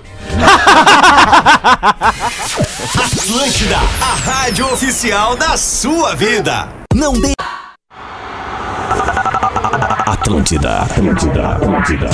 Atlântida, 3.04 3.76
a 4.00 4.30
rádio 4.30 4.66
oficial 4.72 5.37
da 5.37 5.57
sua 5.57 6.14
vida. 6.14 6.68
Não 6.94 7.12
deixe. 7.12 7.35
Atlântida, 10.07 10.83
Atlântida, 10.83 11.48
Atlântida. 11.48 12.11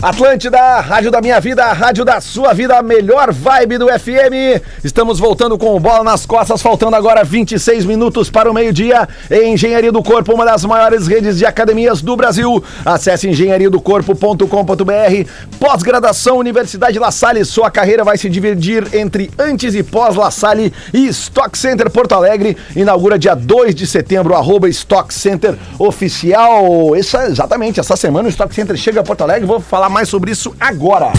Atlântida, 0.00 0.78
rádio 0.78 1.10
da 1.10 1.20
minha 1.20 1.40
vida, 1.40 1.72
rádio 1.72 2.04
da 2.04 2.20
sua 2.20 2.52
vida, 2.52 2.78
a 2.78 2.82
melhor 2.82 3.32
vibe 3.32 3.78
do 3.78 3.88
FM. 3.88 4.62
Estamos 4.84 5.18
voltando 5.18 5.58
com 5.58 5.74
o 5.74 5.80
bola 5.80 6.04
nas 6.04 6.24
costas, 6.24 6.62
faltando 6.62 6.94
agora 6.94 7.24
26 7.24 7.84
minutos 7.84 8.30
para 8.30 8.48
o 8.48 8.54
meio-dia. 8.54 9.08
Engenharia 9.28 9.90
do 9.90 10.00
Corpo, 10.00 10.32
uma 10.32 10.44
das 10.44 10.64
maiores 10.64 11.08
redes 11.08 11.36
de 11.36 11.44
academias 11.44 12.00
do 12.00 12.14
Brasil. 12.14 12.62
Acesse 12.84 13.28
engenhariadocorpo.com.br. 13.28 15.30
Pós-graduação 15.58 16.38
Universidade 16.38 16.96
La 16.96 17.10
Salle, 17.10 17.44
sua 17.44 17.68
carreira 17.68 18.04
vai 18.04 18.16
se 18.16 18.30
dividir 18.30 18.94
entre 18.94 19.32
antes 19.36 19.74
e 19.74 19.82
pós 19.82 20.14
La 20.14 20.30
Salle 20.30 20.72
e 20.94 21.08
Stock 21.08 21.58
Center 21.58 21.90
Porto 21.90 22.14
Alegre. 22.14 22.56
Inaugura 22.76 23.18
dia 23.18 23.34
2 23.34 23.74
de 23.74 23.84
setembro, 23.84 24.36
arroba 24.36 24.68
Stock 24.68 25.12
Center 25.12 25.56
Oficial. 25.76 26.94
Essa, 26.94 27.26
exatamente, 27.26 27.80
essa 27.80 27.96
semana 27.96 28.28
o 28.28 28.30
Stock 28.30 28.54
Center 28.54 28.76
chega 28.76 29.00
a 29.00 29.02
Porto 29.02 29.22
Alegre, 29.22 29.44
vou 29.44 29.58
falar 29.58 29.87
mais 29.88 30.08
sobre 30.08 30.30
isso 30.30 30.54
agora. 30.58 31.12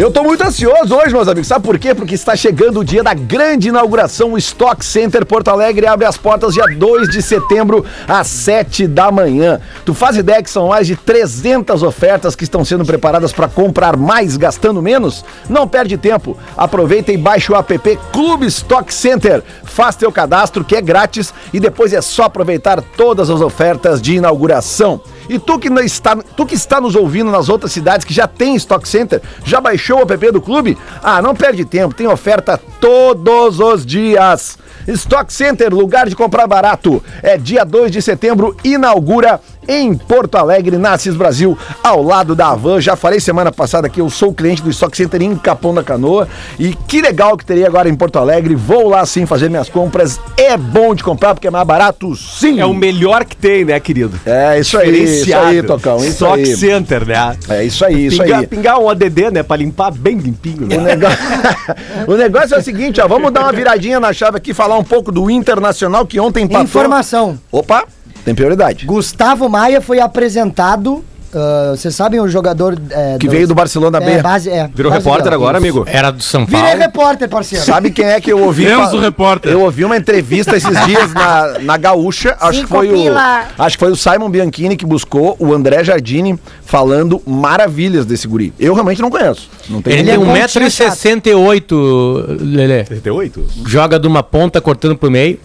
Eu 0.00 0.10
tô 0.10 0.22
muito 0.22 0.42
ansioso 0.42 0.94
hoje, 0.94 1.12
meus 1.12 1.28
amigos. 1.28 1.46
Sabe 1.46 1.66
por 1.66 1.78
quê? 1.78 1.94
Porque 1.94 2.14
está 2.14 2.34
chegando 2.34 2.80
o 2.80 2.84
dia 2.84 3.02
da 3.02 3.12
grande 3.12 3.68
inauguração. 3.68 4.32
O 4.32 4.38
Stock 4.38 4.82
Center 4.82 5.26
Porto 5.26 5.48
Alegre 5.48 5.86
abre 5.86 6.06
as 6.06 6.16
portas 6.16 6.54
dia 6.54 6.64
2 6.64 7.10
de 7.10 7.20
setembro, 7.20 7.84
às 8.08 8.26
7 8.28 8.86
da 8.86 9.12
manhã. 9.12 9.60
Tu 9.84 9.92
faz 9.92 10.16
ideia 10.16 10.42
que 10.42 10.48
são 10.48 10.68
mais 10.68 10.86
de 10.86 10.96
300 10.96 11.82
ofertas 11.82 12.34
que 12.34 12.44
estão 12.44 12.64
sendo 12.64 12.82
preparadas 12.82 13.30
para 13.30 13.46
comprar 13.46 13.94
mais 13.94 14.38
gastando 14.38 14.80
menos? 14.80 15.22
Não 15.50 15.68
perde 15.68 15.98
tempo. 15.98 16.34
Aproveita 16.56 17.12
e 17.12 17.18
baixe 17.18 17.52
o 17.52 17.56
app 17.56 17.98
Clube 18.10 18.46
Stock 18.46 18.94
Center. 18.94 19.42
Faz 19.70 19.94
teu 19.94 20.10
cadastro 20.10 20.64
que 20.64 20.74
é 20.74 20.80
grátis 20.80 21.32
e 21.52 21.60
depois 21.60 21.92
é 21.92 22.00
só 22.00 22.24
aproveitar 22.24 22.82
todas 22.82 23.30
as 23.30 23.40
ofertas 23.40 24.02
de 24.02 24.16
inauguração. 24.16 25.00
E 25.28 25.38
tu 25.38 25.60
que, 25.60 25.68
está, 25.84 26.16
tu 26.16 26.44
que 26.44 26.56
está 26.56 26.80
nos 26.80 26.96
ouvindo 26.96 27.30
nas 27.30 27.48
outras 27.48 27.70
cidades 27.70 28.04
que 28.04 28.12
já 28.12 28.26
tem 28.26 28.56
Stock 28.56 28.88
Center, 28.88 29.22
já 29.44 29.60
baixou 29.60 29.98
o 29.98 30.02
app 30.02 30.32
do 30.32 30.40
clube? 30.40 30.76
Ah, 31.00 31.22
não 31.22 31.36
perde 31.36 31.64
tempo, 31.64 31.94
tem 31.94 32.08
oferta 32.08 32.60
todos 32.80 33.60
os 33.60 33.86
dias. 33.86 34.58
Stock 34.88 35.32
Center, 35.32 35.72
lugar 35.72 36.08
de 36.08 36.16
comprar 36.16 36.48
barato. 36.48 37.02
É 37.22 37.38
dia 37.38 37.64
2 37.64 37.92
de 37.92 38.02
setembro, 38.02 38.56
inaugura 38.64 39.40
em 39.68 39.94
Porto 39.94 40.36
Alegre, 40.36 40.76
Nassis 40.76 41.14
Brasil, 41.14 41.56
ao 41.82 42.02
lado 42.02 42.34
da 42.34 42.48
Avan. 42.50 42.80
Já 42.80 42.96
falei 42.96 43.20
semana 43.20 43.52
passada 43.52 43.88
que 43.88 44.00
eu 44.00 44.10
sou 44.10 44.32
cliente 44.32 44.62
do 44.62 44.70
Stock 44.70 44.96
Center 44.96 45.22
em 45.22 45.36
Capão 45.36 45.74
da 45.74 45.82
Canoa 45.82 46.28
e 46.58 46.74
que 46.88 47.00
legal 47.00 47.36
que 47.36 47.44
teria 47.44 47.66
agora 47.66 47.88
em 47.88 47.94
Porto 47.94 48.18
Alegre. 48.18 48.54
Vou 48.54 48.88
lá 48.88 49.04
sim 49.06 49.26
fazer 49.26 49.48
minhas 49.48 49.68
compras. 49.68 50.20
É 50.36 50.56
bom 50.56 50.94
de 50.94 51.02
comprar 51.02 51.34
porque 51.34 51.46
é 51.46 51.50
mais 51.50 51.66
barato, 51.66 52.14
sim. 52.16 52.60
É 52.60 52.66
o 52.66 52.74
melhor 52.74 53.24
que 53.24 53.36
tem, 53.36 53.64
né, 53.64 53.78
querido? 53.78 54.18
É 54.24 54.58
isso 54.58 54.78
aí, 54.78 55.04
isso 55.04 55.36
aí, 55.36 55.62
Tocão. 55.62 55.98
Isso 55.98 56.10
Stock 56.10 56.38
aí. 56.38 56.56
Center, 56.56 57.06
né? 57.06 57.36
É 57.48 57.64
isso 57.64 57.84
aí, 57.84 58.06
isso 58.06 58.22
pingar, 58.22 58.40
aí. 58.40 58.46
pingar 58.46 58.78
um 58.80 58.88
ADD, 58.88 59.30
né, 59.30 59.42
pra 59.42 59.56
limpar 59.56 59.90
bem 59.90 60.16
limpinho, 60.16 60.66
né? 60.66 60.76
O 60.76 60.80
negócio... 60.80 61.18
o 62.06 62.16
negócio 62.16 62.54
é 62.54 62.58
o 62.58 62.62
seguinte, 62.62 63.00
ó, 63.00 63.06
vamos 63.06 63.32
dar 63.32 63.42
uma 63.42 63.52
viradinha 63.52 64.00
na 64.00 64.12
chave 64.12 64.36
aqui, 64.36 64.52
falar 64.52 64.78
um 64.78 64.84
pouco 64.84 65.12
do 65.12 65.30
Internacional 65.30 66.06
que 66.06 66.18
ontem 66.18 66.44
empatou. 66.44 66.64
Informação. 66.64 67.38
Opa, 67.50 67.84
tem 68.24 68.34
prioridade. 68.34 68.86
Gustavo 68.86 69.48
Maia 69.48 69.80
foi 69.80 70.00
apresentado. 70.00 71.04
ah, 71.34 71.72
Vocês 71.76 71.94
sabem 71.94 72.20
o 72.20 72.28
jogador. 72.28 72.76
é, 72.90 73.16
Que 73.18 73.28
veio 73.28 73.46
do 73.46 73.54
Barcelona 73.54 73.98
é, 73.98 74.16
B. 74.16 74.22
Base, 74.22 74.50
é, 74.50 74.68
Virou 74.74 74.90
base 74.92 75.04
repórter 75.04 75.32
agora, 75.32 75.58
amigo? 75.58 75.84
Era 75.86 76.10
do 76.10 76.22
São 76.22 76.44
Paulo. 76.44 76.66
Virei 76.66 76.80
repórter, 76.80 77.28
parceiro. 77.28 77.64
Sabe 77.64 77.90
quem 77.90 78.04
é 78.04 78.20
que 78.20 78.30
eu 78.32 78.42
ouvi? 78.42 78.66
Enzo 78.66 78.96
fa- 78.96 79.00
Repórter. 79.00 79.52
Eu 79.52 79.60
ouvi 79.62 79.84
uma 79.84 79.96
entrevista 79.96 80.56
esses 80.56 80.70
dias 80.86 81.12
na, 81.14 81.58
na 81.60 81.76
Gaúcha. 81.76 82.36
Acho 82.40 82.50
que, 82.50 82.56
Cinco 82.58 82.68
foi 82.68 82.88
o, 82.88 82.92
pila. 82.92 83.44
acho 83.58 83.76
que 83.78 83.84
foi 83.84 83.92
o 83.92 83.96
Simon 83.96 84.28
Bianchini 84.28 84.76
que 84.76 84.84
buscou 84.84 85.36
o 85.38 85.52
André 85.54 85.82
Jardini 85.84 86.38
falando 86.64 87.22
maravilhas 87.26 88.04
desse 88.04 88.26
guri. 88.28 88.52
Eu 88.58 88.74
realmente 88.74 89.00
não 89.00 89.10
conheço. 89.10 89.48
Não 89.68 89.80
tenho 89.80 89.94
Ele 89.94 90.10
Ele 90.10 90.18
tem 90.18 90.40
é 90.42 90.46
pontinha 90.46 90.46
1,68m, 90.48 92.38
Lelê. 92.40 92.84
38? 92.84 93.44
Joga 93.66 93.98
de 93.98 94.06
uma 94.06 94.22
ponta 94.22 94.60
cortando 94.60 94.96
pro 94.96 95.10
meio. 95.10 95.38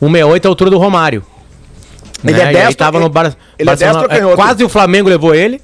1,68 0.00 0.44
é 0.44 0.46
a 0.46 0.50
altura 0.50 0.70
do 0.70 0.78
Romário. 0.78 1.24
Ele 2.24 2.40
é 2.40 2.44
E 2.44 2.46
aí 2.48 2.54
destro, 2.54 2.76
tava 2.76 3.00
no 3.00 3.08
Bar 3.08 3.26
ele 3.26 3.34
é 3.58 3.64
Barcelona- 3.64 3.98
destro 3.98 4.02
ou 4.14 4.20
canhoto? 4.20 4.36
Quase 4.36 4.64
o 4.64 4.68
Flamengo 4.68 5.08
levou 5.08 5.34
ele. 5.34 5.60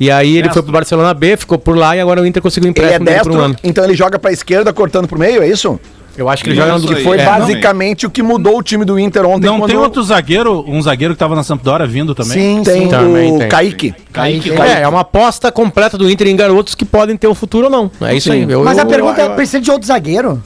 E 0.00 0.10
aí 0.10 0.36
ele 0.36 0.48
foi 0.50 0.62
pro 0.62 0.72
Barcelona 0.72 1.14
B, 1.14 1.36
ficou 1.36 1.58
por 1.58 1.76
lá 1.76 1.96
e 1.96 2.00
agora 2.00 2.20
o 2.20 2.26
Inter 2.26 2.42
conseguiu 2.42 2.68
um 2.68 2.72
Ele 2.76 2.86
é 2.86 2.96
empréstimo 2.96 3.04
por 3.22 3.30
um 3.30 3.34
destro, 3.36 3.44
ano. 3.44 3.56
então 3.62 3.84
ele 3.84 3.94
joga 3.94 4.18
pra 4.18 4.32
esquerda 4.32 4.72
cortando 4.72 5.06
pro 5.06 5.18
meio, 5.18 5.42
é 5.42 5.48
isso? 5.48 5.78
Eu 6.18 6.28
acho 6.28 6.42
que 6.44 6.50
ele 6.50 6.56
joga 6.56 6.76
no 6.76 6.94
aí. 6.94 7.02
Foi 7.04 7.18
É, 7.18 7.24
basicamente 7.24 8.04
o 8.04 8.10
que 8.10 8.22
mudou 8.22 8.58
o 8.58 8.62
time 8.62 8.84
do 8.84 8.98
Inter 8.98 9.24
ontem. 9.24 9.46
Não 9.46 9.66
tem 9.66 9.76
outro 9.78 10.02
zagueiro, 10.02 10.62
um 10.68 10.82
zagueiro 10.82 11.14
que 11.14 11.18
tava 11.18 11.34
na 11.34 11.42
Sampdoria 11.42 11.86
vindo 11.86 12.14
também? 12.14 12.32
Sim, 12.32 12.62
tem 12.64 12.88
Também 12.88 13.32
o 13.34 13.38
tem. 13.38 13.48
Kaique. 13.48 13.94
Kaique, 14.12 14.50
É, 14.50 14.82
é 14.82 14.88
uma 14.88 15.00
aposta 15.00 15.50
completa 15.50 15.96
do 15.96 16.10
Inter 16.10 16.26
em 16.26 16.36
garotos 16.36 16.74
que 16.74 16.84
podem 16.84 17.16
ter 17.16 17.28
um 17.28 17.34
futuro 17.34 17.64
ou 17.66 17.70
não. 17.70 17.90
É 18.02 18.14
isso 18.14 18.30
aí. 18.30 18.44
Eu- 18.46 18.62
Mas 18.64 18.78
a 18.78 18.82
eu- 18.82 18.86
pergunta 18.88 19.20
eu- 19.22 19.32
é: 19.32 19.34
precisa 19.34 19.60
de 19.60 19.70
outro 19.70 19.86
zagueiro? 19.86 20.42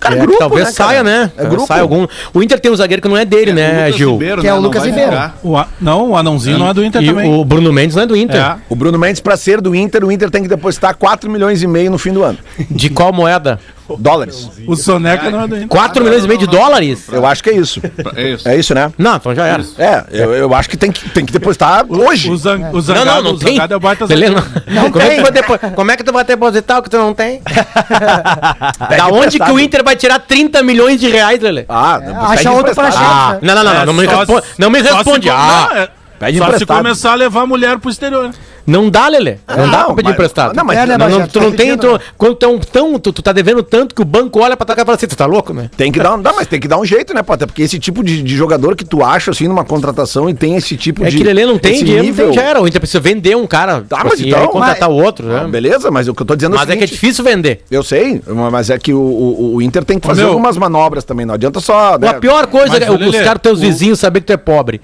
Cara, 0.00 0.14
é, 0.16 0.18
grupo, 0.18 0.38
talvez 0.38 0.64
né, 0.66 0.72
saia, 0.72 1.02
né? 1.04 1.30
É 1.36 1.44
grupo. 1.44 1.66
saia 1.66 1.82
algum. 1.82 2.06
O 2.32 2.42
Inter 2.42 2.58
tem 2.58 2.72
um 2.72 2.76
zagueiro 2.76 3.02
que 3.02 3.08
não 3.08 3.16
é 3.16 3.24
dele, 3.24 3.52
né, 3.52 3.84
Lucas 3.84 3.96
Gil? 3.96 4.12
Ribeiro, 4.12 4.40
Que 4.40 4.48
é 4.48 4.52
o 4.52 4.56
Não 4.56 4.62
Lucas 4.62 4.84
Ribeiro. 4.84 5.12
O 5.42 5.56
a- 5.56 5.68
não, 5.80 6.10
o 6.10 6.16
anãozinho 6.16 6.58
não 6.58 6.68
é 6.70 6.74
do 6.74 6.82
Inter 6.82 7.02
E 7.02 7.06
também. 7.06 7.32
o 7.32 7.44
Bruno 7.44 7.70
Mendes 7.72 7.94
não 7.94 8.02
é 8.02 8.06
do 8.06 8.16
Inter. 8.16 8.40
É. 8.40 8.56
O 8.68 8.74
Bruno 8.74 8.98
Mendes, 8.98 9.20
pra 9.20 9.36
ser 9.36 9.60
do 9.60 9.74
Inter, 9.74 10.02
o 10.04 10.10
Inter 10.10 10.30
tem 10.30 10.42
que 10.42 10.48
depositar 10.48 10.94
4 10.96 11.30
milhões 11.30 11.62
e 11.62 11.66
meio 11.66 11.90
no 11.90 11.98
fim 11.98 12.12
do 12.12 12.22
ano. 12.22 12.38
De 12.70 12.88
qual 12.88 13.12
moeda? 13.12 13.60
Dólares. 13.98 14.48
O 14.66 14.76
Soneca 14.76 15.30
não 15.30 15.42
é 15.42 15.46
do 15.48 15.56
Inter. 15.56 15.68
4 15.68 16.04
milhões 16.04 16.24
e 16.24 16.28
meio 16.28 16.38
de 16.40 16.46
dólares? 16.46 17.06
Eu 17.10 17.24
acho 17.26 17.42
que 17.42 17.50
é 17.50 17.54
isso. 17.54 17.80
É 18.14 18.28
isso. 18.30 18.48
É 18.48 18.56
isso, 18.56 18.74
né? 18.74 18.92
Não, 18.98 19.16
então 19.16 19.34
já 19.34 19.46
era. 19.46 19.64
É, 19.78 20.04
eu, 20.10 20.32
eu 20.34 20.54
acho 20.54 20.68
que 20.68 20.76
tem 20.76 20.90
que, 20.92 21.08
tem 21.10 21.24
que 21.26 21.32
depositar 21.32 21.84
hoje. 21.88 22.30
O, 22.30 22.36
zang, 22.36 22.62
o 22.64 22.72
Não, 22.72 22.80
Zangado, 22.80 23.06
não, 23.06 23.22
não 23.22 23.30
o 23.32 23.38
tem. 23.38 23.54
Zangado 23.54 23.74
é 23.74 23.76
o 23.76 23.80
baita 23.80 24.06
Beleza, 24.06 24.34
zagueiro. 24.34 24.62
não. 24.68 24.90
como, 24.90 25.04
É 25.04 25.08
que 25.10 25.16
tu 25.16 25.22
vai 25.22 25.32
depo- 25.32 25.58
como 25.74 25.90
é 25.90 25.96
que 25.96 26.04
tu 26.04 26.12
vai 26.12 26.24
depositar 26.24 26.78
o 26.78 26.82
que 26.82 26.90
tu 26.90 26.96
não 26.98 27.14
tem? 27.14 27.40
da 28.96 29.06
onde 29.08 29.38
que 29.38 29.50
o 29.50 29.58
Inter 29.58 29.82
vai 29.84 29.96
tirar 29.96 30.18
30 30.20 30.62
milhões 30.62 31.00
de 31.00 31.08
reais, 31.08 31.40
Lele? 31.40 31.64
Ah, 31.68 31.96
acha 32.30 32.36
pede 32.36 32.48
outro 32.48 32.74
pra 32.74 32.88
achar. 32.88 33.00
Ah, 33.02 33.38
não, 33.42 33.54
não, 33.54 33.64
não, 33.64 33.74
não, 33.74 33.86
não 33.86 33.92
me 33.94 34.04
É, 34.06 34.16
responde. 34.16 34.46
se- 34.46 34.52
Não 34.58 34.70
me 34.70 34.82
se 34.82 34.92
responde. 34.92 35.30
Ah, 35.30 35.68
não, 35.70 35.76
é- 35.76 35.88
Pede 36.20 36.36
Só 36.38 36.44
se 36.44 36.50
emprestado. 36.50 36.76
começar 36.76 37.12
a 37.12 37.14
levar 37.14 37.40
a 37.40 37.46
mulher 37.46 37.78
pro 37.78 37.90
exterior. 37.90 38.30
não 38.66 38.88
dá, 38.90 39.08
Lele. 39.08 39.38
Não, 39.48 39.68
dá 39.70 39.84
pra 39.86 39.94
pedir 39.94 40.04
mas- 40.04 40.14
emprestado. 40.14 40.54
não, 40.54 40.64
mas- 40.64 40.78
É, 40.78 40.86
né, 40.86 40.98
Não, 40.98 41.08
não, 41.08 41.26
tu 41.26 41.40
não 41.40 41.50
Tá 41.50 41.56
tem. 41.56 41.76
Tu, 41.78 42.00
quando 42.16 42.34
tu, 42.36 42.44
é 42.44 42.48
um 42.48 42.58
tão, 42.60 42.98
tu, 43.00 43.10
tu 43.12 43.22
tá 43.22 43.32
devendo 43.32 43.62
tanto 43.62 43.94
que 43.94 44.02
o 44.02 44.04
banco 44.04 44.38
olha 44.38 44.54
pra 44.56 44.64
tua 44.66 44.76
cara 44.76 44.84
e 44.84 44.86
fala 44.86 44.96
assim: 44.96 45.06
tu 45.08 45.16
tá 45.16 45.24
louco, 45.26 45.52
né? 45.54 45.70
Tem 45.76 45.90
que 45.90 45.98
dar, 45.98 46.16
não, 46.18 46.36
mas 46.36 46.46
tem 46.46 46.60
que 46.60 46.68
dar 46.68 46.78
um 46.78 46.84
jeito, 46.84 47.14
né, 47.14 47.22
Potter? 47.22 47.46
Porque 47.48 47.62
esse 47.62 47.78
tipo 47.78 48.04
de, 48.04 48.22
de 48.22 48.36
jogador 48.36 48.76
que 48.76 48.84
tu 48.84 49.02
acha, 49.02 49.30
assim, 49.30 49.48
numa 49.48 49.64
contratação 49.64 50.28
e 50.28 50.34
tem 50.34 50.56
esse 50.56 50.76
tipo 50.76 51.02
É 51.02 51.08
de. 51.08 51.16
que 51.16 51.24
Lele 51.24 51.46
não 51.46 51.58
tem 51.58 51.82
dinheiro, 51.82 52.06
não 52.06 52.14
tem, 52.14 52.32
já 52.34 52.42
era. 52.42 52.60
O 52.60 52.68
Inter 52.68 52.80
precisa 52.80 53.00
vender 53.00 53.34
um 53.34 53.46
cara. 53.46 53.80
Tá, 53.88 53.96
tipo 53.96 54.10
mas 54.10 54.12
assim, 54.20 54.28
então- 54.28 54.40
e 54.40 54.42
aí 54.42 54.48
contratar 54.48 54.88
mas- 54.90 54.98
o 54.98 55.02
outro, 55.02 55.26
né? 55.26 55.40
Ah, 55.44 55.48
beleza, 55.48 55.90
mas 55.90 56.06
o 56.06 56.14
que 56.14 56.20
eu 56.22 56.26
tô 56.26 56.36
dizendo 56.36 56.54
Mas 56.54 56.68
é 56.68 56.76
que 56.76 56.84
é 56.84 56.86
difícil 56.86 57.24
vender. 57.24 57.62
Eu 57.70 57.82
sei, 57.82 58.20
mas 58.52 58.68
é 58.70 58.78
que 58.78 58.92
o, 58.92 59.00
o, 59.00 59.54
o 59.56 59.62
Inter 59.62 59.84
tem 59.84 59.98
que 59.98 60.06
fazer 60.06 60.20
meu, 60.20 60.30
algumas 60.32 60.56
manobras 60.58 61.02
também. 61.02 61.24
Não 61.24 61.34
adianta 61.34 61.60
só. 61.60 61.98
né? 61.98 62.08
A 62.08 62.14
pior 62.14 62.46
coisa 62.46 62.68
Mas, 62.68 62.82
é 62.82 62.90
o- 62.90 62.96
Lelê, 62.98 63.18
os 63.18 63.24
caras, 63.24 63.40
teus 63.42 63.58
vizinhos, 63.60 63.98
saber 63.98 64.20
que 64.20 64.26
tu 64.26 64.32
é 64.34 64.36
pobre. 64.36 64.82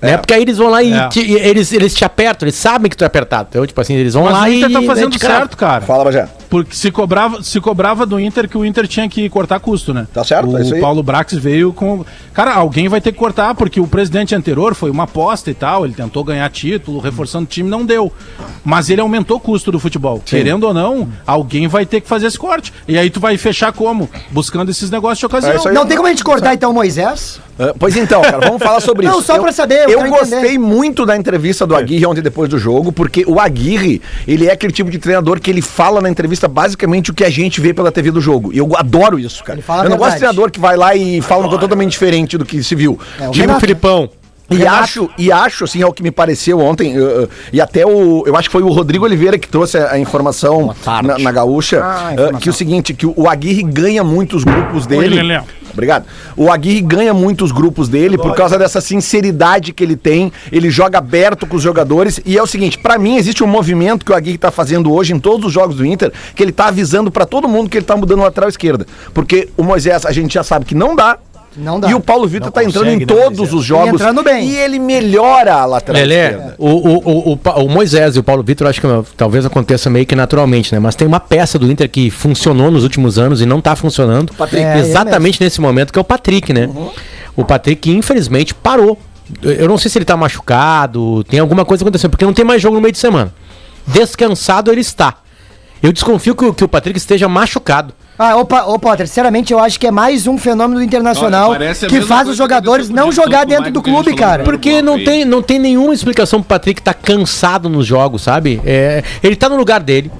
Né? 0.00 0.16
Porque 0.16 0.32
aí 0.32 0.42
eles 0.42 0.58
vão 0.58 0.68
lá 0.68 0.82
e, 0.82 0.92
É. 0.92 1.08
te- 1.08 1.20
e 1.24 1.34
eles, 1.34 1.72
eles 1.72 1.94
te 1.94 2.04
apertam, 2.04 2.46
eles 2.46 2.54
sabem 2.54 2.88
que 2.88 2.96
tu 2.96 3.02
é 3.02 3.06
apertado. 3.06 3.48
Então, 3.50 3.66
tipo 3.66 3.80
assim, 3.80 3.94
eles 3.94 4.14
vão 4.14 4.24
Mas 4.24 4.32
lá 4.32 4.42
o 4.44 4.48
e. 4.48 4.56
Inter 4.58 4.72
tá 4.72 4.80
né, 4.80 4.86
fazendo 4.86 5.10
te 5.10 5.18
cravam. 5.18 5.38
certo, 5.40 5.56
cara. 5.56 5.80
Fala, 5.84 6.04
Bajé. 6.04 6.28
Porque 6.48 6.74
se 6.74 6.90
cobrava, 6.90 7.42
se 7.42 7.60
cobrava 7.60 8.06
do 8.06 8.18
Inter 8.18 8.48
que 8.48 8.56
o 8.56 8.64
Inter 8.64 8.86
tinha 8.88 9.08
que 9.08 9.28
cortar 9.28 9.60
custo, 9.60 9.92
né? 9.92 10.06
Tá 10.12 10.24
certo, 10.24 10.50
o 10.50 10.58
é 10.58 10.62
isso 10.62 10.74
aí. 10.74 10.80
Paulo 10.80 11.02
Brax 11.02 11.34
veio 11.34 11.72
com. 11.72 12.04
Cara, 12.32 12.54
alguém 12.54 12.88
vai 12.88 13.00
ter 13.00 13.12
que 13.12 13.18
cortar, 13.18 13.54
porque 13.54 13.80
o 13.80 13.86
presidente 13.86 14.34
anterior 14.34 14.74
foi 14.74 14.90
uma 14.90 15.04
aposta 15.04 15.50
e 15.50 15.54
tal, 15.54 15.84
ele 15.84 15.94
tentou 15.94 16.24
ganhar 16.24 16.48
título, 16.50 17.00
reforçando 17.00 17.44
o 17.44 17.48
time, 17.48 17.68
não 17.68 17.84
deu. 17.84 18.12
Mas 18.64 18.88
ele 18.88 19.00
aumentou 19.00 19.36
o 19.36 19.40
custo 19.40 19.70
do 19.70 19.78
futebol. 19.78 20.22
Querendo 20.24 20.64
ou 20.64 20.74
não, 20.74 21.08
alguém 21.26 21.68
vai 21.68 21.84
ter 21.84 22.00
que 22.00 22.08
fazer 22.08 22.26
esse 22.26 22.38
corte. 22.38 22.72
E 22.86 22.96
aí 22.96 23.10
tu 23.10 23.20
vai 23.20 23.36
fechar 23.36 23.72
como? 23.72 24.08
Buscando 24.30 24.70
esses 24.70 24.90
negócios 24.90 25.18
de 25.18 25.26
ocasião. 25.26 25.52
É 25.52 25.56
isso 25.56 25.68
aí. 25.68 25.74
Não 25.74 25.86
tem 25.86 25.96
como 25.96 26.06
a 26.06 26.10
gente 26.10 26.24
cortar 26.24 26.54
então 26.54 26.70
o 26.70 26.74
Moisés? 26.74 27.40
Ah, 27.58 27.74
pois 27.76 27.96
então, 27.96 28.22
cara, 28.22 28.38
vamos 28.38 28.62
falar 28.62 28.80
sobre 28.80 29.04
Não, 29.04 29.18
isso. 29.18 29.26
só 29.26 29.38
pra 29.40 29.50
saber, 29.50 29.88
eu 29.88 29.98
Eu, 30.00 30.08
gostei 30.10 30.38
entender. 30.38 30.58
muito 30.58 31.04
da 31.04 31.16
entrevista 31.16 31.66
do 31.66 31.74
Aguirre 31.74 32.06
ontem 32.06 32.22
depois 32.22 32.48
do 32.48 32.56
jogo, 32.56 32.92
porque 32.92 33.24
o 33.26 33.40
Aguirre, 33.40 34.00
ele 34.28 34.46
é 34.46 34.52
aquele 34.52 34.72
tipo 34.72 34.88
de 34.88 34.98
treinador 34.98 35.40
que 35.40 35.50
ele 35.50 35.60
fala 35.60 36.00
na 36.00 36.08
entrevista 36.08 36.37
basicamente 36.46 37.10
o 37.10 37.14
que 37.14 37.24
a 37.24 37.30
gente 37.30 37.60
vê 37.60 37.74
pela 37.74 37.90
TV 37.90 38.10
do 38.10 38.20
jogo. 38.20 38.52
E 38.52 38.58
eu 38.58 38.70
adoro 38.76 39.18
isso, 39.18 39.42
cara. 39.42 39.58
Ele 39.58 39.62
fala 39.62 39.82
a 39.82 39.86
eu 39.86 39.90
não 39.90 39.96
gosto 39.96 40.12
de 40.12 40.18
treinador 40.18 40.50
que 40.50 40.60
vai 40.60 40.76
lá 40.76 40.94
e 40.94 41.20
fala 41.22 41.40
uma 41.40 41.48
coisa 41.48 41.62
totalmente 41.62 41.90
diferente 41.90 42.38
do 42.38 42.44
que 42.44 42.62
se 42.62 42.74
viu. 42.74 42.98
É, 43.18 43.28
o 43.28 43.32
Tipo 43.32 43.54
o. 43.54 43.60
Filipão. 43.60 44.10
E 44.50 44.56
Renato. 44.56 44.82
acho, 44.82 45.10
e 45.18 45.30
acho, 45.30 45.64
assim, 45.64 45.82
ao 45.82 45.92
que 45.92 46.02
me 46.02 46.10
pareceu 46.10 46.58
ontem, 46.58 46.98
uh, 46.98 47.24
uh, 47.24 47.28
e 47.52 47.60
até 47.60 47.84
o. 47.84 48.24
Eu 48.26 48.34
acho 48.34 48.48
que 48.48 48.52
foi 48.52 48.62
o 48.62 48.68
Rodrigo 48.68 49.04
Oliveira 49.04 49.38
que 49.38 49.46
trouxe 49.46 49.76
a, 49.76 49.92
a 49.92 49.98
informação 49.98 50.74
na, 51.04 51.18
na 51.18 51.32
gaúcha. 51.32 51.82
Ah, 51.84 51.84
a 51.84 52.08
uh, 52.08 52.12
informação. 52.12 52.40
que 52.40 52.48
o 52.48 52.52
seguinte, 52.52 52.94
que 52.94 53.04
o, 53.04 53.12
o 53.14 53.28
Aguirre 53.28 53.62
ganha 53.62 54.02
muitos 54.02 54.44
grupos 54.44 54.86
dele. 54.86 55.16
Lelé. 55.16 55.44
Obrigado. 55.72 56.06
O 56.36 56.50
Aguirre 56.50 56.80
ganha 56.80 57.14
muitos 57.14 57.52
grupos 57.52 57.88
dele 57.88 58.16
por 58.16 58.34
causa 58.34 58.58
dessa 58.58 58.80
sinceridade 58.80 59.72
que 59.72 59.82
ele 59.82 59.96
tem. 59.96 60.32
Ele 60.50 60.70
joga 60.70 60.98
aberto 60.98 61.46
com 61.46 61.56
os 61.56 61.62
jogadores. 61.62 62.20
E 62.24 62.36
é 62.36 62.42
o 62.42 62.46
seguinte, 62.46 62.78
pra 62.78 62.98
mim 62.98 63.16
existe 63.16 63.42
um 63.42 63.46
movimento 63.46 64.04
que 64.04 64.12
o 64.12 64.14
Aguirre 64.14 64.38
tá 64.38 64.50
fazendo 64.50 64.92
hoje 64.92 65.12
em 65.12 65.18
todos 65.18 65.46
os 65.46 65.52
jogos 65.52 65.76
do 65.76 65.86
Inter, 65.86 66.12
que 66.34 66.42
ele 66.42 66.52
tá 66.52 66.66
avisando 66.66 67.10
pra 67.10 67.26
todo 67.26 67.48
mundo 67.48 67.70
que 67.70 67.78
ele 67.78 67.86
tá 67.86 67.96
mudando 67.96 68.20
o 68.20 68.22
lateral 68.22 68.48
esquerda. 68.48 68.86
Porque 69.12 69.48
o 69.56 69.62
Moisés, 69.62 70.04
a 70.04 70.12
gente 70.12 70.34
já 70.34 70.42
sabe 70.42 70.64
que 70.64 70.74
não 70.74 70.94
dá. 70.94 71.18
Não 71.58 71.80
dá. 71.80 71.90
E 71.90 71.94
o 71.94 72.00
Paulo 72.00 72.26
Vitor 72.28 72.52
tá 72.52 72.62
entrando 72.62 72.88
em 72.88 72.98
né, 73.00 73.06
todos 73.06 73.52
os 73.52 73.64
jogos. 73.64 73.92
E 73.92 73.94
entrando 73.94 74.22
bem. 74.22 74.48
E 74.48 74.56
ele 74.56 74.78
melhora 74.78 75.54
a 75.54 75.64
lateral 75.66 76.00
Lelê, 76.00 76.26
esquerda. 76.26 76.54
o, 76.56 76.68
o, 76.68 77.32
o, 77.32 77.40
o, 77.64 77.68
Moisés 77.68 78.14
e 78.14 78.18
o 78.18 78.22
Paulo 78.22 78.42
Vitor, 78.44 78.68
acho 78.68 78.80
que 78.80 78.86
talvez 79.16 79.44
aconteça 79.44 79.90
meio 79.90 80.06
que 80.06 80.14
naturalmente, 80.14 80.72
né? 80.72 80.78
Mas 80.78 80.94
tem 80.94 81.06
uma 81.06 81.18
peça 81.18 81.58
do 81.58 81.70
Inter 81.70 81.90
que 81.90 82.10
funcionou 82.10 82.70
nos 82.70 82.84
últimos 82.84 83.18
anos 83.18 83.40
e 83.40 83.46
não 83.46 83.60
tá 83.60 83.74
funcionando. 83.74 84.32
Patrick. 84.34 84.64
É, 84.64 84.78
exatamente 84.78 85.42
nesse 85.42 85.60
momento, 85.60 85.92
que 85.92 85.98
é 85.98 86.02
o 86.02 86.04
Patrick, 86.04 86.52
né? 86.52 86.70
O 87.34 87.44
Patrick, 87.44 87.90
infelizmente, 87.90 88.54
parou. 88.54 88.98
Eu- 89.42 89.68
não 89.68 89.76
sei 89.76 89.90
se 89.90 89.98
ele 89.98 90.04
tá 90.04 90.16
machucado, 90.16 91.22
tem 91.24 91.40
alguma 91.40 91.64
coisa 91.64 91.82
acontecendo, 91.82 92.10
porque 92.10 92.24
não 92.24 92.32
tem 92.32 92.44
mais 92.44 92.62
jogo 92.62 92.76
no 92.76 92.80
meio 92.80 92.92
de 92.92 92.98
semana. 92.98 93.34
Descansado 93.86 94.70
ele 94.70 94.80
está. 94.80 95.16
Eu 95.82 95.92
desconfio 95.92 96.34
que, 96.34 96.52
que 96.52 96.64
o 96.64 96.68
Patrick 96.68 96.98
esteja 96.98 97.28
machucado. 97.28 97.92
Ah, 98.18 98.36
opa, 98.36 98.64
ô 98.64 98.78
Potter, 98.80 99.06
sinceramente 99.06 99.52
eu 99.52 99.60
acho 99.60 99.78
que 99.78 99.86
é 99.86 99.92
mais 99.92 100.26
um 100.26 100.36
fenômeno 100.36 100.80
do 100.80 100.84
Internacional 100.84 101.50
Olha, 101.50 101.72
que 101.72 102.00
faz 102.00 102.26
os 102.28 102.36
jogadores 102.36 102.88
não 102.88 103.12
jogar 103.12 103.46
dentro 103.46 103.70
do 103.70 103.80
clube, 103.80 104.16
cara. 104.16 104.38
no 104.38 104.44
Porque 104.44 104.82
não 104.82 105.02
tem, 105.02 105.24
não 105.24 105.40
tem 105.40 105.58
nenhuma 105.58 105.94
explicação 105.94 106.40
pro 106.40 106.48
Patrick 106.48 106.82
tá 106.82 106.92
cansado 106.92 107.68
nos 107.68 107.86
jogos, 107.86 108.22
sabe? 108.22 108.60
É, 108.64 109.04
ele 109.22 109.36
tá 109.36 109.48
no 109.48 109.54
lugar 109.54 109.80
dele. 109.80 110.10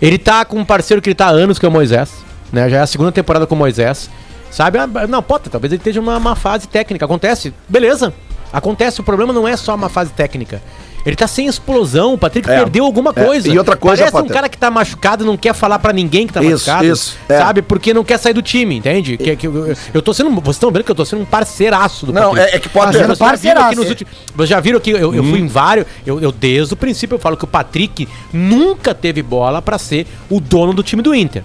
Ele 0.00 0.18
tá 0.18 0.44
com 0.44 0.58
um 0.58 0.64
parceiro 0.64 1.00
que 1.00 1.08
ele 1.08 1.14
tá 1.14 1.26
há 1.26 1.30
anos, 1.30 1.58
que 1.58 1.64
é 1.64 1.68
o 1.68 1.72
Moisés. 1.72 2.12
Né? 2.52 2.68
Já 2.68 2.76
é 2.78 2.80
a 2.80 2.86
segunda 2.86 3.10
temporada 3.10 3.46
com 3.46 3.54
o 3.54 3.58
Moisés. 3.58 4.10
Sabe? 4.50 4.78
Ah, 4.78 4.86
Não, 5.08 5.22
pode, 5.22 5.48
talvez 5.48 5.72
ele 5.72 5.80
esteja 5.80 6.00
numa 6.00 6.18
uma 6.18 6.36
fase 6.36 6.68
técnica. 6.68 7.06
Acontece. 7.06 7.54
Beleza. 7.66 8.12
Acontece. 8.52 9.00
O 9.00 9.04
problema 9.04 9.32
não 9.32 9.48
é 9.48 9.56
só 9.56 9.74
uma 9.74 9.88
fase 9.88 10.10
técnica. 10.12 10.62
Ele 11.08 11.16
tá 11.16 11.26
sem 11.26 11.46
explosão. 11.46 12.12
O 12.14 12.18
Patrick 12.18 12.48
É. 12.48 12.58
perdeu 12.58 12.84
alguma 12.84 13.12
É. 13.16 13.24
coisa. 13.24 13.48
E 13.48 13.58
outra 13.58 13.76
coisa, 13.76 14.02
Parece 14.02 14.16
um 14.16 14.20
Potter. 14.20 14.34
cara 14.34 14.48
que 14.48 14.58
tá 14.58 14.70
machucado 14.70 15.24
e 15.24 15.26
não 15.26 15.36
quer 15.36 15.54
falar 15.54 15.78
pra 15.78 15.92
ninguém 15.92 16.26
que 16.26 16.32
tá 16.34 16.40
Isso, 16.42 16.50
machucado. 16.68 16.84
isso, 16.84 17.16
é. 17.28 17.38
Sabe? 17.38 17.62
Porque 17.62 17.94
não 17.94 18.04
quer 18.04 18.18
sair 18.18 18.34
do 18.34 18.42
time, 18.42 18.76
entende? 18.76 19.16
Que, 19.16 19.34
que, 19.34 19.46
eu, 19.46 19.74
eu 19.94 20.02
tô 20.02 20.12
sendo. 20.12 20.30
Vocês 20.30 20.56
estão 20.56 20.70
vendo 20.70 20.84
que 20.84 20.90
eu 20.90 20.94
tô 20.94 21.04
sendo 21.04 21.22
um 21.22 21.24
parceiraço 21.24 22.04
do 22.06 22.12
Não, 22.12 22.36
é, 22.36 22.56
é 22.56 22.58
que 22.58 22.68
pode 22.68 22.92
Tá 22.92 22.98
sendo 22.98 23.16
ter. 23.16 23.16
vocês 23.16 23.18
já 23.18 23.24
viram 23.24 23.30
parceiraço. 23.30 23.66
aqui 23.68 23.76
nos 23.76 23.88
últimos- 23.88 24.48
já 24.48 24.60
viram 24.60 24.80
que 24.80 24.90
eu, 24.90 25.14
eu 25.14 25.24
fui 25.24 25.40
em 25.40 25.46
vários. 25.46 25.86
Eu, 26.06 26.20
eu, 26.20 26.30
desde 26.30 26.74
o 26.74 26.76
princípio, 26.76 27.14
eu 27.14 27.18
falo 27.18 27.36
que 27.36 27.44
o 27.44 27.48
Patrick 27.48 28.06
nunca 28.32 28.94
teve 28.94 29.22
bola 29.22 29.62
pra 29.62 29.78
ser 29.78 30.06
o 30.28 30.40
dono 30.40 30.72
do 30.74 30.82
time 30.82 31.02
do 31.02 31.14
Inter. 31.14 31.42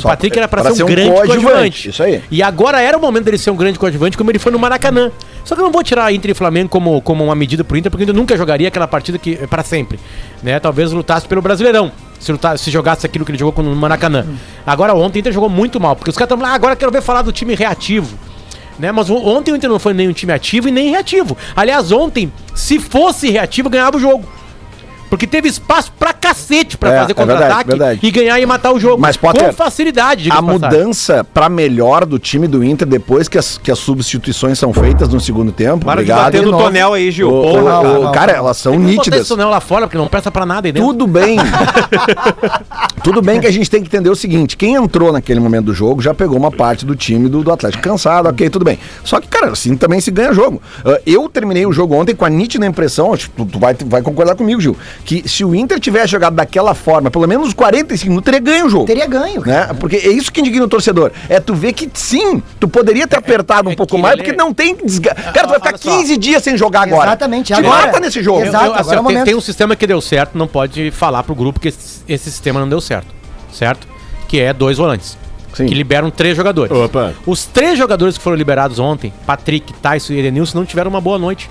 O 0.00 0.02
Só 0.02 0.08
Patrick 0.08 0.36
era 0.36 0.48
pra, 0.48 0.62
pra 0.62 0.70
ser 0.70 0.78
ser 0.78 0.82
um 0.82 0.86
um 0.86 0.88
grande 0.88 1.10
coadjuvante, 1.10 1.44
coadjuvante. 1.44 1.88
isso 1.90 2.02
aí. 2.02 2.22
E 2.30 2.42
agora 2.42 2.80
era 2.80 2.96
o 2.96 3.00
momento 3.00 3.24
dele 3.24 3.38
ser 3.38 3.50
um 3.50 3.56
grande 3.56 3.78
coadjuvante, 3.78 4.16
como 4.16 4.30
ele 4.30 4.38
foi 4.38 4.50
no 4.50 4.58
Maracanã. 4.58 5.12
Só 5.44 5.54
que 5.54 5.60
eu 5.60 5.64
não 5.64 5.72
vou 5.72 5.82
tirar 5.82 6.12
Inter 6.12 6.30
e 6.30 6.34
Flamengo 6.34 6.68
como, 6.68 7.00
como 7.02 7.24
uma 7.24 7.34
medida 7.34 7.62
pro 7.62 7.76
Inter, 7.76 7.90
porque 7.90 8.04
Inter 8.04 8.14
nunca 8.14 8.36
jogaria 8.36 8.68
aquela 8.68 8.88
partida 8.88 9.18
que 9.18 9.36
para 9.46 9.62
sempre. 9.62 9.98
Né? 10.42 10.58
Talvez 10.58 10.92
lutasse 10.92 11.26
pelo 11.28 11.42
Brasileirão. 11.42 11.92
Se, 12.18 12.32
lutasse, 12.32 12.64
se 12.64 12.70
jogasse 12.70 13.06
aquilo 13.06 13.24
que 13.24 13.30
ele 13.30 13.38
jogou 13.38 13.64
no 13.64 13.74
Maracanã. 13.76 14.26
Agora 14.66 14.94
ontem 14.94 15.18
o 15.18 15.20
Inter 15.20 15.32
jogou 15.32 15.48
muito 15.48 15.78
mal, 15.80 15.96
porque 15.96 16.10
os 16.10 16.16
caras 16.16 16.32
estão 16.32 16.42
lá, 16.42 16.52
ah, 16.52 16.54
agora 16.54 16.72
eu 16.74 16.76
quero 16.76 16.92
ver 16.92 17.02
falar 17.02 17.22
do 17.22 17.32
time 17.32 17.54
reativo. 17.54 18.18
Né? 18.78 18.90
Mas 18.92 19.10
ontem 19.10 19.52
o 19.52 19.56
Inter 19.56 19.68
não 19.68 19.78
foi 19.78 19.92
nem 19.92 20.08
um 20.08 20.12
time 20.12 20.32
ativo 20.32 20.68
e 20.68 20.70
nem 20.70 20.90
reativo. 20.90 21.36
Aliás, 21.54 21.92
ontem, 21.92 22.32
se 22.54 22.78
fosse 22.78 23.30
reativo, 23.30 23.68
ganhava 23.68 23.96
o 23.96 24.00
jogo. 24.00 24.26
Porque 25.10 25.26
teve 25.26 25.48
espaço 25.48 25.92
pra 25.98 26.12
cacete 26.12 26.78
pra 26.78 26.94
É, 26.94 26.98
fazer 27.00 27.10
é 27.10 27.14
contra-ataque 27.14 27.68
verdade. 27.70 28.00
e 28.02 28.10
ganhar 28.12 28.38
e 28.40 28.46
matar 28.46 28.72
o 28.72 28.78
jogo. 28.78 29.00
Mas, 29.02 29.16
Potter, 29.16 29.46
com 29.48 29.52
facilidade, 29.52 30.30
A 30.30 30.36
de 30.36 30.42
mudança 30.42 31.24
pra 31.24 31.48
melhor 31.48 32.06
do 32.06 32.16
time 32.18 32.46
do 32.46 32.62
Inter 32.62 32.86
depois 32.86 33.26
que 33.28 33.36
as, 33.36 33.58
que 33.58 33.72
as 33.72 33.78
substituições 33.80 34.56
são 34.58 34.72
feitas 34.72 35.08
no 35.08 35.20
segundo 35.20 35.50
tempo. 35.50 35.84
Para 35.84 36.04
de 36.04 36.10
obrigado. 36.12 36.32
bater 36.32 36.42
no 36.42 36.52
tonel 36.56 36.94
aí, 36.94 37.10
Gil. 37.10 37.28
O- 37.28 37.42
Porra, 37.42 37.60
o- 37.60 37.64
cara. 37.82 38.00
o- 38.00 38.12
cara, 38.12 38.32
elas 38.32 38.56
são 38.56 38.72
botar 38.78 38.84
nítidas. 38.86 39.26
tonel 39.28 39.48
lá 39.48 39.60
fora, 39.60 39.86
porque 39.86 39.98
não 39.98 40.06
presta 40.06 40.30
pra 40.30 40.46
nada 40.46 40.68
aí 40.68 40.72
dentro. 40.72 40.88
Tudo 40.88 41.06
bem. 41.08 41.36
Tudo 43.02 43.22
bem 43.22 43.40
que 43.40 43.46
a 43.46 43.50
gente 43.50 43.70
tem 43.70 43.80
que 43.80 43.88
entender 43.88 44.10
o 44.10 44.14
seguinte: 44.16 44.56
quem 44.56 44.74
entrou 44.74 45.12
naquele 45.12 45.40
momento 45.40 45.66
do 45.66 45.74
jogo 45.74 46.00
já 46.02 46.12
pegou 46.14 46.36
uma 46.36 46.50
parte 46.50 46.84
do 46.84 46.94
time 46.94 47.28
do, 47.28 47.42
do 47.42 47.50
Atlético 47.50 47.82
cansado, 47.82 48.28
ok, 48.28 48.48
tudo 48.50 48.64
bem. 48.64 48.78
Só 49.04 49.20
que, 49.20 49.26
cara, 49.28 49.52
assim 49.52 49.76
também 49.76 50.00
se 50.00 50.10
ganha 50.10 50.32
jogo. 50.32 50.60
Ah, 50.84 51.00
eu 51.06 51.28
terminei 51.28 51.64
o 51.66 51.72
jogo 51.72 51.94
ontem 51.94 52.14
com 52.14 52.24
a 52.24 52.30
nítida 52.30 52.66
impressão, 52.66 53.12
acho 53.14 53.30
que 53.30 53.36
tu, 53.36 53.44
tu 53.46 53.58
vai, 53.58 53.74
tu 53.74 53.86
vai 53.86 54.02
concordar 54.02 54.34
comigo, 54.34 54.60
Gil, 54.60 54.76
que 55.04 55.28
se 55.28 55.44
o 55.44 55.54
Inter 55.54 55.80
tivesse 55.80 56.08
jogado 56.08 56.34
daquela 56.34 56.74
forma, 56.74 57.10
pelo 57.10 57.26
menos 57.26 57.48
os 57.48 57.54
45 57.54 58.08
minutos, 58.10 58.24
teria 58.30 58.40
ganho 58.40 58.66
o 58.66 58.70
jogo. 58.70 58.86
Teria 58.86 59.06
ganho. 59.06 59.40
Né? 59.44 59.68
Porque 59.78 59.96
é 59.96 60.08
isso 60.08 60.30
que 60.30 60.40
indigna 60.40 60.64
o 60.64 60.68
torcedor. 60.68 61.10
É 61.28 61.40
tu 61.40 61.54
ver 61.54 61.72
que 61.72 61.88
sim, 61.94 62.42
tu 62.58 62.68
poderia 62.68 63.06
ter 63.06 63.16
apertado 63.16 63.68
um 63.68 63.72
é 63.72 63.76
pouco 63.76 63.96
que 63.96 64.00
mais, 64.02 64.14
ele- 64.14 64.22
porque 64.24 64.36
não 64.36 64.52
tem. 64.54 64.76
Desga... 64.76 65.14
Cara, 65.14 65.46
tu 65.46 65.50
vai 65.50 65.58
ficar 65.58 65.70
olha 65.70 65.78
só. 65.78 65.98
15 65.98 66.16
dias 66.16 66.42
sem 66.42 66.56
jogar 66.56 66.82
agora. 66.82 67.08
Exatamente, 67.08 67.46
Te 67.46 67.54
agora. 67.54 67.86
mata 67.86 68.00
nesse 68.00 68.22
jogo. 68.22 68.42
Exato. 68.44 68.66
Eu- 68.66 68.74
assim, 68.74 68.94
agora 68.94 69.12
é 69.12 69.16
tem, 69.16 69.24
tem 69.24 69.34
um 69.34 69.40
sistema 69.40 69.74
que 69.74 69.86
deu 69.86 70.00
certo, 70.00 70.36
não 70.38 70.46
pode 70.46 70.90
falar 70.90 71.22
pro 71.22 71.34
grupo 71.34 71.58
que 71.58 71.68
esse, 71.68 72.02
esse 72.08 72.30
sistema 72.30 72.60
não 72.60 72.68
deu 72.68 72.80
certo. 72.80 73.08
Certo? 73.52 73.88
Que 74.28 74.40
é 74.40 74.52
dois 74.52 74.78
volantes. 74.78 75.18
Sim. 75.54 75.66
Que 75.66 75.74
liberam 75.74 76.10
três 76.10 76.36
jogadores. 76.36 76.70
Opa. 76.76 77.12
Os 77.26 77.44
três 77.44 77.76
jogadores 77.76 78.16
que 78.16 78.22
foram 78.22 78.36
liberados 78.36 78.78
ontem, 78.78 79.12
Patrick, 79.26 79.72
Tyson 79.74 80.12
e 80.12 80.18
Edenilson, 80.20 80.58
não 80.58 80.64
tiveram 80.64 80.88
uma 80.88 81.00
boa 81.00 81.18
noite. 81.18 81.50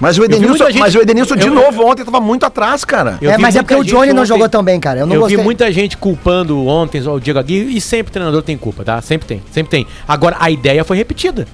Mas 0.00 0.16
o 0.18 0.24
Edenilson, 0.24 0.66
gente- 0.66 0.78
mas 0.78 0.94
o 0.94 1.00
Edenilson 1.00 1.34
de 1.36 1.46
eu- 1.48 1.54
novo 1.54 1.84
ontem 1.84 2.04
tava 2.04 2.20
muito 2.20 2.46
atrás, 2.46 2.84
cara. 2.84 3.18
Eu 3.20 3.30
é, 3.32 3.38
mas 3.38 3.56
é 3.56 3.62
porque 3.62 3.74
o 3.74 3.82
Johnny 3.84 4.12
não 4.12 4.22
ontem- 4.22 4.28
jogou 4.28 4.48
tão 4.48 4.62
bem, 4.62 4.78
cara. 4.78 5.00
Eu 5.00 5.06
não 5.06 5.14
Eu 5.16 5.20
gostei. 5.22 5.36
vi 5.36 5.42
muita 5.42 5.72
gente 5.72 5.96
culpando 5.96 6.66
ontem 6.66 7.00
o 7.06 7.18
Diego 7.18 7.38
Aguirre 7.38 7.76
e 7.76 7.80
sempre 7.80 8.10
o 8.10 8.12
treinador 8.12 8.42
tem 8.42 8.56
culpa, 8.56 8.84
tá? 8.84 9.00
Sempre 9.02 9.26
tem, 9.26 9.42
sempre 9.50 9.70
tem. 9.70 9.86
Agora, 10.06 10.36
a 10.38 10.50
ideia 10.50 10.84
foi 10.84 10.96
repetida. 10.96 11.46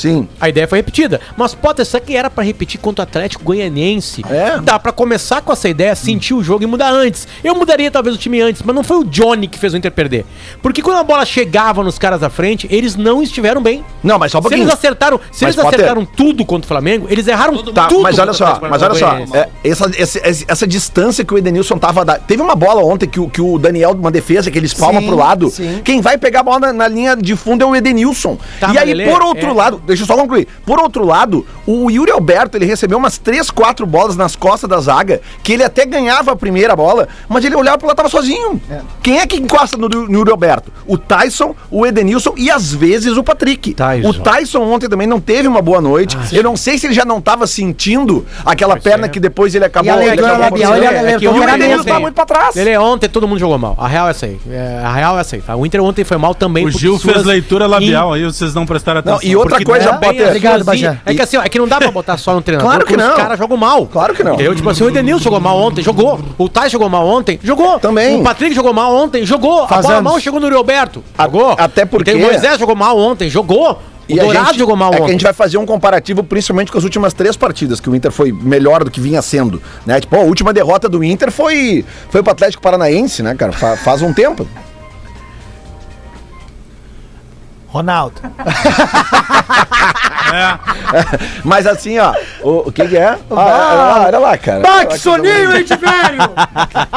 Sim. 0.00 0.28
A 0.40 0.48
ideia 0.48 0.66
foi 0.66 0.78
repetida. 0.78 1.20
Mas, 1.36 1.54
Potter, 1.54 1.84
isso 1.84 1.96
aqui 1.96 2.16
era 2.16 2.30
pra 2.30 2.42
repetir 2.42 2.80
contra 2.80 3.02
o 3.02 3.08
Atlético 3.08 3.44
Goianiense. 3.44 4.22
É. 4.30 4.58
Dá 4.60 4.78
pra 4.78 4.92
começar 4.92 5.40
com 5.42 5.52
essa 5.52 5.68
ideia, 5.68 5.94
sentir 5.94 6.34
o 6.34 6.42
jogo 6.42 6.64
e 6.64 6.66
mudar 6.66 6.90
antes. 6.90 7.26
Eu 7.44 7.54
mudaria 7.54 7.90
talvez 7.90 8.16
o 8.16 8.18
time 8.18 8.40
antes, 8.40 8.62
mas 8.64 8.74
não 8.74 8.82
foi 8.82 8.98
o 8.98 9.04
Johnny 9.04 9.46
que 9.46 9.58
fez 9.58 9.74
o 9.74 9.76
Inter 9.76 9.90
perder. 9.92 10.24
Porque 10.62 10.82
quando 10.82 10.98
a 10.98 11.04
bola 11.04 11.24
chegava 11.24 11.82
nos 11.82 11.98
caras 11.98 12.20
da 12.20 12.30
frente, 12.30 12.66
eles 12.70 12.96
não 12.96 13.22
estiveram 13.22 13.62
bem. 13.62 13.84
Não, 14.02 14.18
mas 14.18 14.32
só 14.32 14.38
um 14.38 14.42
Se 14.42 14.54
eles 14.54 14.68
acertaram, 14.68 15.18
se 15.30 15.44
Mas, 15.44 15.54
eles 15.56 15.66
acertaram 15.66 16.04
tudo 16.04 16.44
contra 16.44 16.64
o 16.64 16.68
Flamengo, 16.68 17.06
eles 17.10 17.26
erraram 17.26 17.56
Tá, 17.72 17.86
tudo. 17.86 18.02
mas 18.02 18.18
olha 18.18 18.28
contra 18.32 18.46
o 18.52 18.54
só, 18.54 18.60
mas 18.68 18.82
olha 18.82 18.94
só, 18.94 19.16
é, 19.36 19.48
essa, 19.62 19.90
essa, 19.96 20.20
essa- 20.48 20.66
distância 20.66 21.24
que 21.24 21.34
o 21.34 21.38
Edenilson 21.38 21.76
tava. 21.78 22.04
da- 22.04 22.18
Teve 22.18 22.42
uma 22.42 22.54
bola 22.54 22.82
ontem 22.82 23.08
que, 23.08 23.18
o- 23.20 23.28
que 23.28 23.40
o 23.40 23.58
Daniel, 23.58 23.90
uma 23.92 24.10
defesa, 24.10 24.50
que 24.50 24.58
ele 24.58 24.66
espalma 24.66 25.00
Sim, 25.00 25.06
pro 25.06 25.16
lado. 25.16 25.50
sim. 25.50 25.80
Quem 25.84 26.00
vai 26.00 26.16
pegar 26.16 26.40
a 26.40 26.42
bola 26.42 26.58
na, 26.60 26.72
na 26.72 26.88
linha 26.88 27.16
de 27.16 27.34
fundo 27.36 27.62
é 27.62 27.66
o 27.66 27.74
Edenilson. 27.74 28.38
Tá, 28.58 28.72
e 28.72 28.78
aí, 28.78 28.90
ele 28.90 29.04
por 29.04 29.20
é- 29.20 29.24
outro 29.24 29.50
é- 29.50 29.52
lado, 29.52 29.82
deixa 29.90 30.02
eu 30.02 30.06
só 30.06 30.16
concluir. 30.16 30.46
Por 30.64 30.80
outro 30.80 31.04
lado, 31.04 31.46
o 31.66 31.90
Yuri 31.90 32.10
Alberto, 32.10 32.56
ele 32.56 32.64
recebeu 32.64 32.98
umas 32.98 33.18
3, 33.18 33.50
4 33.50 33.86
bolas 33.86 34.16
nas 34.16 34.34
costas 34.36 34.68
da 34.68 34.80
zaga, 34.80 35.20
que 35.42 35.52
ele 35.52 35.64
até 35.64 35.84
ganhava 35.84 36.32
a 36.32 36.36
primeira 36.36 36.74
bola, 36.74 37.08
mas 37.28 37.44
ele 37.44 37.54
olhava 37.54 37.78
pro 37.78 37.86
lado 37.86 37.96
e 37.96 37.98
tava 37.98 38.08
sozinho. 38.08 38.60
Quem 39.02 39.18
é 39.18 39.26
que 39.26 39.36
encosta 39.36 39.76
no, 39.76 39.88
no 39.88 40.18
Yuri 40.18 40.30
Alberto? 40.30 40.72
O 40.86 40.96
Tyson, 40.96 41.54
o 41.70 41.86
Edenilson 41.86 42.34
e 42.36 42.50
às 42.50 42.72
vezes 42.72 43.16
o 43.16 43.22
Patrick. 43.22 43.74
Tyson. 43.74 44.08
O 44.08 44.14
Tyson 44.14 44.60
ontem 44.62 44.88
também 44.88 45.06
não 45.06 45.20
teve 45.20 45.48
uma 45.48 45.62
boa 45.62 45.80
noite. 45.80 46.16
eu 46.32 46.42
não 46.42 46.56
sei 46.56 46.78
se 46.78 46.86
ele 46.86 46.94
já 46.94 47.04
não 47.04 47.20
tava 47.20 47.46
sentindo 47.46 48.26
aquela 48.44 48.76
perna 48.76 49.08
que 49.08 49.20
depois 49.20 49.54
ele 49.54 49.64
acabou. 49.64 49.92
E 49.92 49.94
a 49.94 49.96
ele 49.98 50.06
leitura 50.06 50.28
acabou 50.28 50.50
labial, 50.50 50.76
ele 50.76 50.86
acontecendo. 50.86 51.06
alertou 51.06 51.32
que 51.32 51.38
o. 51.40 51.54
Edenilson 51.54 51.84
tá 51.84 52.00
muito 52.00 52.14
pra 52.14 52.26
trás. 52.26 52.56
Ele 52.56 52.76
ontem 52.78 53.08
todo 53.08 53.26
mundo 53.26 53.38
jogou 53.38 53.58
mal. 53.58 53.76
A 53.78 53.88
real 53.88 54.08
é 54.08 54.10
essa 54.10 54.26
aí. 54.26 54.38
É, 54.50 54.82
a 54.84 54.92
real 54.92 55.18
é 55.18 55.20
essa 55.20 55.36
aí, 55.36 55.42
tá? 55.42 55.56
O 55.56 55.66
Inter 55.66 55.82
ontem 55.82 56.04
foi 56.04 56.16
mal 56.16 56.34
também. 56.34 56.66
O 56.66 56.70
Gil 56.70 56.98
fez 56.98 57.24
leitura 57.24 57.66
labial 57.66 58.12
aí, 58.12 58.24
vocês 58.24 58.54
não 58.54 58.66
prestaram 58.66 59.02
Não, 59.04 59.14
atenção. 59.14 59.30
e 59.30 59.36
outra 59.36 59.62
coisa, 59.64 59.79
Potter, 59.88 60.22
as 60.22 60.28
Obrigado, 60.28 60.64
Bagé. 60.64 60.98
É 61.06 61.14
que 61.14 61.22
assim, 61.22 61.36
ó, 61.36 61.42
é 61.42 61.48
que 61.48 61.58
não 61.58 61.66
dá 61.68 61.78
pra 61.78 61.90
botar 61.90 62.16
só 62.16 62.34
no 62.34 62.42
treinador, 62.42 62.70
Claro 62.70 62.86
que 62.86 62.96
não. 62.96 63.10
os 63.10 63.16
caras 63.16 63.38
jogam 63.38 63.56
mal. 63.56 63.86
Claro 63.86 64.14
que 64.14 64.22
não. 64.22 64.34
Entendeu? 64.34 64.54
Tipo 64.54 64.70
assim, 64.70 64.84
o 64.84 64.88
Edenilson 64.88 65.24
jogou 65.24 65.40
mal 65.40 65.58
ontem, 65.58 65.82
jogou. 65.82 66.20
O 66.38 66.48
Tais 66.48 66.70
jogou 66.72 66.88
mal 66.88 67.06
ontem, 67.06 67.38
jogou. 67.42 67.78
Também. 67.78 68.20
O 68.20 68.22
Patrick 68.22 68.54
jogou 68.54 68.72
mal 68.72 68.94
ontem, 68.94 69.24
jogou. 69.24 69.66
Faz 69.68 69.80
a 69.84 69.88
bola 69.88 69.94
anos. 70.00 70.12
mal 70.12 70.20
chegou 70.20 70.40
no 70.40 70.48
Roberto, 70.54 71.02
jogou. 71.18 71.54
até 71.58 71.84
porque- 71.84 72.10
E 72.10 72.14
tem 72.14 72.22
O 72.22 72.26
Moisés 72.26 72.58
jogou 72.58 72.74
mal 72.76 72.98
ontem, 72.98 73.28
jogou. 73.28 73.72
O 73.72 74.12
E 74.12 74.18
Dourado 74.18 74.46
gente- 74.48 74.58
jogou 74.58 74.74
mal 74.74 74.88
é 74.92 74.96
que 74.96 75.00
a 75.00 75.04
ontem. 75.04 75.12
gente 75.12 75.22
vai 75.22 75.32
fazer 75.32 75.56
um 75.56 75.64
comparativo 75.64 76.24
principalmente 76.24 76.72
com 76.72 76.78
as 76.78 76.82
últimas 76.82 77.12
três 77.12 77.36
partidas, 77.36 77.78
que 77.78 77.88
o 77.88 77.94
Inter 77.94 78.10
foi 78.10 78.32
melhor 78.32 78.82
do 78.82 78.90
que 78.90 79.00
vinha 79.00 79.22
sendo, 79.22 79.62
né? 79.86 80.00
Tipo, 80.00 80.16
a 80.16 80.20
última 80.20 80.52
derrota 80.52 80.88
do 80.88 81.04
Inter 81.04 81.30
foi, 81.30 81.84
foi 82.10 82.20
pro 82.20 82.32
Atlético 82.32 82.60
Paranaense, 82.60 83.22
né, 83.22 83.36
cara? 83.36 83.52
Fa- 83.52 83.76
faz 83.76 84.02
um 84.02 84.12
tempo. 84.12 84.48
Ronaldo. 87.70 88.20
Mas 91.44 91.66
assim, 91.66 91.98
ó, 91.98 92.12
o, 92.42 92.68
o 92.68 92.72
que 92.72 92.86
que 92.88 92.96
é? 92.96 93.08
Ah, 93.10 93.16
olha 93.30 93.44
lá, 93.44 94.04
olha 94.06 94.18
lá, 94.18 94.38
cara. 94.38 94.60
Bate 94.60 94.98
soninho, 94.98 95.56
hein, 95.56 95.64
de 95.64 95.76
velho! 95.76 96.30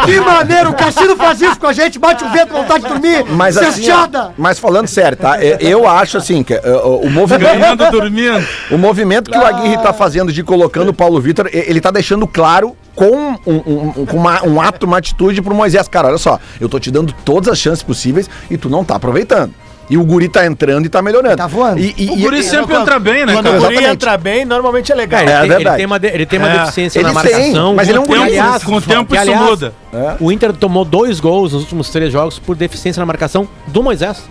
Que 0.06 0.20
maneiro, 0.20 0.70
o 0.72 0.74
Cassino 0.74 1.16
faz 1.16 1.42
isso 1.42 1.60
com 1.60 1.68
a 1.68 1.74
gente, 1.74 1.98
bate 2.00 2.24
o 2.24 2.30
vento, 2.30 2.54
vontade 2.54 2.84
de 2.84 2.90
dormir, 2.90 3.24
Mas 3.30 3.58
assim, 3.58 3.90
ó, 3.92 4.08
mas 4.38 4.60
falando 4.60 4.88
sério, 4.88 5.18
tá? 5.18 5.44
Eu, 5.44 5.58
eu 5.60 5.88
acho 5.90 6.18
assim 6.18 6.44
que 6.44 6.54
uh, 6.56 6.88
o, 6.88 7.06
o 7.06 7.10
movimento 7.10 7.44
Ganhando, 7.44 7.92
dormindo. 7.92 8.48
O 8.72 8.78
movimento 8.78 9.32
que 9.32 9.38
o 9.38 9.46
Aguirre 9.46 9.78
tá 9.78 9.94
fazendo 9.94 10.32
de 10.32 10.44
colocando 10.44 10.90
o 10.90 10.94
Paulo 10.94 11.20
Vitor, 11.22 11.48
e- 11.48 11.58
ele 11.68 11.82
tá 11.82 11.92
deixando 11.92 12.28
claro 12.28 12.76
com 12.96 13.06
um, 13.06 13.38
um- 13.48 13.94
um- 14.02 14.06
com 14.06 14.18
uma- 14.18 14.44
um 14.46 14.62
ato, 14.62 14.86
uma 14.86 14.98
atitude 14.98 15.42
pro 15.42 15.54
Moisés. 15.56 15.88
Cara, 15.88 16.08
olha 16.10 16.18
só, 16.18 16.40
eu 16.60 16.70
tô 16.70 16.80
te 16.80 16.90
dando 16.92 17.14
todas 17.26 17.50
as 17.52 17.58
chances 17.60 17.82
possíveis 17.84 18.30
e 18.50 18.58
tu 18.58 18.70
não 18.70 18.84
tá 18.84 18.96
aproveitando. 18.96 19.54
E 19.90 19.98
o 19.98 20.04
Guri 20.06 20.30
tá 20.30 20.46
entrando 20.46 20.86
e 20.86 20.90
tá 20.90 21.02
melhorando. 21.02 21.36
Tá 21.36 21.46
voando. 21.46 21.80
E, 21.80 21.94
e- 21.98 22.10
O 22.10 22.14
e- 22.18 22.22
Guri 22.22 22.40
e- 22.40 22.44
sempre 22.44 22.76
entra 22.76 22.98
bem, 23.00 23.26
né, 23.26 23.34
Quando 23.34 23.46
cara? 23.46 23.58
o 23.58 23.60
guri 23.60 23.74
Exatamente. 23.74 23.94
entra 23.94 24.18
bem, 24.18 24.46
normalmente 24.46 24.92
é 24.92 24.96
legal. 24.96 25.20
É, 25.20 25.24
ele, 25.24 25.32
É 25.32 25.40
tem, 25.40 25.48
verdade. 25.50 25.64
ele 25.68 25.76
tem 25.78 25.86
uma, 25.86 26.00
de- 26.00 26.08
ele 26.08 26.26
tem 26.26 26.40
uma 26.40 26.50
É. 26.50 26.60
deficiência 26.60 27.00
Ele 27.00 27.12
na 27.12 27.22
tem, 27.22 27.32
marcação. 27.34 27.74
mas 27.76 27.90
ele 27.90 27.98
é 27.98 28.02
um 28.02 28.06
guri. 28.06 28.22
aliás, 28.22 28.64
Com 28.64 28.76
o 28.76 28.82
tempo 28.82 29.06
que, 29.12 29.14
isso 29.16 29.22
aliás, 29.30 29.50
muda. 29.50 29.74
É. 29.94 30.16
O 30.20 30.32
Inter 30.32 30.54
tomou 30.54 30.86
dois 30.86 31.20
gols 31.20 31.52
nos 31.54 31.62
últimos 31.64 31.90
três 31.90 32.12
jogos 32.14 32.40
por 32.40 32.56
deficiência 32.56 33.00
na 33.02 33.06
marcação 33.06 33.48
do 33.68 33.84
Moisés. 33.84 34.24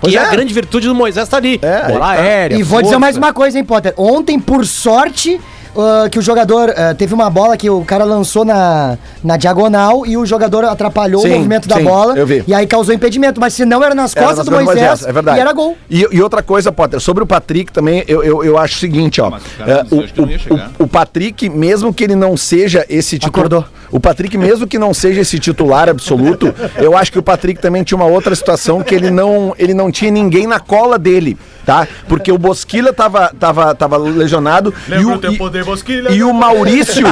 Que 0.00 0.16
é. 0.16 0.20
a 0.20 0.26
é. 0.28 0.30
grande 0.30 0.52
virtude 0.52 0.86
do 0.88 0.94
Moisés 0.94 1.28
tá 1.28 1.36
ali. 1.36 1.58
É, 1.62 1.82
Bola 1.88 2.00
tá. 2.00 2.10
aérea. 2.20 2.56
E 2.56 2.62
vou 2.62 2.78
dizer 2.80 2.92
força. 2.94 2.98
mais 2.98 3.16
uma 3.16 3.32
coisa, 3.32 3.58
hein, 3.58 3.64
Potter. 3.64 3.92
Ontem, 3.96 4.38
por 4.40 4.64
sorte, 4.66 5.40
ah, 5.76 6.08
que 6.08 6.18
o 6.18 6.22
jogador 6.22 6.72
ah, 6.76 6.94
teve 6.94 7.14
uma 7.14 7.28
bola 7.30 7.56
que 7.56 7.68
o 7.68 7.84
cara 7.84 8.04
lançou 8.04 8.44
na, 8.44 8.96
na 9.22 9.36
diagonal 9.36 10.06
e 10.06 10.16
o 10.16 10.24
jogador 10.26 10.64
atrapalhou 10.64 11.22
Sim, 11.22 11.28
o 11.32 11.36
movimento 11.36 11.68
da 11.68 11.76
sim, 11.76 11.84
bola. 11.84 12.16
eu 12.16 12.26
vi. 12.26 12.44
E 12.46 12.54
aí 12.54 12.66
causou 12.66 12.94
impedimento. 12.94 13.40
Mas 13.40 13.54
se 13.54 13.64
não 13.64 13.82
era 13.82 13.94
nas 13.94 14.14
Era 14.14 14.26
costas 14.26 14.38
nas 14.38 14.46
do 14.46 14.52
costas 14.52 14.74
Moisés, 14.74 15.06
é 15.06 15.12
verdade. 15.12 15.38
e 15.38 15.40
era 15.40 15.52
gol. 15.52 15.76
E, 15.90 16.06
e 16.12 16.22
outra 16.22 16.42
coisa, 16.42 16.72
Potter, 16.72 17.00
sobre 17.00 17.22
o 17.22 17.26
Patrick 17.26 17.72
também, 17.72 18.04
eu, 18.06 18.22
eu, 18.22 18.44
eu 18.44 18.58
acho 18.58 18.76
o 18.76 18.78
seguinte, 18.78 19.20
ó. 19.20 19.30
Mas 19.30 19.42
o 19.42 19.58
cara 19.58 19.70
ia 19.70 19.86
o, 19.90 20.80
o, 20.80 20.84
o 20.84 20.88
Patrick, 20.88 21.48
mesmo 21.48 21.92
que 21.92 22.04
ele 22.04 22.16
não 22.16 22.36
seja 22.36 22.84
esse 22.88 23.18
titular. 23.18 23.46
Acordou. 23.46 23.64
O 23.94 24.00
Patrick, 24.00 24.36
mesmo 24.36 24.66
que 24.66 24.76
não 24.76 24.92
seja 24.92 25.20
esse 25.20 25.38
titular 25.38 25.88
absoluto, 25.88 26.52
eu 26.78 26.96
acho 26.96 27.12
que 27.12 27.18
o 27.20 27.22
Patrick 27.22 27.60
também 27.62 27.84
tinha 27.84 27.94
uma 27.96 28.06
outra 28.06 28.34
situação 28.34 28.82
que 28.82 28.92
ele 28.92 29.08
não, 29.08 29.54
ele 29.56 29.72
não 29.72 29.88
tinha 29.88 30.10
ninguém 30.10 30.48
na 30.48 30.58
cola 30.58 30.98
dele, 30.98 31.38
tá? 31.64 31.86
Porque 32.08 32.32
o 32.32 32.36
Bosquilha 32.36 32.92
tava, 32.92 33.32
tava, 33.38 33.72
tava 33.72 33.96
lesionado 33.96 34.74
e 34.88 35.04
o, 35.04 35.20
e, 36.10 36.16
e 36.16 36.24
o 36.24 36.34
Maurício, 36.34 37.06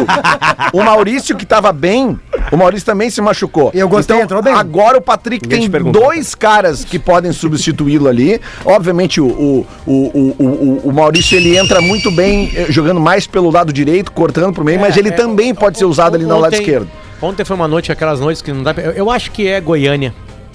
o 0.73 0.83
Maurício 0.83 1.37
que 1.37 1.47
tava 1.47 1.73
bem, 1.73 2.19
o 2.51 2.57
Maurício 2.57 2.85
também 2.85 3.11
se 3.11 3.21
machucou. 3.21 3.71
Eu 3.73 3.89
gostei, 3.89 4.17
então, 4.17 4.25
entrou 4.25 4.43
bem. 4.43 4.53
Agora 4.53 4.99
o 4.99 5.01
Patrick 5.01 5.47
Ninguém 5.49 5.71
tem 5.71 5.93
dois 5.93 6.35
caras 6.35 6.85
que 6.85 6.99
podem 6.99 7.31
substituí-lo 7.31 8.09
ali. 8.09 8.41
Obviamente, 8.65 9.21
o, 9.21 9.27
o, 9.27 9.67
o, 9.87 10.35
o, 10.37 10.81
o, 10.89 10.93
Maurício 10.93 11.37
ele 11.37 11.57
entra 11.57 11.81
muito 11.81 12.11
bem 12.11 12.51
eh, 12.57 12.67
jogando 12.71 12.99
mais 12.99 13.25
pelo 13.25 13.53
lado 13.53 13.73
direito, 13.73 14.11
cortando 14.11 14.53
pro 14.53 14.65
meio, 14.65 14.81
mas 14.81 14.97
ele 14.97 15.13
também 15.13 15.55
pode 15.55 15.79
ser 15.79 15.85
usado 15.85 16.17
ali 16.17 16.25
no 16.25 16.41
lado 16.41 16.53
Ontem- 16.57 16.72
esquerdo. 16.73 16.89
Ontem 17.21 17.45
foi 17.45 17.55
uma 17.57 17.69
noite, 17.69 17.93
aquelas 17.93 18.19
noites 18.21 18.43
que 18.43 18.53
não 18.53 18.63
dá 18.63 18.75
pra... 18.75 18.83
Eu, 18.83 18.93
eu 18.93 19.11
acho 19.11 19.31
que 19.31 19.47
é 19.49 19.61
Goiânia. 19.61 20.13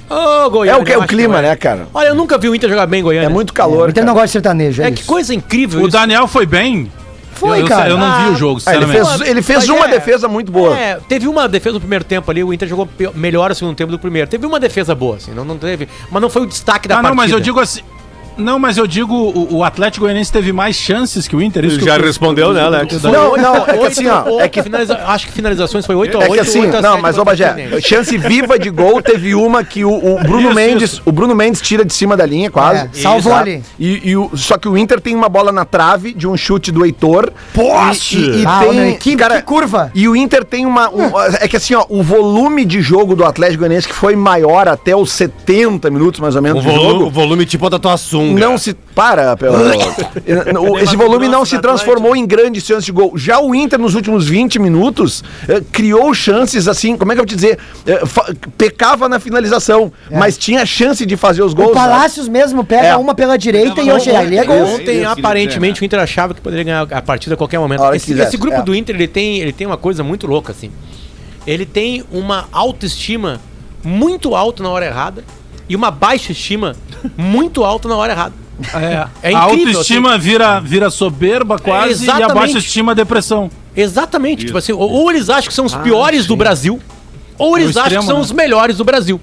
Ô, 0.09 0.49
Goiânia. 0.49 0.80
É 0.80 0.82
o 0.82 0.86
que 0.86 0.91
é 0.91 0.95
eu 0.95 0.99
o 0.99 1.03
acho 1.03 1.09
clima, 1.09 1.36
que 1.36 1.41
né, 1.43 1.55
cara? 1.55 1.88
Olha, 1.93 2.07
eu 2.07 2.15
nunca 2.15 2.38
vi 2.38 2.49
o 2.49 2.55
Inter 2.55 2.70
jogar 2.70 2.86
bem 2.88 2.99
em 2.99 3.03
Goiânia. 3.03 3.28
É 3.28 3.30
muito 3.30 3.51
O 3.51 3.53
calor. 3.53 3.89
Inter 3.89 4.03
não 4.03 4.13
cara. 4.13 4.24
gosta 4.24 4.28
de 4.28 4.32
sertanejo, 4.34 4.82
é, 4.82 4.88
É 4.88 4.91
que 4.91 4.99
isso. 5.01 5.07
coisa 5.07 5.34
incrível 5.34 5.82
O 5.84 5.88
Daniel 5.88 6.28
foi 6.28 6.45
bem? 6.45 6.91
Foi, 7.34 7.61
eu, 7.61 7.68
cara. 7.68 7.89
Eu 7.89 7.97
não 7.97 8.24
vi 8.26 8.32
o 8.32 8.36
jogo, 8.36 8.59
Ah, 8.65 8.74
ele 8.76 8.86
sinceramente. 8.86 9.18
fez, 9.20 9.30
ele 9.30 9.41
fez 9.43 9.59
Mas 9.59 9.70
uma 9.70 9.86
é- 9.86 9.89
defesa 9.91 10.28
muito 10.28 10.51
boa. 10.51 10.76
É, 10.78 10.97
teve 11.07 11.28
uma 11.28 11.47
defesa 11.47 11.76
no 11.76 11.80
primeiro 11.80 12.03
tempo 12.03 12.30
ali, 12.32 12.43
o 12.43 12.51
Inter 12.51 12.68
jogou 12.68 12.88
pe- 12.88 13.11
melhor 13.13 13.51
o 13.51 13.55
segundo 13.55 13.76
tempo 13.76 13.91
do 13.91 13.99
primeiro. 13.99 14.28
Teve 14.28 14.45
uma 14.45 14.59
defesa 14.59 14.95
boa, 14.95 15.18
assim, 15.18 15.32
não, 15.32 15.45
não 15.45 15.57
teve. 15.57 15.88
Mas 16.09 16.22
não 16.22 16.30
foi 16.32 16.41
o 16.41 16.45
destaque 16.47 16.88
da 16.88 16.95
Ah, 16.95 16.97
partida. 16.97 17.09
não, 17.09 17.15
mas 17.15 17.32
eu 17.32 17.39
digo 17.39 17.59
assim. 17.59 17.82
Não, 18.38 18.59
mas 18.59 18.77
eu 18.77 18.85
digo, 18.88 19.13
o, 19.13 19.57
o 19.57 19.63
Atlético 19.63 20.05
Goianiense 20.05 20.31
teve 20.31 20.51
mais 20.51 20.75
chances 20.75 21.27
que 21.27 21.35
o 21.35 21.41
Inter. 21.41 21.65
Isso 21.65 21.79
Já 21.79 21.97
eu- 21.97 22.03
respondeu, 22.03 22.53
né, 22.53 22.61
Alex? 22.61 23.01
Não, 23.03 23.35
não, 23.38 23.55
é 23.67 23.77
que 23.77 23.85
assim, 23.88 24.07
ó. 24.07 24.39
É 24.41 24.47
que 24.49 24.61
finaliza... 24.63 24.99
acho 25.07 25.27
que 25.27 25.31
finalizações 25.33 25.85
foi 25.85 25.95
8 25.95 26.17
a 26.17 26.23
É 26.23 26.29
8 26.29 26.33
que 26.33 26.39
assim, 26.39 26.61
8 26.61 26.77
a 26.77 26.81
não, 26.81 26.91
7 26.93 27.01
mas 27.01 27.17
ô 27.17 27.25
Bagé, 27.25 27.79
chance 27.81 28.17
viva 28.17 28.57
de 28.59 28.69
gol 28.69 29.01
teve 29.01 29.33
uma 29.35 29.63
que 29.63 29.83
o, 29.83 29.91
o 29.91 30.19
Bruno 30.23 30.47
Isso, 30.47 30.53
Mendes, 30.55 30.91
isso. 30.93 31.01
o 31.05 31.11
Bruno 31.11 31.35
Mendes 31.35 31.61
tira 31.61 31.83
de 31.83 31.93
cima 31.93 32.15
da 32.15 32.25
linha 32.25 32.49
quase. 32.51 32.81
É, 32.85 32.89
salvou 32.93 33.33
Tá? 33.33 33.39
ali. 33.39 33.63
E, 33.79 34.09
e 34.11 34.15
o, 34.17 34.31
só 34.35 34.57
que 34.57 34.67
o 34.67 34.77
Inter 34.77 35.01
tem 35.01 35.15
uma 35.15 35.29
bola 35.29 35.51
na 35.51 35.65
trave 35.65 36.13
de 36.13 36.27
um 36.27 36.38
chute 36.38 36.71
do 36.71 36.85
Heitor. 36.85 37.31
Poste! 37.53 38.17
E, 38.17 38.29
e, 38.38 38.41
e 38.41 38.45
Ah, 38.45 38.59
tem, 38.63 38.73
meu, 38.73 38.95
que- 38.97 39.15
que 39.17 39.41
curva. 39.43 39.91
E 39.93 40.07
o 40.07 40.15
Inter 40.15 40.43
tem 40.45 40.65
uma 40.65 40.89
um- 40.89 41.11
é 41.39 41.47
que 41.47 41.57
assim, 41.57 41.73
ó, 41.73 41.85
o 41.89 42.01
volume 42.03 42.63
de 42.65 42.81
jogo 42.81 43.15
do 43.15 43.25
Atlético 43.25 43.59
Goianiense 43.59 43.88
que 43.88 43.93
foi 43.93 44.15
maior 44.15 44.67
até 44.67 44.95
os 44.95 45.11
70 45.11 45.89
minutos 45.89 46.19
mais 46.19 46.35
ou 46.35 46.41
menos 46.41 46.63
O 46.63 46.67
de 46.67 46.73
volume, 46.73 46.91
jogo. 46.93 47.05
o 47.05 47.09
volume 47.09 47.45
tipo 47.45 47.69
da 47.69 47.79
tua 47.79 47.97
sunga. 48.30 48.39
Não 48.39 48.57
se 48.57 48.73
para, 48.73 49.36
pelo 49.38 49.55
Esse 50.82 50.95
volume 50.95 51.28
não 51.28 51.45
se 51.45 51.59
transformou 51.59 52.15
em 52.15 52.25
grandes 52.25 52.63
chances 52.65 52.86
de 52.86 52.91
gol. 52.91 53.17
Já 53.17 53.39
o 53.39 53.53
Inter, 53.53 53.80
nos 53.80 53.95
últimos 53.95 54.28
20 54.28 54.59
minutos, 54.59 55.23
eh, 55.47 55.61
criou 55.71 56.13
chances 56.13 56.67
assim, 56.67 56.97
como 56.97 57.11
é 57.11 57.15
que 57.15 57.21
eu 57.21 57.23
vou 57.23 57.28
te 57.30 57.36
dizer? 57.36 57.57
Eh, 57.86 58.05
fa- 58.05 58.34
pecava 58.57 59.07
na 59.07 59.19
finalização, 59.19 59.91
mas 60.11 60.38
tinha 60.38 60.65
chance 60.65 61.05
de 61.05 61.15
fazer 61.17 61.43
os 61.43 61.53
gols. 61.53 61.71
O 61.71 61.73
Palácios 61.73 62.28
mesmo 62.28 62.63
pega 62.63 62.88
É. 62.88 62.95
uma 62.97 63.13
pela 63.13 63.38
direita 63.38 63.82
e 63.82 63.91
hoje 63.91 64.09
ali 64.15 64.38
é 64.38 64.43
gol. 64.43 64.63
Isso, 64.63 64.75
Ontem, 64.75 65.01
isso, 65.01 65.09
aparentemente, 65.09 65.73
isso, 65.75 65.84
o 65.84 65.86
Inter 65.86 65.99
achava 65.99 66.34
que 66.34 66.41
poderia 66.41 66.63
ganhar 66.63 66.88
a 66.91 67.01
partida 67.01 67.36
a 67.36 67.38
qualquer 67.38 67.59
momento. 67.59 67.82
A 67.82 67.86
hora 67.88 67.91
que 67.91 67.97
Esse, 67.97 68.07
quisesse, 68.07 68.30
esse 68.30 68.38
grupo 68.38 68.57
é. 68.57 68.61
do 68.61 68.73
Inter, 68.75 68.95
ele 68.95 69.07
tem, 69.07 69.39
ele 69.39 69.53
tem 69.53 69.65
uma 69.67 69.78
coisa 69.78 70.03
muito 70.03 70.25
louca, 70.28 70.51
assim. 70.51 70.71
Ele 71.45 71.65
tem 71.65 72.03
uma 72.11 72.47
autoestima 72.51 73.39
muito 73.84 74.36
alta 74.36 74.61
na 74.63 74.69
hora 74.69 74.86
errada 74.86 75.23
e 75.70 75.76
uma 75.76 75.91
baixa 75.91 76.32
estima 76.32 76.76
muito 77.18 77.63
alta 77.63 77.88
na 77.88 77.95
hora 77.95 78.13
errada. 78.13 78.34
É, 78.74 79.30
É 79.32 79.36
a 79.36 79.45
incrível, 79.45 79.68
autoestima 79.68 80.18
vira, 80.18 80.59
vira 80.59 80.89
soberba 80.89 81.59
quase 81.59 82.05
e 82.05 82.09
a 82.09 82.30
baixa 82.30 82.57
estima 82.57 82.95
depressão. 82.95 83.49
Exatamente. 83.76 84.45
Tipo 84.45 84.57
assim, 84.57 84.72
ou, 84.72 85.09
eles 85.11 85.30
acham 85.30 85.47
que 85.49 85.53
são 85.53 85.65
os 85.65 85.76
piores 85.76 86.26
do 86.26 86.36
Brasil, 86.36 86.80
ou 87.38 87.55
É 87.55 87.59
o 87.59 87.63
eles 87.63 87.78
acham 87.78 87.84
extremo, 87.84 88.01
que 88.01 88.07
são 88.07 88.18
né? 88.18 88.24
os 88.24 88.32
melhores 88.32 88.78
do 88.78 88.84
Brasil. 88.84 89.22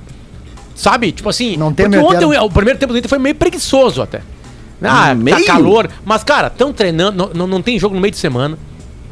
Sabe? 0.74 1.12
Tipo 1.12 1.28
assim, 1.28 1.56
Não 1.56 1.72
tem 1.72 1.88
porque 1.88 2.04
ontem 2.04 2.24
o, 2.24 2.44
o 2.44 2.50
primeiro 2.50 2.78
tempo 2.78 2.92
do 2.92 2.98
Inter 2.98 3.08
foi 3.08 3.18
meio 3.18 3.34
preguiçoso 3.34 4.02
até. 4.02 4.20
Ah, 4.82 5.08
tá 5.08 5.14
Meio? 5.14 5.46
calor. 5.46 5.88
Mas, 6.04 6.22
cara, 6.22 6.48
estão 6.48 6.72
treinando, 6.72 7.30
não, 7.34 7.46
não, 7.46 7.62
tem 7.62 7.78
jogo 7.78 7.94
no 7.94 8.00
meio 8.00 8.12
de 8.12 8.18
semana. 8.18 8.58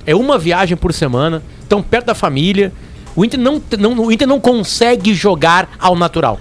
É 0.05 0.14
uma 0.14 0.39
viagem 0.39 0.76
por 0.76 0.93
semana, 0.93 1.43
estão 1.61 1.83
perto 1.83 2.07
da 2.07 2.14
família. 2.14 2.72
O 3.14 3.24
Inter 3.24 3.39
não, 3.39 3.62
não, 3.78 3.99
o 4.07 4.12
Inter 4.12 4.26
não 4.26 4.41
consegue 4.41 5.14
jogar 5.14 5.68
ao 5.78 5.95
natural. 5.95 6.39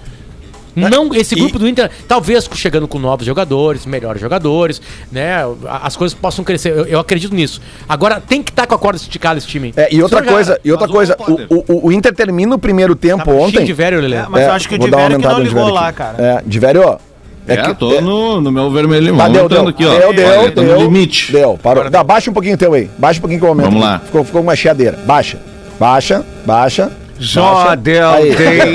Não, 0.74 1.14
esse 1.14 1.34
grupo 1.34 1.58
do 1.58 1.68
Inter, 1.68 1.90
talvez 2.08 2.48
chegando 2.54 2.88
com 2.88 2.98
novos 2.98 3.26
jogadores, 3.26 3.84
melhores 3.86 4.20
jogadores, 4.20 4.80
né? 5.10 5.36
As 5.82 5.96
coisas 5.96 6.16
possam 6.18 6.44
crescer. 6.44 6.70
Eu, 6.70 6.86
eu 6.86 6.98
acredito 7.00 7.34
nisso. 7.34 7.60
Agora, 7.88 8.20
tem 8.20 8.42
que 8.42 8.50
estar 8.50 8.66
com 8.66 8.74
a 8.74 8.78
corda 8.78 8.96
esticada 8.98 9.38
esse 9.38 9.46
time. 9.46 9.72
É, 9.76 9.94
e 9.94 10.02
outra 10.02 10.22
coisa, 10.22 10.58
e 10.64 10.72
outra 10.72 10.88
coisa, 10.88 11.16
o, 11.50 11.64
o, 11.72 11.86
o 11.88 11.92
Inter 11.92 12.14
termina 12.14 12.54
o 12.54 12.58
primeiro 12.58 12.94
tempo 12.94 13.24
Tá 13.24 13.30
ontem. 13.30 13.64
de 13.64 13.72
velho, 13.72 14.00
Lelê. 14.00 14.16
É, 14.16 14.26
mas 14.28 14.42
eu 14.42 14.52
acho 14.52 14.68
que 14.68 14.74
o 14.76 14.78
vou 14.78 14.88
dar 14.88 14.96
uma 14.98 15.08
Diverio 15.10 15.20
que 15.20 15.34
não 15.34 15.42
ligou 15.42 15.68
lá, 15.70 15.88
aqui. 15.88 15.98
cara. 15.98 16.16
É, 16.22 16.42
Diverio, 16.46 16.98
É, 17.46 17.56
que- 17.56 17.74
tô 17.74 18.00
no, 18.00 18.40
no 18.40 18.50
meu 18.52 18.70
vermelho 18.70 19.04
limão. 19.06 19.26
Tá, 19.26 19.28
deu, 19.28 19.48
deu, 19.48 19.68
aqui, 19.68 19.84
ó. 19.84 19.90
deu, 19.98 20.12
deu, 20.14 20.42
no 20.44 20.50
deu, 20.52 20.78
limite. 20.82 21.32
Deu, 21.32 21.58
parou. 21.62 21.90
Dá, 21.90 22.02
baixa 22.02 22.30
um 22.30 22.32
pouquinho 22.34 22.54
o 22.54 22.58
teu 22.58 22.72
aí. 22.72 22.88
Baixa 22.96 23.18
um 23.18 23.20
pouquinho 23.20 23.40
que 23.40 23.44
eu 23.44 23.50
aumento. 23.50 23.66
Vamos 23.66 23.82
lá. 23.82 23.98
Ficou, 23.98 24.24
ficou 24.24 24.40
uma 24.40 24.54
chiadeira. 24.56 24.98
Baixa, 25.04 25.38
baixa, 25.78 26.24
baixa. 26.46 26.90
Só 27.22 27.76
Aí. 28.14 28.34
tem 28.36 28.72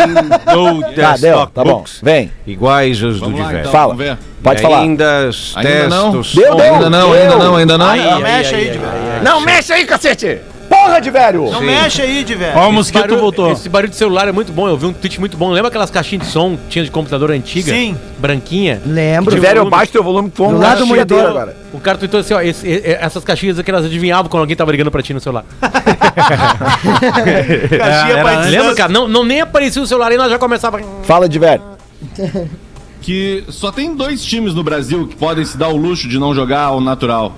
do 0.54 0.82
deu, 1.20 1.48
tá 1.48 1.64
bom. 1.64 1.84
Vem, 2.02 2.32
Iguais 2.46 3.02
os 3.04 3.20
do 3.20 3.32
Diverso. 3.32 3.58
então, 3.60 3.72
fala. 3.72 3.94
vamos 3.94 4.06
ver. 4.06 4.18
Pode 4.44 4.62
falar. 4.62 4.82
Ainda 4.82 5.28
os 5.30 5.56
Ainda 5.58 5.88
não? 5.90 6.12
testos. 6.12 6.36
Deu, 6.36 6.56
deu. 6.56 6.66
ainda 6.74 6.90
não, 6.90 7.12
deu. 7.12 7.22
ainda 7.22 7.36
não, 7.38 7.56
ainda 7.56 7.78
não. 7.78 7.96
Não 7.96 8.20
mexe 8.22 8.56
aí, 8.56 8.70
Diverio. 8.72 9.24
Não 9.24 9.42
mexe 9.42 9.74
aí, 9.74 9.86
cacete! 9.86 10.40
Porra 10.88 11.02
de 11.02 11.10
velho! 11.12 11.52
Não 11.52 11.62
mexe 11.62 12.02
aí, 12.02 12.24
Diverio. 12.24 12.58
Ó, 12.58 12.70
o 12.70 12.74
mosquito 12.74 13.02
Barulho- 13.02 13.20
voltou. 13.20 13.52
Esse 13.52 13.68
barulho 13.70 13.90
de 13.90 13.96
celular 13.96 14.28
é 14.28 14.32
muito 14.32 14.52
bom. 14.52 14.68
Eu 14.68 14.78
vi 14.78 14.86
um 14.88 14.94
tweet 14.94 15.20
muito 15.20 15.38
bom. 15.38 15.50
Lembra 15.52 15.68
aquelas 15.70 15.90
caixinhas 15.92 16.26
de 16.26 16.32
som 16.32 16.56
que 16.58 16.68
tinha 16.70 16.86
de 16.86 16.92
computador 16.92 17.30
antiga? 17.32 17.72
Sim. 17.72 17.96
Branquinha? 18.18 18.82
Lembro. 18.86 19.32
Tinha 19.32 19.42
Velho, 19.42 19.58
volume. 19.60 19.72
baixa 19.72 19.92
teu 19.92 20.04
volume 20.04 20.30
Do 20.30 20.44
uma 20.44 20.58
lado 20.58 20.80
do 20.80 20.88
monitor. 20.88 21.26
agora. 21.26 21.58
O 21.74 21.80
cara 21.80 21.98
tweetou 21.98 22.20
assim, 22.20 22.34
ó, 22.34 22.42
esse- 22.42 22.82
essas 22.86 23.24
caixinhas 23.24 23.60
aqui, 23.60 23.70
elas 23.70 23.86
adivinhavam 23.86 24.30
quando 24.30 24.42
alguém 24.42 24.56
tava 24.56 24.72
ligando 24.72 24.90
pra 24.92 25.02
ti 25.02 25.14
no 25.14 25.20
celular. 25.20 25.46
Caixinha 27.78 28.22
pra. 28.22 28.40
Lembra, 28.46 28.76
cara? 28.76 28.92
Não, 28.92 29.08
não 29.08 29.24
nem 29.24 29.42
aparecia 29.42 29.82
o 29.82 29.88
celular 29.88 30.12
e 30.12 30.18
nós 30.18 30.30
já 30.32 30.40
começava... 30.40 30.80
Fala 31.04 31.28
de 31.28 31.40
velho. 31.40 31.62
Que 33.02 33.44
só 33.50 33.72
tem 33.72 33.96
dois 33.96 34.24
times 34.26 34.54
no 34.54 34.64
Brasil 34.64 35.08
que 35.08 35.16
podem 35.16 35.46
se 35.46 35.58
dar 35.58 35.70
o 35.70 35.78
luxo 35.78 36.08
de 36.08 36.18
não 36.20 36.34
jogar 36.34 36.62
ao 36.62 36.82
natural. 36.82 37.36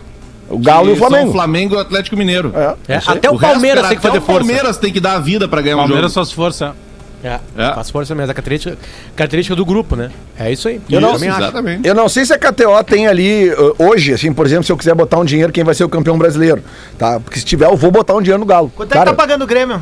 O 0.49 0.57
Galo 0.59 0.89
e 0.89 0.93
o 0.93 0.95
Flamengo. 0.95 1.29
o 1.29 1.31
Flamengo 1.31 1.75
e 1.75 1.77
o 1.77 1.79
Atlético 1.79 2.15
Mineiro. 2.17 2.51
É. 2.87 2.93
É, 2.95 3.01
até 3.05 3.29
o, 3.29 3.35
resto, 3.35 3.53
Palmeiras 3.53 3.87
tem 3.87 3.97
que 3.97 4.01
fazer 4.01 4.17
o 4.17 4.21
força. 4.21 4.39
Palmeiras 4.39 4.77
tem 4.77 4.91
que 4.91 4.99
dar 4.99 5.13
a 5.13 5.19
vida 5.19 5.47
pra 5.47 5.61
ganhar 5.61 5.75
um 5.75 5.79
Palmeiras 5.79 6.11
jogo. 6.13 6.25
só 6.25 6.29
se 6.29 6.35
força. 6.35 6.75
É, 7.21 7.37
É. 7.57 7.73
faz 7.73 7.89
força 7.89 8.15
mesmo. 8.15 8.29
É 8.29 8.31
a 8.31 8.33
característica, 8.33 8.77
característica 9.15 9.53
do 9.55 9.65
grupo, 9.65 9.95
né? 9.95 10.09
É 10.39 10.51
isso 10.51 10.69
aí. 10.69 10.79
Eu 10.89 11.01
não- 11.01 11.13
também 11.13 11.27
acho. 11.29 11.39
exatamente. 11.41 11.87
Eu 11.87 11.93
não 11.93 12.07
sei 12.07 12.23
se 12.25 12.33
a 12.33 12.37
KTO 12.37 12.81
tem 12.85 13.07
ali 13.07 13.49
uh, 13.51 13.75
hoje, 13.77 14.13
assim, 14.13 14.31
por 14.31 14.45
exemplo, 14.45 14.63
se 14.63 14.71
eu 14.71 14.77
quiser 14.77 14.95
botar 14.95 15.17
um 15.19 15.25
dinheiro, 15.25 15.51
quem 15.51 15.63
vai 15.65 15.75
ser 15.75 15.83
o 15.83 15.89
campeão 15.89 16.17
brasileiro, 16.17 16.63
tá? 16.97 17.19
Porque 17.19 17.37
se 17.37 17.45
tiver, 17.45 17.65
eu 17.65 17.75
vou 17.75 17.91
botar 17.91 18.15
um 18.15 18.21
dinheiro 18.21 18.39
no 18.39 18.45
Galo. 18.45 18.71
Quanto 18.75 18.95
é 18.95 18.99
que 18.99 19.05
tá 19.05 19.13
pagando 19.13 19.43
o 19.43 19.47
Grêmio? 19.47 19.81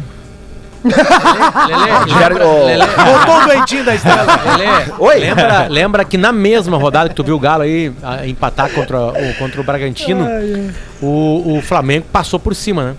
Lelê, 0.84 2.86
Voltou 2.86 3.42
o 3.42 3.46
doentinho 3.46 3.84
da 3.84 3.96
estrela. 3.96 4.26
Lelê, 4.58 4.94
Oi. 5.00 5.20
Lembra, 5.20 5.68
lembra 5.70 6.06
que 6.06 6.18
na 6.18 6.32
mesma 6.32 6.78
rodada 6.78 7.10
que 7.10 7.16
tu 7.16 7.24
viu 7.24 7.36
o 7.36 7.40
Galo 7.40 7.64
aí 7.64 7.92
a, 8.02 8.28
empatar 8.28 8.70
contra 8.72 9.00
o, 9.00 9.34
contra 9.38 9.62
o 9.62 9.64
Bragantino, 9.64 10.28
o, 11.02 11.58
o 11.58 11.62
Flamengo 11.62 12.06
passou 12.12 12.40
por 12.40 12.56
cima, 12.56 12.84
né? 12.84 12.96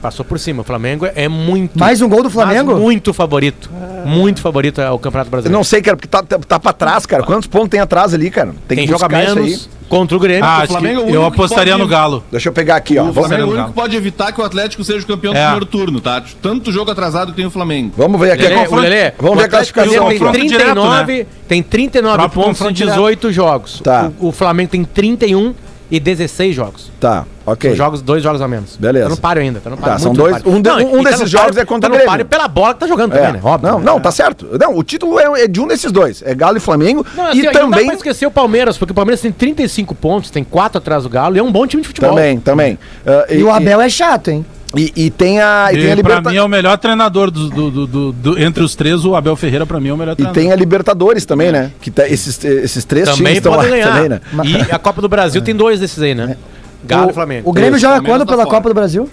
Passou 0.00 0.24
por 0.24 0.38
cima. 0.38 0.62
O 0.62 0.64
Flamengo 0.64 1.06
é 1.14 1.28
muito. 1.28 1.78
Mais 1.78 2.00
um 2.00 2.08
gol 2.08 2.22
do 2.22 2.30
Flamengo? 2.30 2.76
Muito 2.76 3.12
favorito. 3.12 3.70
Muito 4.04 4.40
favorito 4.40 4.80
ao 4.80 4.98
Campeonato 4.98 5.28
Eu 5.28 5.32
Brasileiro. 5.32 5.58
não 5.58 5.64
sei, 5.64 5.82
cara, 5.82 5.96
porque 5.96 6.08
tá, 6.08 6.22
tá, 6.22 6.38
tá 6.38 6.58
pra 6.58 6.72
trás, 6.72 7.04
cara. 7.04 7.22
Quantos 7.22 7.46
pontos 7.46 7.68
tem 7.68 7.80
atrás 7.80 8.14
ali, 8.14 8.30
cara? 8.30 8.54
Tem, 8.66 8.78
que 8.78 8.86
joga 8.86 9.08
buscar 9.08 9.24
isso 9.24 9.34
menos 9.34 9.79
contra 9.90 10.16
o 10.16 10.20
Grêmio. 10.20 10.44
Ah, 10.44 10.62
o 10.64 10.68
Flamengo 10.68 11.00
é 11.02 11.04
o 11.04 11.08
eu 11.10 11.24
apostaria 11.26 11.74
pode- 11.74 11.82
no 11.82 11.88
Galo. 11.88 12.24
Deixa 12.30 12.48
eu 12.48 12.52
pegar 12.54 12.76
aqui, 12.76 12.96
ó. 12.98 13.04
O 13.04 13.12
Flamengo 13.12 13.42
é 13.42 13.44
o 13.44 13.48
único 13.50 13.68
que 13.68 13.74
pode 13.74 13.94
evitar 13.96 14.32
que 14.32 14.40
o 14.40 14.44
Atlético 14.44 14.82
seja 14.82 15.04
o 15.04 15.06
campeão 15.06 15.34
do 15.34 15.38
É. 15.38 15.42
primeiro 15.42 15.66
turno, 15.66 16.00
tá? 16.00 16.22
Tanto 16.40 16.72
jogo 16.72 16.90
atrasado 16.90 17.32
que 17.32 17.36
tem 17.36 17.44
o 17.44 17.50
Flamengo. 17.50 17.92
vamos 17.96 18.18
ver 18.18 18.30
aqui. 18.32 18.44
Lelê, 18.44 18.54
a 18.54 18.56
o 18.56 18.60
confronto- 18.62 18.82
Lelê, 18.82 19.12
Vamos 19.18 19.38
ver 19.38 19.44
a 19.44 19.48
classificação 19.48 19.90
tem 19.90 20.00
ó. 20.00 20.04
confronto 20.10 20.32
39, 20.38 21.12
direto, 21.14 21.28
tem 21.46 21.62
39 21.62 22.16
Próprio 22.18 22.34
pontos 22.42 22.50
em 22.50 22.54
confronto 22.64 22.74
direto. 22.76 22.94
18 22.94 23.32
jogos. 23.32 23.80
Tá. 23.80 24.10
O, 24.18 24.28
o 24.28 24.32
Flamengo 24.32 24.70
tem 24.70 24.84
31 24.84 25.54
e 25.90 25.98
16 26.00 26.54
jogos. 26.54 26.90
Tá, 27.00 27.26
Ok. 27.52 27.70
São 27.70 27.76
jogos, 27.76 28.02
dois 28.02 28.22
jogos 28.22 28.40
a 28.40 28.48
menos. 28.48 28.76
Beleza. 28.76 29.04
Tá 29.04 29.10
no 29.10 29.16
páreo 29.16 29.42
ainda. 29.42 29.60
Tá 29.60 29.70
no 29.70 29.76
páreo. 29.76 29.92
Tá, 29.94 29.98
são 29.98 30.12
dois- 30.12 30.36
um 30.44 30.60
de- 30.60 30.70
um 30.70 31.00
e 31.00 31.04
tá 31.04 31.10
desses 31.10 31.30
jogos 31.30 31.48
páreo- 31.48 31.60
é 31.62 31.64
contra 31.64 31.80
tá 31.80 31.86
o 31.88 31.90
no 31.90 31.94
Grêmio. 31.96 32.10
páreo 32.10 32.24
pela 32.26 32.48
bola 32.48 32.74
que 32.74 32.80
tá 32.80 32.86
jogando 32.86 33.14
É. 33.14 33.16
também, 33.18 33.32
né? 33.34 33.40
Óbvio. 33.42 33.70
Não, 33.72 33.80
não, 33.80 34.00
tá 34.00 34.10
certo. 34.10 34.46
Não, 34.58 34.76
o 34.76 34.82
título 34.82 35.18
é, 35.18 35.42
é 35.44 35.48
de 35.48 35.60
um 35.60 35.66
desses 35.66 35.90
dois. 35.92 36.22
É 36.24 36.34
Galo 36.34 36.56
e 36.56 36.60
Flamengo. 36.60 37.04
Não, 37.16 37.26
assim, 37.28 37.38
e 37.42 37.48
ó, 37.48 37.52
não 37.52 37.70
também. 37.70 37.86
pra 37.86 37.94
esquecer 37.94 38.26
o 38.26 38.30
Palmeiras, 38.30 38.76
porque 38.78 38.92
o 38.92 38.94
Palmeiras 38.94 39.20
tem 39.20 39.32
35 39.32 39.94
pontos, 39.94 40.30
tem 40.30 40.44
4 40.44 40.78
atrás 40.78 41.02
do 41.04 41.08
Galo 41.08 41.36
e 41.36 41.38
é 41.38 41.42
um 41.42 41.52
bom 41.52 41.66
time 41.66 41.82
de 41.82 41.88
futebol. 41.88 42.10
Também, 42.10 42.38
também. 42.40 42.78
Ah, 43.06 43.26
E 43.30 43.42
o 43.42 43.50
Abel 43.50 43.80
é 43.80 43.88
chato, 43.88 44.28
hein? 44.28 44.44
E, 44.76 44.92
e 44.94 45.10
tem 45.10 45.40
a, 45.40 45.70
e 45.72 45.74
tem 45.78 45.80
a 45.80 45.84
E 45.84 45.86
pra 45.88 45.94
Liberta- 45.96 46.30
mim 46.30 46.36
é 46.36 46.42
o 46.44 46.48
melhor 46.48 46.78
treinador 46.78 47.28
do, 47.28 47.50
do- 47.50 47.70
do- 47.72 47.86
do- 47.88 48.12
do- 48.12 48.38
entre 48.40 48.62
os 48.62 48.76
três, 48.76 49.04
o 49.04 49.16
Abel 49.16 49.34
Ferreira 49.34 49.66
pra 49.66 49.80
mim 49.80 49.88
é 49.88 49.92
o 49.92 49.96
melhor 49.96 50.12
E 50.12 50.14
treinador. 50.14 50.40
tem 50.42 50.52
a 50.52 50.54
Libertadores 50.54 51.24
também, 51.24 51.50
né? 51.50 51.72
Que 51.80 51.90
tá, 51.90 52.06
esses, 52.08 52.38
esses 52.44 52.84
três 52.84 53.06
times 53.08 53.18
Também 53.18 53.36
estão 53.36 53.56
lá 53.56 53.64
ganhar. 53.64 53.92
também, 53.92 54.08
né? 54.08 54.20
E 54.44 54.72
a 54.72 54.78
Copa 54.78 55.02
do 55.02 55.08
Brasil 55.08 55.42
tem 55.42 55.56
dois 55.56 55.80
desses 55.80 56.00
aí, 56.00 56.14
né? 56.14 56.36
Galo 56.84 57.10
e 57.10 57.14
Flamengo. 57.14 57.48
O 57.48 57.52
Grêmio 57.52 57.76
Isso, 57.76 57.80
joga 57.82 57.94
Palmeiras 57.96 58.18
quando 58.18 58.26
tá 58.28 58.32
pela 58.32 58.44
fora. 58.44 58.56
Copa 58.56 58.68
do 58.70 58.74
Brasil? 58.74 59.08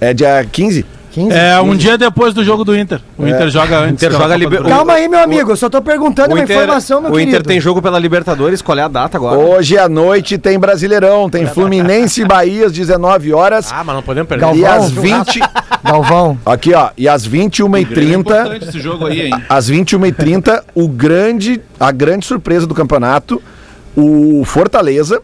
É 0.00 0.12
dia 0.12 0.44
15? 0.50 0.84
15? 1.12 1.30
É, 1.32 1.60
um 1.60 1.76
dia 1.76 1.96
depois 1.96 2.34
do 2.34 2.42
jogo 2.42 2.64
do 2.64 2.76
Inter. 2.76 3.00
O 3.16 3.24
Inter 3.24 3.48
joga 3.48 3.78
antes. 3.78 3.94
Inter 4.02 4.10
da 4.10 4.14
joga 4.16 4.24
Copa 4.30 4.36
liber- 4.36 4.58
Brasil. 4.58 4.76
Calma 4.76 4.92
aí, 4.94 5.06
meu 5.08 5.20
amigo. 5.22 5.52
Eu 5.52 5.56
só 5.56 5.70
tô 5.70 5.80
perguntando 5.80 6.30
O 6.30 6.34
uma 6.36 6.42
Inter, 6.42 6.56
informação, 6.56 7.00
meu 7.00 7.12
o 7.12 7.14
Inter 7.20 7.26
querido. 7.34 7.48
tem 7.48 7.60
jogo 7.60 7.80
pela 7.80 8.00
Libertadores, 8.00 8.60
qual 8.60 8.76
é 8.76 8.82
a 8.82 8.88
data 8.88 9.16
agora? 9.16 9.38
Hoje 9.38 9.78
à 9.78 9.88
noite 9.88 10.36
tem 10.36 10.58
Brasileirão, 10.58 11.30
tem 11.30 11.46
Fluminense 11.46 12.22
e 12.22 12.24
Bahia 12.24 12.66
às 12.66 12.72
19 12.72 13.32
horas. 13.32 13.70
Ah, 13.72 13.84
mas 13.84 13.94
não 13.94 14.02
podemos 14.02 14.28
perder. 14.28 14.40
Galvão. 14.44 14.60
E 14.60 14.66
às 14.66 14.90
20. 14.90 15.40
Galvão. 15.84 16.38
Aqui, 16.44 16.74
ó. 16.74 16.90
E 16.98 17.08
às 17.08 17.28
21h30. 17.28 18.18
importante 18.18 18.68
esse 18.68 18.80
jogo 18.80 19.06
aí, 19.06 19.26
hein? 19.28 19.34
Às 19.48 19.70
21h30, 19.70 20.62
o 20.74 20.88
grande, 20.88 21.60
a 21.78 21.92
grande 21.92 22.26
surpresa 22.26 22.66
do 22.66 22.74
campeonato, 22.74 23.40
o 23.96 24.42
Fortaleza, 24.44 25.22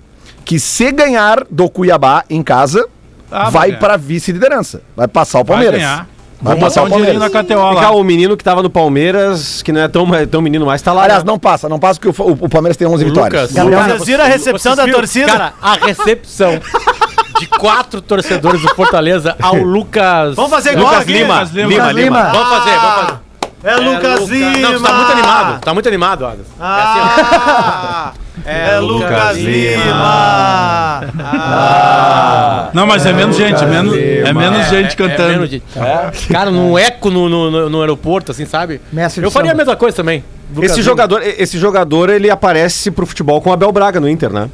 que 0.50 0.58
se 0.58 0.90
ganhar 0.90 1.44
do 1.48 1.70
Cuiabá 1.70 2.24
em 2.28 2.42
casa, 2.42 2.84
Ah, 3.30 3.50
vai 3.50 3.70
vai 3.70 3.78
para 3.78 3.96
vice-liderança. 3.96 4.82
Vai 4.96 5.06
passar 5.06 5.38
o 5.38 5.44
Vai 5.44 5.58
Palmeiras. 5.58 5.78
ganhar. 5.80 6.08
Vai 6.42 6.56
Vamos 6.56 6.60
passar 6.60 6.80
o 6.80 6.84
na 6.86 6.90
Palmeiras. 6.90 7.28
KTO 7.28 7.54
lá. 7.72 7.90
o 7.92 8.02
menino 8.02 8.36
que 8.36 8.42
tava 8.42 8.60
no 8.60 8.68
Palmeiras, 8.68 9.62
que 9.62 9.70
não 9.70 9.80
é 9.80 9.86
tão, 9.86 10.04
tão 10.28 10.42
menino 10.42 10.66
mais, 10.66 10.82
tá 10.82 10.92
lá. 10.92 11.04
Aliás, 11.04 11.22
né? 11.22 11.30
não 11.30 11.38
passa, 11.38 11.68
não 11.68 11.78
passa 11.78 12.00
porque 12.00 12.20
o, 12.20 12.30
o 12.32 12.48
Palmeiras 12.48 12.76
tem 12.76 12.88
11 12.88 13.04
vitórias. 13.04 13.52
Gabriel, 13.52 13.80
Vocês 13.84 14.04
viram 14.06 14.24
a 14.24 14.26
recepção 14.26 14.74
da 14.74 14.88
torcida? 14.88 15.26
Cara, 15.30 15.52
a 15.62 15.74
recepção 15.74 16.58
de 17.38 17.46
quatro 17.46 18.02
torcedores 18.02 18.60
do 18.60 18.74
Fortaleza 18.74 19.36
ao 19.40 19.54
Lucas. 19.62 20.34
Vamos 20.34 20.50
fazer 20.50 20.72
igual 20.72 20.94
Lucas. 20.94 21.06
Lima. 21.06 21.34
Lucas 21.42 21.50
Lima, 21.52 21.68
Lucas 21.76 21.94
Lima. 21.94 22.22
Vamos 22.32 22.48
fazer, 22.48 22.76
vamos 22.76 22.96
fazer. 22.96 23.18
É, 23.62 23.76
Lucas 23.76 24.28
Lima. 24.28 24.58
Não, 24.70 24.82
tá 24.82 24.92
muito 24.94 25.12
animado. 25.12 25.60
Tá 25.60 25.74
muito 25.74 25.88
animado, 25.88 26.26
Adas. 26.26 26.46
Ah, 26.58 28.12
é, 28.16 28.29
Lucas 28.80 29.36
Lima. 29.36 31.04
Ah. 31.18 32.70
Não, 32.72 32.86
mas 32.86 33.04
é 33.06 33.12
menos 33.12 33.36
gente, 33.36 33.64
menos, 33.66 33.96
é 33.96 34.32
menos 34.32 34.66
gente 34.68 34.96
cantando. 34.96 35.28
menos 35.30 35.50
gente. 35.50 35.64
Cara, 36.30 36.50
num 36.50 36.78
eco 36.78 37.10
no, 37.10 37.28
no, 37.28 37.68
no- 37.70 37.80
aeroporto, 37.80 38.30
assim, 38.32 38.44
sabe? 38.46 38.80
Mestre 38.92 39.22
Eu 39.24 39.30
faria 39.30 39.52
a 39.52 39.54
mesma 39.54 39.76
coisa 39.76 39.96
também. 39.96 40.22
Lucas 40.54 40.70
Esse 40.72 40.80
Lima. 40.80 40.90
jogador, 40.90 41.22
esse 41.22 41.58
jogador, 41.58 42.10
ele 42.10 42.28
aparece 42.30 42.90
pro 42.90 43.06
futebol 43.06 43.40
com 43.40 43.50
o 43.50 43.52
Abel 43.52 43.70
Braga 43.72 44.00
no 44.00 44.08
Inter, 44.08 44.30
né? 44.30 44.48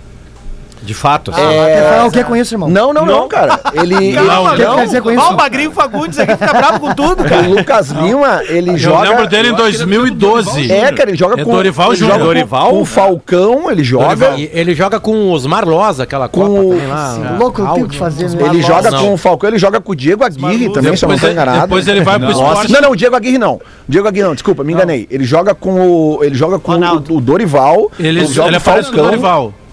De 0.86 0.94
fato. 0.94 1.30
assim. 1.32 1.40
Quer 1.42 1.90
falar 1.90 2.06
o 2.06 2.10
que 2.10 2.24
com 2.24 2.36
isso, 2.36 2.54
irmão? 2.54 2.68
Não, 2.68 2.92
não, 2.92 3.04
não, 3.04 3.28
cara. 3.28 3.60
Ele. 3.74 4.12
Calma, 4.16 4.54
ele- 4.54 4.64
não. 4.64 4.76
não. 4.76 4.88
Quer 4.88 5.00
com 5.02 5.16
Ó, 5.16 5.30
o 5.32 5.36
Magrinho 5.36 5.72
Fagundes 5.72 6.18
aqui 6.18 6.32
fica 6.32 6.52
bravo 6.54 6.80
com 6.80 6.94
tudo, 6.94 7.24
cara. 7.24 7.42
O 7.48 7.54
Lucas 7.56 7.90
Lima, 7.90 8.42
ele 8.48 8.70
Eu 8.70 8.78
joga. 8.78 9.08
lembro 9.10 9.26
dele 9.26 9.48
em 9.48 9.54
2012. 9.54 10.70
É, 10.72 10.92
cara, 10.92 11.10
ele 11.10 11.18
joga 11.18 11.40
É 11.40 11.44
com. 11.44 11.50
Dorival 11.50 11.88
ele 11.92 11.96
joga 11.96 12.12
com- 12.18 12.24
Dorival? 12.24 12.70
Com 12.70 12.80
o 12.80 12.84
Falcão, 12.84 13.70
ele 13.70 13.82
joga. 13.84 14.30
E 14.36 14.50
ele 14.52 14.74
joga 14.74 15.00
com 15.00 15.32
os 15.32 15.44
Marlosa, 15.46 16.04
aquela 16.04 16.28
Com 16.28 16.40
Copa 16.40 16.60
o- 16.60 16.70
também 16.70 16.86
lá. 16.86 17.10
Esse 17.12 17.38
louco, 17.38 17.60
eu 17.62 17.68
tenho 17.68 17.88
que 17.88 17.98
fazer. 17.98 18.30
né? 18.30 18.46
Ele 18.46 18.62
joga 18.62 18.90
Não. 18.90 18.98
com 19.06 19.14
o 19.14 19.16
Falcão, 19.16 19.50
ele 19.50 19.58
joga 19.58 19.80
com 19.80 19.92
o 19.92 19.96
Diego 19.96 20.24
Aguirre 20.24 20.70
também, 20.72 20.96
se 20.96 21.04
eu 21.04 21.08
não 21.08 21.16
Depois, 21.16 21.20
tô 21.20 21.26
ele- 21.26 21.32
enganado. 21.32 21.60
depois 21.62 21.88
ele 21.88 22.00
vai 22.02 22.18
pro 22.18 22.30
esporte. 22.30 22.72
Não, 22.72 22.80
não, 22.80 22.90
o 22.92 22.96
Diego 22.96 23.16
Aguirre 23.16 23.38
não. 23.38 23.54
O 23.54 23.60
Diego 23.88 24.06
Aguirre 24.06 24.26
não, 24.26 24.34
desculpa, 24.34 24.62
me 24.62 24.72
enganei. 24.72 25.06
Ele 25.10 25.24
joga 25.24 25.54
com 25.54 25.80
o. 25.80 26.22
Ele 26.22 26.34
joga 26.34 26.58
com 26.58 26.72
o, 26.72 27.16
o 27.16 27.20
Dorival. 27.20 27.90
Ele, 27.98 28.24
joga 28.26 28.48
ele 28.48 28.56
o 28.56 28.58
aparece 28.58 28.90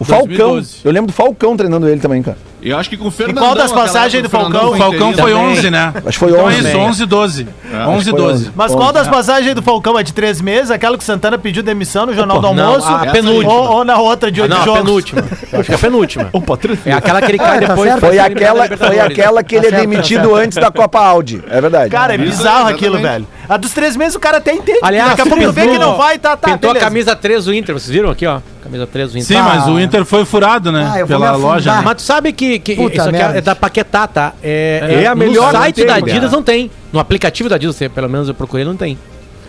O 0.04 0.06
Falcão. 0.06 0.28
2012. 0.28 0.76
Eu 0.84 0.92
lembro 0.92 1.08
do 1.08 1.14
Falcão 1.14 1.56
treinando 1.58 1.88
ele 1.88 2.00
também, 2.00 2.22
cara. 2.22 2.38
Eu 2.62 2.78
acho 2.78 2.90
que 2.90 2.96
com 2.96 3.10
o 3.10 3.12
Fernandão. 3.12 3.44
qual 3.44 3.56
das 3.56 3.74
passagens 3.74 4.24
do 4.24 4.30
Falcão? 4.30 4.72
O 4.72 4.78
Falcão 4.78 5.12
foi 5.14 5.32
também. 5.34 5.36
11, 5.52 5.70
né? 5.70 5.92
Acho 5.98 6.04
que 6.08 6.18
foi 6.18 6.32
Então 6.32 6.46
11. 6.46 6.56
é 6.56 6.60
isso, 6.70 6.78
11 6.78 7.04
e 7.04 7.06
12. 7.06 7.48
11 7.90 8.02
e 8.08 8.12
foi 8.12 8.20
12. 8.22 8.34
11. 8.46 8.52
Mas 8.56 8.74
qual 8.74 8.94
das 8.94 9.06
passagens 9.10 9.54
do 9.54 9.62
Falcão 9.62 10.00
é 10.00 10.04
de 10.04 10.14
três 10.14 10.40
meses? 10.40 10.72
Aquela 10.72 10.98
que 10.98 11.04
o 11.04 11.06
Santana 11.06 11.38
pediu 11.38 11.62
demissão 11.62 12.06
no 12.06 12.14
Jornal 12.14 12.40
do 12.40 12.54
Não, 12.54 12.66
Almoço? 12.68 12.88
a 12.88 13.02
Ou, 13.04 13.12
penúltima. 13.12 13.54
ou 13.54 13.84
na 13.84 13.98
outra 13.98 14.32
de 14.32 14.40
Ah, 14.40 14.44
oito 14.44 14.54
não, 14.56 14.62
a 14.62 14.66
jogos? 14.66 14.82
penúltima. 14.82 15.24
Eu 15.52 15.60
acho 15.60 15.68
que 15.68 15.72
é 15.74 15.76
a 15.76 15.80
penúltima. 15.80 16.30
É 16.86 16.92
aquela 16.94 17.22
que 17.22 17.32
ele 17.32 17.38
cai 17.38 17.58
Ah, 17.58 17.62
tá 17.62 17.68
depois. 17.68 17.92
pra 17.92 18.00
Foi 18.10 18.20
aquela, 18.20 18.68
foi 18.78 19.00
aquela 19.00 19.44
que 19.44 19.56
ele 19.56 19.68
é 19.68 19.70
Tá 19.70 19.76
certo, 19.78 19.84
tá 19.84 19.90
demitido 19.92 20.22
certo. 20.30 20.36
antes 20.36 20.58
da 20.58 20.72
Copa 20.72 21.00
Audi. 21.00 21.44
É 21.50 21.60
verdade. 21.60 21.90
Cara, 21.90 22.14
é 22.14 22.18
Isso, 22.18 22.38
bizarro 22.38 22.70
aquilo, 22.70 22.98
velho. 22.98 23.28
A 23.50 23.58
dos 23.58 23.72
três 23.74 23.98
meses 23.98 24.16
o 24.16 24.20
cara 24.22 24.38
até 24.38 24.54
entende. 24.54 24.80
Aliás, 24.82 25.10
Daqui 25.10 25.22
a 25.22 25.26
pouco 25.26 25.52
vê 25.52 25.68
que 25.68 25.78
não 25.78 25.98
vai, 25.98 26.18
tá, 26.18 26.38
tá, 26.38 26.48
Pintou 26.52 26.72
a 26.72 26.76
camisa 26.76 27.14
3 27.14 27.44
do 27.46 27.54
Inter, 27.54 27.74
vocês 27.78 27.90
viram 27.90 28.10
aqui, 28.10 28.26
ó? 28.26 28.40
Camisa 28.74 28.88
3 28.88 29.12
do 29.12 29.18
Inter. 29.20 29.38
Sim, 29.38 29.44
mas 29.44 29.68
o 29.68 29.80
Inter 29.80 30.04
foi 30.06 30.26
furado, 30.26 30.72
né? 30.72 30.90
Ah, 30.92 31.00
eu 31.00 31.08
vou 31.08 31.20
pela 31.20 31.36
loja. 31.36 31.76
né? 31.76 31.82
Mas 31.86 31.96
tu 31.98 32.02
sabe 32.02 32.34
que, 32.34 32.58
que 32.60 32.76
Puta 32.76 32.94
isso 32.96 33.02
aqui 33.04 33.12
merda. 33.12 33.38
é 33.38 33.42
da 33.42 33.56
Paquetá, 33.56 34.08
tá? 34.08 34.34
É, 34.42 35.02
É 35.04 35.08
a 35.08 35.12
no 35.16 35.20
melhor, 35.20 35.54
não 35.54 35.60
site 35.62 35.76
tem, 35.76 35.86
da 35.86 35.94
cara. 36.00 36.06
Adidas 36.12 36.32
não 36.32 36.42
tem. 36.44 36.72
No 36.92 37.00
aplicativo 37.00 37.48
da 37.50 37.56
Adidas, 37.56 37.78
pelo 37.94 38.10
menos 38.10 38.28
eu 38.28 38.34
procurei, 38.34 38.66
não 38.66 38.76
tem. 38.76 38.98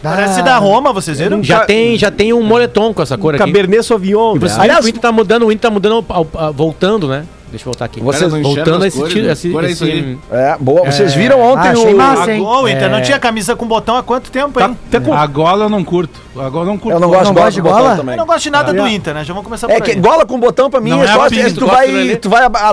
Parece 0.03 0.43
da 0.43 0.59
Roma, 0.59 0.93
vocês 0.93 1.19
viram? 1.19 1.43
Já 1.43 1.61
tem, 1.65 1.97
já 1.97 2.11
tem 2.11 2.31
um 2.35 2.43
moletom 2.43 2.93
com 2.93 3.01
essa 3.01 3.17
cor 3.17 3.35
aqui. 3.35 3.43
Cabernet 3.45 3.83
Sauvignon. 3.83 4.35
Velho. 4.39 4.53
que 4.53 4.85
o 4.85 4.89
Inter 4.89 5.01
tá 5.01 5.11
mudando, 5.11 5.47
o 5.47 5.53
Inter 5.53 5.61
tá 5.63 5.71
mudando, 5.71 6.05
ao- 6.07 6.27
ao- 6.35 6.53
voltando, 6.53 7.09
né? 7.09 7.25
Deixa 7.55 7.63
eu 7.69 7.73
voltar 7.73 7.85
aqui. 7.85 8.01
Vocês 8.01 8.33
não 8.33 8.43
voltando 8.43 8.83
a 8.83 8.89
esse, 8.89 9.01
tiro- 9.05 9.27
né? 9.27 9.33
esse, 9.33 9.57
é 9.57 9.65
esse-. 9.71 10.19
É, 10.33 10.57
boa. 10.59 10.91
Vocês 10.91 11.15
viram 11.15 11.41
ontem 11.41 11.69
Ah, 11.69 11.71
achei 11.71 11.95
o. 11.95 11.97
massa, 11.97 12.33
hein? 12.33 12.43
O 12.43 12.69
Inter 12.69 12.91
não 12.91 12.99
É. 12.99 13.03
tinha 13.03 13.17
camisa 13.21 13.55
com 13.55 13.65
botão 13.65 13.97
há 13.97 14.03
quanto 14.03 14.29
tempo, 14.29 14.59
hein? 14.61 14.77
A 15.17 15.27
gola 15.27 15.67
eu 15.67 15.69
não 15.69 15.85
curto. 15.85 16.21
A 16.37 16.49
gola 16.49 16.65
eu 16.65 16.67
não 16.67 16.77
curto. 16.79 16.97
Eu 16.97 16.99
não 17.01 17.09
gosto 17.09 17.25
Não 17.27 17.31
de 17.31 17.35
gola 17.35 17.45
gosta 17.47 17.53
de 17.53 17.63
com 17.63 17.69
botão 17.69 17.83
gola? 17.85 17.97
também. 17.97 18.15
Eu 18.15 18.19
não 18.19 18.27
gosto 18.27 18.43
de 18.43 18.51
nada 18.51 18.73
do 18.75 18.89
Inter, 18.89 19.15
né? 19.15 19.23
Já 19.25 19.33
vamos 19.33 19.45
começar 19.45 19.71
É 19.71 19.77
por 19.77 19.85
que 19.85 19.93
aí. 19.93 19.97
gola 20.01 20.27
com 20.27 20.41
botão 20.41 20.69
pra 20.69 20.81
mim 20.81 20.91
Não 20.91 21.01
é 21.03 21.05
é 21.05 21.13
só 21.13 21.27
a 21.27 21.31
pista, 21.31 21.61
tu 21.61 21.67
vai, 21.69 22.17
tu 22.17 22.29
vai 22.29 22.43
a, 22.43 22.51
a, 22.53 22.71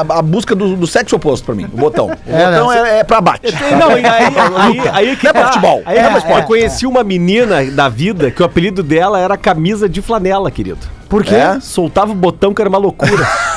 a- 0.00 0.18
a 0.18 0.22
busca 0.22 0.54
do, 0.54 0.74
do 0.74 0.86
sexo 0.86 1.14
oposto 1.16 1.44
pra 1.44 1.54
mim, 1.54 1.64
o 1.70 1.76
botão. 1.76 2.06
O 2.06 2.10
É, 2.34 2.46
botão 2.50 2.72
é, 2.72 3.00
é 3.00 3.04
pra 3.04 3.20
bate. 3.20 3.52
Não, 3.78 3.90
e 3.90 4.06
aí, 4.06 4.24
aí, 4.56 4.88
aí 5.10 5.16
que 5.16 5.24
Não 5.24 5.30
é 5.30 5.32
pra 5.34 5.42
tá. 5.42 5.48
futebol. 5.48 5.82
É, 5.84 6.00
rapaz, 6.00 6.24
é. 6.24 6.38
eu 6.38 6.42
conheci 6.44 6.86
uma 6.86 7.04
menina 7.04 7.62
da 7.66 7.90
vida 7.90 8.30
que 8.30 8.40
o 8.42 8.46
apelido 8.46 8.82
dela 8.82 9.20
era 9.20 9.36
camisa 9.36 9.86
de 9.86 10.00
flanela, 10.00 10.50
querido. 10.50 10.78
Por 11.10 11.24
quê? 11.24 11.34
É? 11.34 11.58
Soltava 11.60 12.12
o 12.12 12.14
botão 12.14 12.52
que 12.54 12.60
era 12.62 12.68
uma 12.68 12.78
loucura. 12.78 13.26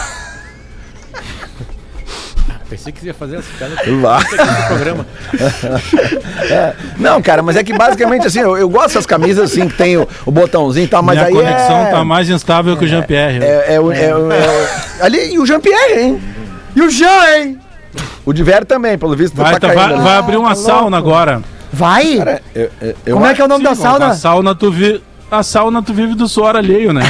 Pensei 2.71 2.91
que 2.93 3.01
você 3.01 3.07
ia 3.07 3.13
fazer 3.13 3.35
essa 3.35 3.47
piada 3.57 3.75
Lá. 4.01 4.19
no 4.19 4.67
programa. 4.67 5.05
É. 6.49 6.73
Não, 6.97 7.21
cara, 7.21 7.41
mas 7.43 7.55
é 7.55 7.63
que 7.63 7.73
basicamente 7.73 8.25
assim, 8.27 8.39
eu, 8.39 8.57
eu 8.57 8.67
gosto 8.69 8.87
dessas 8.87 9.05
camisas 9.05 9.51
assim 9.51 9.67
que 9.67 9.75
tem 9.77 9.97
o, 9.97 10.07
o 10.25 10.31
botãozinho 10.31 10.85
e 10.85 10.87
tal, 10.87 11.03
mas 11.03 11.15
Minha 11.17 11.27
aí 11.27 11.33
conexão 11.33 11.77
é, 11.77 11.91
tá 11.91 12.03
mais 12.03 12.29
instável 12.29 12.75
que 12.77 12.85
o 12.85 12.87
Jean-Pierre. 12.87 13.43
é, 13.43 13.75
é, 13.75 13.79
o- 13.79 13.91
é 13.91 14.15
o- 14.15 14.31
é 14.31 14.37
o- 14.99 15.03
ali 15.05 15.33
e 15.33 15.39
o 15.39 15.45
Jean-Pierre, 15.45 15.99
hein? 16.01 16.21
E 16.75 16.81
o 16.81 16.89
Jean, 16.89 17.37
hein? 17.37 17.59
O 18.25 18.33
Diver 18.33 18.65
também, 18.65 18.97
pelo 18.97 19.15
visto, 19.15 19.35
Vai, 19.35 19.53
tá- 19.59 19.67
caindo 19.73 19.95
vai, 19.95 20.03
vai 20.03 20.17
abrir 20.17 20.37
uma 20.37 20.55
sauna 20.55 20.97
agora. 20.97 21.41
Vai? 21.71 22.19
Eu- 22.55 22.69
eu- 22.81 22.95
eu 23.05 23.13
Como 23.15 23.25
é 23.25 23.33
que 23.33 23.41
é 23.41 23.45
o 23.45 23.47
nome 23.47 23.63
da 23.63 23.75
Sim, 23.75 23.81
sauna? 23.83 24.07
A 24.07 24.13
sauna 24.13 24.55
tu 24.55 24.71
vi... 24.71 25.01
A 25.31 25.43
sauna 25.43 25.81
tu 25.81 25.93
vive 25.93 26.13
do 26.13 26.27
suor 26.27 26.57
alheio, 26.57 26.91
né? 26.91 27.03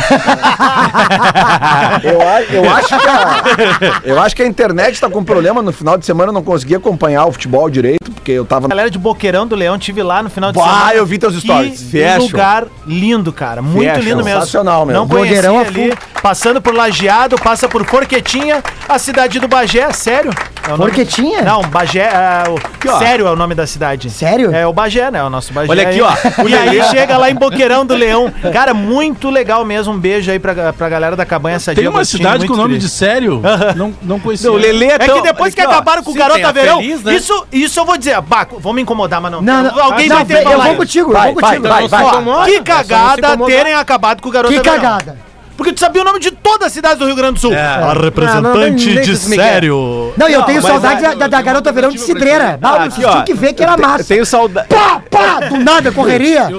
Eu, 2.04 2.62
eu 2.64 2.70
acho 2.72 2.88
que 2.88 2.94
a, 3.08 4.02
eu 4.04 4.22
acho 4.22 4.36
que 4.36 4.44
a 4.44 4.46
internet 4.46 5.00
tá 5.02 5.10
com 5.10 5.24
problema. 5.24 5.62
No 5.64 5.72
final 5.74 5.98
de 5.98 6.06
semana 6.06 6.30
eu 6.30 6.34
não 6.34 6.44
consegui 6.44 6.76
acompanhar 6.76 7.26
o 7.26 7.32
futebol 7.32 7.68
direito, 7.68 8.12
porque 8.12 8.32
eu 8.32 8.46
tava. 8.46 8.68
Galera 8.68 8.92
de 8.92 9.00
Boqueirão 9.00 9.48
do 9.48 9.56
Leão, 9.56 9.78
tive 9.80 10.04
lá 10.04 10.22
no 10.22 10.30
final 10.30 10.52
de 10.52 10.60
Bah, 10.60 10.66
semana. 10.66 10.94
eu 10.94 11.06
vi 11.06 11.18
teus 11.18 11.36
stories. 11.42 11.82
Que 11.90 12.04
Fashion. 12.04 12.22
lugar 12.28 12.66
lindo, 12.86 13.34
cara. 13.34 13.62
Muito 13.62 13.88
Fashion. 13.90 14.04
lindo 14.04 14.24
mesmo. 14.24 14.40
Sensacional 14.42 14.86
mesmo. 14.86 15.00
Não 15.00 15.08
Boqueirão 15.08 15.58
a 15.58 15.62
ali. 15.62 15.92
Passando 16.22 16.62
por 16.62 16.76
Lajeado, 16.76 17.36
passa 17.38 17.68
por 17.68 17.84
Forquetinha, 17.84 18.64
a 18.88 19.00
cidade 19.00 19.40
do 19.40 19.48
Bagé. 19.48 19.92
Sério? 19.92 20.32
É 20.72 20.78
Forquetinha? 20.78 21.42
Não, 21.42 21.64
Bagé. 21.64 22.02
é, 22.02 22.44
o- 22.48 22.90
ó. 22.92 23.00
Sério 23.00 23.26
é 23.26 23.32
o 23.32 23.36
nome 23.36 23.56
da 23.56 23.66
cidade. 23.66 24.12
Sério? 24.12 24.54
É 24.54 24.68
o 24.68 24.72
Bagé, 24.72 25.10
né? 25.10 25.24
O 25.24 25.30
nosso 25.32 25.52
Bagé. 25.52 25.72
Olha 25.72 25.90
aqui, 25.90 26.00
ó. 26.02 26.12
E 26.48 26.54
aí 26.54 26.84
chega 26.92 27.18
lá 27.18 27.32
em 27.32 27.36
Boqueirão 27.36 27.84
do 27.84 27.96
Leão. 27.96 28.11
Cara, 28.54 28.74
muito 28.74 29.30
legal 29.30 29.64
mesmo. 29.66 29.94
Um 29.94 29.98
beijo 30.00 30.32
aí 30.32 30.40
pra, 30.40 30.72
pra 30.74 30.90
galera 30.90 31.16
da 31.16 31.26
cabanha 31.26 31.60
Sadia. 31.60 31.82
Tem 31.84 31.90
uma 31.90 32.00
Agostinho, 32.00 32.24
cidade 32.24 32.48
com 32.48 32.56
nome 32.56 32.76
tri. 32.76 32.80
de 32.80 32.90
sério? 32.90 33.42
Não, 33.76 33.94
não 34.02 34.20
conhecia. 34.20 34.50
Não, 34.50 34.56
o 34.56 34.60
Lelê 34.60 34.86
é 34.88 34.94
É 34.96 34.98
tão... 35.00 35.16
que 35.16 35.22
depois 35.22 35.54
que 35.56 35.62
ó. 35.62 35.66
acabaram 35.70 36.04
com 36.04 36.12
o 36.12 36.14
Garota 36.14 36.52
Verão, 36.52 36.78
Feliz, 36.80 37.04
né? 37.04 37.14
isso, 37.16 37.46
isso 37.52 37.80
eu 37.80 37.86
vou 37.86 37.98
dizer. 37.98 38.20
Bah, 38.22 38.48
vou 38.50 38.74
me 38.74 38.82
incomodar, 38.82 39.22
mas 39.22 39.32
não. 39.32 39.42
Não, 39.42 39.64
não, 39.64 39.84
Alguém 39.84 40.08
não, 40.10 40.16
vai 40.18 40.26
ter 40.26 40.42
que 40.46 40.48
eu 40.54 40.62
vou 40.62 40.76
contigo, 40.76 41.10
eu 41.10 41.14
Vai, 41.14 41.32
vou 41.34 41.42
vai, 41.42 41.56
contigo. 41.58 41.68
vai, 41.74 41.88
vai. 41.88 42.04
Ó, 42.06 42.44
que 42.46 42.56
É 42.56 42.62
cagada 42.62 43.38
terem 43.46 43.74
acabado 43.74 44.22
com 44.22 44.30
o 44.30 44.32
Garota 44.32 44.54
Que 44.54 44.60
Verão. 44.62 44.76
cagada. 44.82 45.31
Porque 45.62 45.74
tu 45.74 45.80
sabia 45.80 46.02
o 46.02 46.06
nome 46.06 46.20
de 46.20 46.32
todas 46.32 46.68
as 46.68 46.74
cidades 46.74 46.98
do 46.98 47.06
Rio 47.06 47.16
Grande 47.16 47.34
do 47.34 47.40
Sul. 47.40 47.54
A 47.56 47.94
representante 47.94 48.42
não, 48.42 48.56
nem- 48.56 48.72
nem 48.72 49.02
de 49.02 49.16
sério. 49.16 50.12
Não, 50.18 50.28
e 50.28 50.34
eu 50.34 50.42
tenho 50.42 50.60
saudade 50.60 51.06
é- 51.06 51.16
da, 51.16 51.28
da 51.28 51.40
garota 51.42 51.72
verão 51.72 51.90
de 51.90 52.00
Cidreira. 52.00 52.58
Ah, 52.62 52.86
Aqui, 52.86 53.06
ó. 53.06 53.12
tinham 53.12 53.24
que 53.26 53.34
ver 53.36 53.54
que 53.54 53.62
era 53.62 53.78
massa. 53.78 54.06
Tenho 54.06 54.26
saudade. 54.26 54.68
Pá, 54.70 55.00
pá, 55.12 55.40
do 55.48 55.58
nada, 55.60 55.92
correria. 55.92 56.50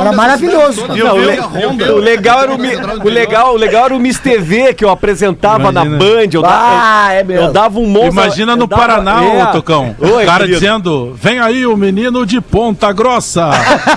Era 0.00 0.12
maravilhoso. 0.12 0.86
Não, 0.88 1.16
o, 1.16 1.18
le- 1.18 1.90
o 1.90 1.98
legal 1.98 2.40
era 2.44 2.54
o, 2.54 2.58
mi- 2.58 2.74
o 2.76 3.08
legal, 3.10 3.52
o 3.54 3.58
legal 3.58 3.84
era 3.84 3.94
o 3.94 4.00
Miss 4.00 4.18
TV 4.18 4.72
que 4.72 4.82
eu 4.84 4.88
apresentava 4.90 5.70
na 5.70 5.84
Imagina. 5.84 5.98
Band. 5.98 6.28
Eu, 6.32 6.42
Ah, 6.46 7.08
é 7.12 7.20
eu 7.20 7.24
mesmo. 7.26 7.52
dava 7.52 7.78
um 7.78 7.84
monstro. 7.86 8.12
Imagina 8.12 8.52
eu 8.52 8.56
no 8.56 8.66
dava- 8.66 8.80
Paraná, 8.82 9.22
é. 9.22 9.42
ô 9.44 9.46
Tocão. 9.48 9.94
Oi, 10.00 10.22
o 10.22 10.26
cara 10.26 10.38
querido. 10.46 10.58
dizendo: 10.60 11.12
vem 11.20 11.38
aí 11.40 11.66
o 11.66 11.76
menino 11.76 12.24
de 12.24 12.40
Ponta 12.40 12.90
Grossa. 12.90 13.50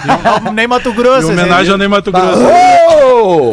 Nem 0.54 0.68
Mato 0.68 0.90
em 0.90 0.94
Grosso. 0.94 1.30
homenagem 1.32 1.72
ao 1.72 1.78
Ney 1.78 1.88
Mato 1.88 2.12
Grosso. 2.12 2.42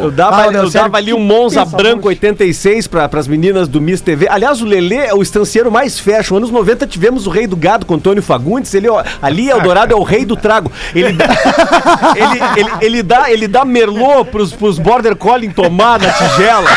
Eu 0.02 0.10
dava, 0.10 0.42
Ah, 0.42 0.46
eu 0.46 0.70
sério, 0.70 0.90
dava 0.96 0.98
ali 0.98 1.12
um 1.12 1.20
Monza 1.20 1.64
branco 1.64 2.02
poxa. 2.02 2.08
86 2.08 2.86
para 2.86 3.08
as 3.12 3.28
meninas 3.28 3.68
do 3.68 3.80
Miss 3.80 4.00
TV. 4.00 4.26
Aliás, 4.28 4.60
o 4.60 4.64
Lelê 4.64 5.06
é 5.06 5.14
o 5.14 5.22
estancieiro 5.22 5.70
mais 5.70 5.98
fashion. 5.98 6.36
Anos 6.36 6.50
90 6.50 6.86
tivemos 6.86 7.26
o 7.26 7.30
Rei 7.30 7.46
do 7.46 7.56
Gado 7.56 7.84
com 7.86 7.94
Antônio 7.94 8.22
Fagundes. 8.22 8.72
Ele, 8.74 8.88
ó, 8.88 9.02
ali, 9.20 9.48
Eldorado 9.48 9.92
é 9.92 9.96
o 9.96 10.02
rei 10.02 10.24
do 10.24 10.36
trago. 10.36 10.70
Ele, 10.94 11.12
dá- 11.12 11.26
ele, 12.16 12.60
ele, 12.60 12.70
ele 12.80 13.02
dá, 13.02 13.30
ele 13.30 13.48
dá 13.48 13.64
merlot 13.64 14.30
pros, 14.30 14.52
pros 14.52 14.78
Border 14.78 15.16
Collie 15.16 15.48
tomar 15.52 15.98
na 16.00 16.10
tigela. 16.10 16.68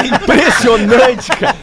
Impressionante, 0.04 1.30
cara. 1.32 1.56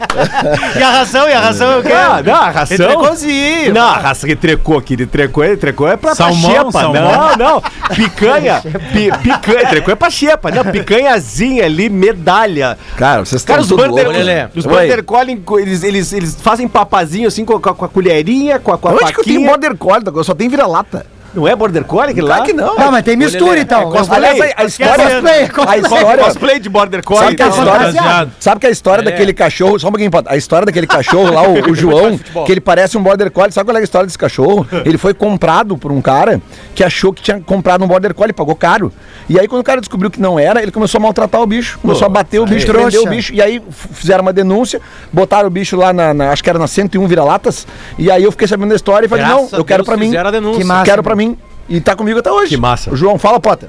E 0.78 0.82
a 0.82 0.90
ração, 0.90 1.28
e 1.28 1.32
a 1.32 1.40
ração 1.40 1.72
é 1.72 1.76
o 1.78 1.82
quê? 1.82 1.92
Ah, 1.92 2.22
não, 2.24 2.34
a 2.34 2.50
ração. 2.50 2.74
Entrecôzinho. 2.76 3.74
Não, 3.74 3.88
a 3.88 3.98
raça 3.98 4.26
que 4.26 4.36
trecou 4.36 4.78
aqui, 4.78 4.96
de 4.96 5.06
trecou, 5.06 5.42
é- 5.42 5.56
trecou 5.56 5.88
é 5.88 5.96
pra, 5.96 6.14
pra 6.14 6.14
Salmão, 6.14 6.50
xepa. 6.50 6.72
salmão. 6.72 7.02
Não, 7.12 7.36
não. 7.36 7.62
Picanha. 7.94 8.60
pi, 8.92 9.10
picanha, 9.22 9.66
trecou 9.68 9.92
é 9.92 9.96
pra 9.96 10.10
xepa. 10.10 10.50
Não, 10.50 10.64
picanhazinha 10.64 11.37
ali, 11.64 11.88
medalha. 11.88 12.76
Cara, 12.96 13.24
vocês 13.24 13.40
estão 13.40 13.54
Cara, 13.56 13.62
os 13.62 13.68
Border, 13.70 14.04
louco. 14.06 14.10
Lelê. 14.10 14.46
os 14.54 14.64
Oi. 14.66 14.72
border 14.72 15.04
Collie, 15.04 15.42
eles, 15.58 15.82
eles, 15.82 16.12
eles 16.12 16.34
fazem 16.40 16.66
papazinho 16.68 17.28
assim 17.28 17.44
com, 17.44 17.54
a- 17.54 17.60
com 17.74 17.84
a 17.84 17.88
colherinha, 17.88 18.58
com 18.58 18.72
a, 18.72 18.78
com 18.78 18.88
a 18.88 18.92
Onde 18.92 19.12
que 19.12 19.20
eu 19.20 19.24
tenho 19.24 19.44
border 19.46 19.76
collie? 19.76 20.04
Eu 20.14 20.24
só 20.24 20.34
tenho 20.34 20.50
vira-lata. 20.50 21.06
Não 21.38 21.46
é 21.46 21.54
border 21.54 21.84
collie 21.84 22.10
aquele 22.10 22.26
lá? 22.26 22.36
Claro 22.38 22.50
que 22.50 22.52
não. 22.52 22.74
Não, 22.76 22.90
mas 22.90 23.04
tem 23.04 23.16
mistura 23.16 23.60
então. 23.60 23.92
Aliás, 24.10 24.40
a, 24.40 24.62
a 24.62 24.64
história... 24.64 25.04
Cosplay, 25.04 25.44
A 25.44 25.48
cosplay. 25.48 25.80
história... 25.80 26.24
Cosplay 26.24 26.58
de 26.58 26.68
border 26.68 27.04
collie. 27.04 27.22
Sabe 27.24 27.36
que 27.36 27.42
a 27.42 27.46
então. 27.46 27.58
história, 27.58 28.28
sabe 28.40 28.60
que 28.60 28.66
a 28.66 28.70
história 28.70 29.04
daquele 29.04 29.32
cachorro, 29.32 29.78
só 29.78 29.86
um 29.88 29.92
pouquinho, 29.92 30.10
a 30.26 30.36
história 30.36 30.66
daquele 30.66 30.86
cachorro 30.98 31.32
lá, 31.32 31.42
o, 31.42 31.70
o 31.70 31.74
João, 31.76 32.18
que 32.44 32.52
ele 32.52 32.60
parece 32.60 32.98
um 32.98 33.02
border 33.02 33.30
collie, 33.30 33.52
sabe 33.52 33.66
qual 33.68 33.76
é 33.76 33.80
a 33.80 33.84
história 33.84 34.06
desse 34.06 34.18
cachorro? 34.18 34.66
Ele 34.84 34.96
foi 34.98 35.12
comprado 35.12 35.76
por 35.76 35.92
um 35.92 36.00
cara 36.00 36.40
que 36.74 36.82
achou 36.82 37.12
que 37.12 37.22
tinha 37.22 37.40
comprado 37.40 37.84
um 37.84 37.86
border 37.88 38.14
collie, 38.14 38.32
pagou 38.32 38.54
caro. 38.54 38.92
E 39.28 39.38
aí 39.38 39.46
quando 39.46 39.60
o 39.60 39.64
cara 39.64 39.80
descobriu 39.80 40.10
que 40.10 40.20
não 40.20 40.38
era, 40.38 40.62
ele 40.62 40.72
começou 40.72 40.98
a 40.98 41.02
maltratar 41.02 41.40
o 41.40 41.46
bicho, 41.46 41.78
começou 41.80 42.06
a 42.06 42.08
bater 42.08 42.40
o 42.40 42.46
bicho, 42.46 42.66
trouxa. 42.66 42.90
prendeu 42.90 43.02
o 43.02 43.08
bicho, 43.08 43.34
e 43.34 43.42
aí 43.42 43.62
fizeram 43.92 44.22
uma 44.22 44.32
denúncia, 44.32 44.80
botaram 45.12 45.48
o 45.48 45.50
bicho 45.50 45.76
lá 45.76 45.92
na, 45.92 46.14
na- 46.14 46.30
acho 46.30 46.42
que 46.42 46.48
era 46.48 46.58
na 46.58 46.66
101 46.66 47.06
vira-latas, 47.06 47.66
e 47.98 48.10
aí 48.10 48.24
eu 48.24 48.30
fiquei 48.30 48.48
sabendo 48.48 48.70
da 48.70 48.76
história 48.76 49.06
e 49.06 49.08
falei, 49.08 49.24
Graças 49.24 49.50
não, 49.52 49.58
a 49.58 49.60
eu 49.60 49.64
quero 49.64 49.82
Deus 49.84 49.86
pra 49.88 49.96
mim, 49.96 50.16
a 50.16 50.82
quero 50.84 51.02
pra 51.02 51.14
mim. 51.14 51.27
E 51.68 51.80
tá 51.80 51.94
comigo 51.94 52.18
até 52.18 52.30
hoje. 52.30 52.50
Que 52.50 52.56
massa. 52.56 52.92
O 52.92 52.96
João, 52.96 53.18
fala, 53.18 53.38
Potter. 53.38 53.68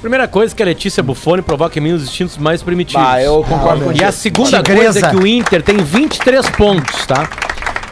Primeira 0.00 0.28
coisa 0.28 0.54
que 0.54 0.62
a 0.62 0.66
Letícia 0.66 1.02
Buffoni 1.02 1.40
provoca 1.42 1.78
em 1.78 1.82
mim 1.82 1.92
os 1.92 2.02
instintos 2.02 2.36
mais 2.36 2.62
primitivos. 2.62 3.04
Ah, 3.04 3.20
eu 3.22 3.42
concordo 3.42 3.92
E 3.92 4.04
a 4.04 4.12
segunda 4.12 4.62
coisa 4.62 4.98
é 5.06 5.10
que 5.10 5.16
o 5.16 5.26
Inter 5.26 5.62
tem 5.62 5.78
23 5.78 6.48
pontos, 6.50 7.06
tá? 7.06 7.28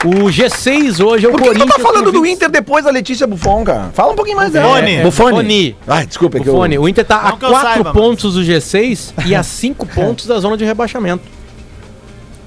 O 0.05 0.27
G6 0.31 1.03
hoje 1.03 1.25
é 1.25 1.29
o 1.29 1.33
Por 1.33 1.41
que, 1.41 1.49
que 1.49 1.55
tu 1.55 1.59
Corinthians. 1.61 1.77
tá 1.77 1.79
falando 1.81 2.05
com 2.05 2.13
do 2.13 2.23
20 2.23 2.33
Inter 2.35 2.51
depois 2.51 2.85
da 2.85 2.91
Letícia 2.91 3.27
Buffon, 3.27 3.65
cara? 3.65 3.91
Fala 3.95 4.13
um 4.13 4.15
pouquinho 4.15 4.37
mais 4.37 4.53
Buffoni. 4.53 4.83
dela. 4.83 4.91
É, 4.91 5.03
Buffoni. 5.03 5.31
Buffoni. 5.33 5.77
Ai, 5.89 6.07
desculpa, 6.07 6.37
é 6.37 6.41
que 6.43 6.49
eu... 6.49 6.53
Buffoni. 6.53 6.79
O 6.79 6.87
Inter 6.87 7.07
tá 7.07 7.23
Não 7.23 7.29
a 7.31 7.37
que 7.39 7.45
eu 7.47 7.51
4 7.51 7.69
saiba, 7.73 7.93
pontos 7.93 8.35
do 8.35 8.43
G6 8.43 9.15
e 9.25 9.35
a 9.35 9.43
5 9.43 9.87
pontos 9.87 10.27
da 10.27 10.39
zona 10.39 10.59
de 10.59 10.65
rebaixamento. 10.67 11.25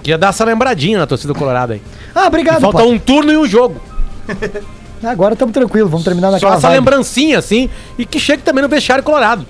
Queria 0.03 0.19
dar 0.19 0.29
essa 0.29 0.45
lembradinha 0.45 0.99
na 0.99 1.07
torcida 1.07 1.33
colorada 1.33 1.73
aí. 1.73 1.81
Ah, 2.13 2.27
obrigado. 2.27 2.61
Falta 2.61 2.77
Potter. 2.77 2.93
um 2.93 2.99
turno 2.99 3.33
e 3.33 3.37
um 3.37 3.47
jogo. 3.47 3.81
Agora 5.03 5.33
estamos 5.33 5.53
tranquilos, 5.53 5.89
vamos 5.89 6.03
terminar 6.05 6.27
Só 6.27 6.33
naquela 6.33 6.55
essa 6.55 6.67
vibe. 6.67 6.79
lembrancinha, 6.79 7.37
assim, 7.39 7.69
e 7.97 8.05
que 8.05 8.19
chegue 8.19 8.41
também 8.43 8.61
no 8.63 8.69
vestiário 8.69 9.03
colorado. 9.03 9.45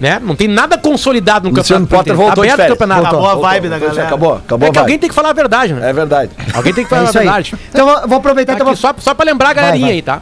Né? 0.00 0.20
Não 0.20 0.34
tem 0.34 0.48
nada 0.48 0.76
consolidado 0.76 1.48
no 1.48 1.54
Luciano 1.56 1.86
campeonato. 1.86 2.04
Potter 2.08 2.16
voltou 2.16 2.44
de 2.44 2.50
aberto 2.50 2.58
férias. 2.58 2.78
campeonato. 2.78 3.06
Acabou 3.06 3.26
a 3.26 3.34
Voltou, 3.34 3.50
vibe 3.50 3.68
da 3.68 3.78
voltou, 3.78 3.88
galera. 3.88 4.06
Acabou, 4.08 4.34
acabou 4.34 4.66
É 4.66 4.68
a 4.68 4.72
que 4.72 4.78
alguém 4.78 4.92
vibe. 4.94 5.00
tem 5.00 5.08
que 5.08 5.14
falar 5.14 5.30
a 5.30 5.32
verdade, 5.32 5.74
né? 5.74 5.90
É 5.90 5.92
verdade. 5.92 6.30
Alguém 6.54 6.74
tem 6.74 6.84
que 6.84 6.88
É 6.94 6.96
falar 6.96 7.02
a 7.02 7.08
isso 7.10 7.18
aí. 7.18 7.24
verdade. 7.24 7.54
Então 7.70 7.86
vou 8.08 8.18
aproveitar 8.18 8.52
Aqui, 8.54 8.62
então 8.62 8.74
só, 8.74 8.92
só 8.98 9.14
pra 9.14 9.24
lembrar 9.24 9.50
a 9.50 9.52
galerinha 9.54 9.86
vai. 9.86 9.94
aí, 9.94 10.02
tá? 10.02 10.20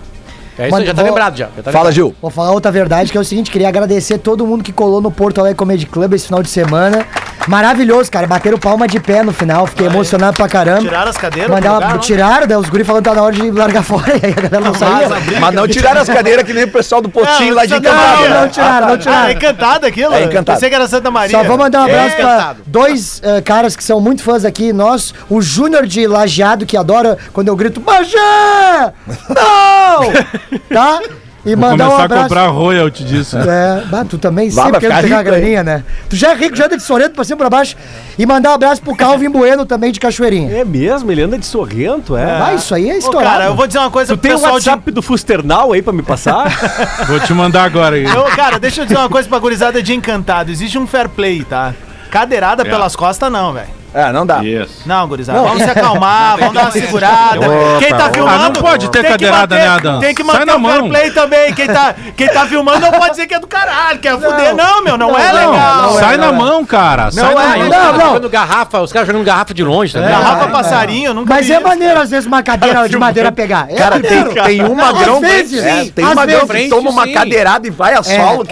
É 0.58 0.64
isso 0.64 0.70
Mano, 0.72 0.82
aí, 0.82 0.86
já 0.88 0.92
tá 0.94 1.00
vou- 1.00 1.10
lembrado 1.10 1.36
já. 1.38 1.46
já 1.56 1.62
tá 1.62 1.72
Fala, 1.72 1.84
lembrado. 1.84 1.94
Gil. 1.94 2.14
Vou 2.20 2.30
falar 2.30 2.50
outra 2.52 2.70
verdade, 2.70 3.10
que 3.10 3.16
é 3.16 3.20
o 3.20 3.24
seguinte, 3.24 3.50
queria 3.50 3.68
agradecer 3.68 4.18
todo 4.18 4.46
mundo 4.46 4.62
que 4.62 4.72
colou 4.72 5.00
no 5.00 5.10
Porto 5.10 5.38
Alegre 5.38 5.56
Comedy 5.56 5.86
Club 5.86 6.12
esse 6.12 6.26
final 6.26 6.42
de 6.42 6.50
semana. 6.50 7.06
Maravilhoso, 7.46 8.10
cara. 8.10 8.26
Bateram 8.26 8.58
palma 8.58 8.86
de 8.86 9.00
pé 9.00 9.22
no 9.22 9.32
final, 9.32 9.66
fiquei 9.66 9.86
emocionado 9.86 10.36
pra 10.36 10.48
caramba. 10.48 10.80
Tiraram 10.82 11.10
as 11.10 11.16
cadeiras? 11.16 11.50
Mandar 11.50 11.68
jogaram, 11.70 11.86
uma, 11.86 11.94
não? 11.94 12.00
tiraram, 12.00 12.46
daí 12.46 12.56
os 12.56 12.68
guri 12.68 12.84
falando 12.84 13.02
que 13.04 13.08
tá 13.10 13.14
na 13.16 13.22
hora 13.22 13.34
de 13.34 13.50
largar 13.50 13.82
fora, 13.82 14.10
e 14.16 14.26
aí 14.26 14.32
a 14.32 14.34
galera 14.36 14.60
não 14.60 14.74
saía. 14.74 15.08
Mas 15.40 15.54
não 15.54 15.66
tiraram 15.68 16.00
as 16.00 16.08
cadeiras 16.08 16.44
que 16.44 16.52
nem 16.52 16.64
o 16.64 16.68
pessoal 16.70 17.00
do 17.00 17.08
Postinho 17.08 17.54
lá 17.54 17.64
de 17.64 17.72
não, 17.72 17.78
Encantado. 17.78 18.28
não, 18.28 18.40
não 18.42 18.48
tiraram, 18.48 18.88
não 18.88 18.98
tiraram. 18.98 19.20
Ah, 19.24 19.30
é 19.30 19.32
encantado 19.32 19.86
aquilo? 19.86 20.14
É 20.14 20.24
encantado. 20.24 20.56
Pensei 20.56 20.68
que 20.68 20.74
era 20.74 20.86
Santa 20.88 21.10
Maria. 21.10 21.36
Só 21.38 21.44
vou 21.44 21.56
mandar 21.58 21.82
um 21.84 21.88
É 21.88 21.90
abraço 21.92 22.16
pra 22.16 22.24
encantado. 22.24 22.62
dois 22.66 23.20
eh, 23.24 23.40
caras 23.40 23.74
que 23.76 23.82
são 23.84 24.00
muito 24.00 24.22
fãs 24.22 24.44
aqui, 24.44 24.72
nós, 24.72 25.14
o 25.28 25.40
Júnior 25.40 25.86
de 25.86 26.06
Lajeado, 26.06 26.66
que 26.66 26.76
adora 26.76 27.16
quando 27.32 27.48
eu 27.48 27.56
grito, 27.56 27.80
Bagé! 27.80 28.92
Não! 29.28 30.12
tá? 30.72 31.00
E 31.44 31.54
Vou 31.54 31.70
mandar 31.70 31.84
um 31.84 31.90
começar 31.92 32.02
a 32.02 32.04
abraço. 32.04 32.22
comprar 32.24 32.46
royalty 32.48 33.02
disso. 33.02 33.38
É, 33.38 33.82
bah, 33.86 34.04
tu 34.04 34.18
também 34.18 34.50
sempre 34.50 34.78
quer 34.78 35.00
pegar 35.00 35.16
a 35.16 35.18
aí. 35.20 35.24
graninha, 35.24 35.64
né? 35.64 35.82
Tu 36.08 36.14
já 36.16 36.32
é 36.32 36.34
rico, 36.34 36.54
já 36.54 36.66
anda 36.66 36.76
de 36.76 36.82
Sorrento 36.82 37.12
pra 37.14 37.24
cima 37.24 37.36
e 37.36 37.38
pra 37.38 37.48
baixo. 37.48 37.76
E 38.18 38.26
mandar 38.26 38.50
um 38.50 38.54
abraço 38.54 38.82
pro 38.82 38.94
Calvin 38.94 39.30
Bueno 39.30 39.64
também 39.64 39.90
de 39.90 39.98
Cachoeirinha. 39.98 40.54
É 40.54 40.64
mesmo, 40.66 41.10
ele 41.10 41.22
anda 41.22 41.38
de 41.38 41.46
Sorrento, 41.46 42.14
é. 42.14 42.24
Ah, 42.42 42.52
isso 42.54 42.74
aí 42.74 42.90
é 42.90 42.94
Ô, 42.94 42.98
estourado. 42.98 43.24
cara, 43.32 43.44
eu 43.46 43.54
vou 43.56 43.66
dizer 43.66 43.78
uma 43.78 43.90
coisa 43.90 44.14
Tu 44.14 44.20
tem 44.20 44.32
o 44.32 44.34
pessoal 44.34 44.60
de- 44.60 44.68
WhatsApp 44.68 44.90
do 44.90 45.00
Fusternal 45.00 45.72
aí 45.72 45.80
pra 45.80 45.92
me 45.94 46.02
passar? 46.02 46.46
Vou 47.08 47.18
te 47.20 47.32
mandar 47.32 47.64
agora 47.64 47.96
aí. 47.96 48.04
Eu, 48.04 48.24
cara, 48.36 48.58
deixa 48.58 48.82
eu 48.82 48.84
dizer 48.84 48.98
uma 48.98 49.08
coisa 49.08 49.26
pra 49.26 49.38
gurizada 49.38 49.82
de 49.82 49.94
encantado. 49.94 50.50
Existe 50.50 50.78
um 50.78 50.86
fair 50.86 51.08
play, 51.08 51.42
tá? 51.42 51.72
Cadeirada 52.10 52.64
pelas 52.64 52.94
costas, 52.94 53.32
não, 53.32 53.52
velho. 53.54 53.79
É, 53.92 54.12
não 54.12 54.24
dá. 54.24 54.42
Isso. 54.44 54.82
Não, 54.86 55.06
gurizada. 55.08 55.40
Vamos 55.40 55.62
se 55.62 55.70
acalmar, 55.70 56.38
vamos 56.40 56.54
dar 56.54 56.62
uma 56.62 56.70
segurada. 56.70 57.46
Quem 57.78 57.88
tá 57.90 58.10
filmando. 58.10 58.44
Ah, 58.44 58.50
não 58.50 58.52
pode 58.52 58.88
ter 58.90 59.02
cadeirada, 59.04 59.56
manter- 59.56 59.68
né, 59.68 59.76
Adams? 59.76 60.00
Tem 60.00 60.14
que 60.14 60.24
Sai 60.24 60.32
manter 60.32 60.46
na 60.46 60.56
o 60.56 60.70
fair 60.72 60.88
play 60.88 61.10
também. 61.10 61.54
Quem 61.54 61.66
tá, 61.66 61.94
quem 62.16 62.28
tá 62.28 62.46
filmando 62.46 62.80
não 62.80 62.92
pode 62.92 63.10
dizer 63.10 63.26
que 63.26 63.34
é 63.34 63.40
do 63.40 63.46
caralho, 63.46 63.98
que 63.98 64.06
é 64.06 64.12
fuder. 64.12 64.54
Não, 64.54 64.82
meu, 64.84 64.96
não, 64.96 65.18
é 65.18 65.32
não, 65.32 65.50
legal. 65.50 65.82
não 65.82 65.98
é, 65.98 66.00
Sai 66.00 66.16
não 66.16 66.26
na 66.26 66.32
mão, 66.32 66.64
cara. 66.64 67.10
Sai 67.10 67.34
na 67.34 67.40
é, 67.42 67.46
mão. 67.46 67.58
Os 67.58 67.64
não, 67.64 67.70
caras 67.70 67.98
não. 67.98 68.06
jogando 68.06 68.30
garrafa, 68.30 68.80
os 68.80 68.92
caras 68.92 69.08
jogando 69.08 69.24
garrafa 69.24 69.54
de 69.54 69.64
longe, 69.64 69.92
tá 69.92 70.00
ligado? 70.00 70.22
Garrafa 70.22 70.48
passarinho, 70.48 71.12
nunca 71.12 71.34
Mas 71.34 71.46
vi 71.46 71.52
é 71.52 71.56
isso. 71.56 71.66
maneiro, 71.66 72.00
às 72.00 72.10
vezes, 72.10 72.26
uma 72.26 72.42
cadeira 72.42 72.88
de 72.88 72.96
madeira 72.96 73.32
pegar. 73.32 73.66
É 73.68 73.74
Cara, 73.74 73.98
tem, 73.98 74.62
um 74.64 74.74
magrão. 74.74 75.20
Tem 75.20 76.04
um 76.04 76.14
magrão 76.14 76.46
que 76.46 76.68
toma 76.68 76.90
uma 76.90 77.08
cadeirada 77.08 77.66
e 77.66 77.70
vai 77.70 77.94
a 77.94 78.02
solo. 78.02 78.46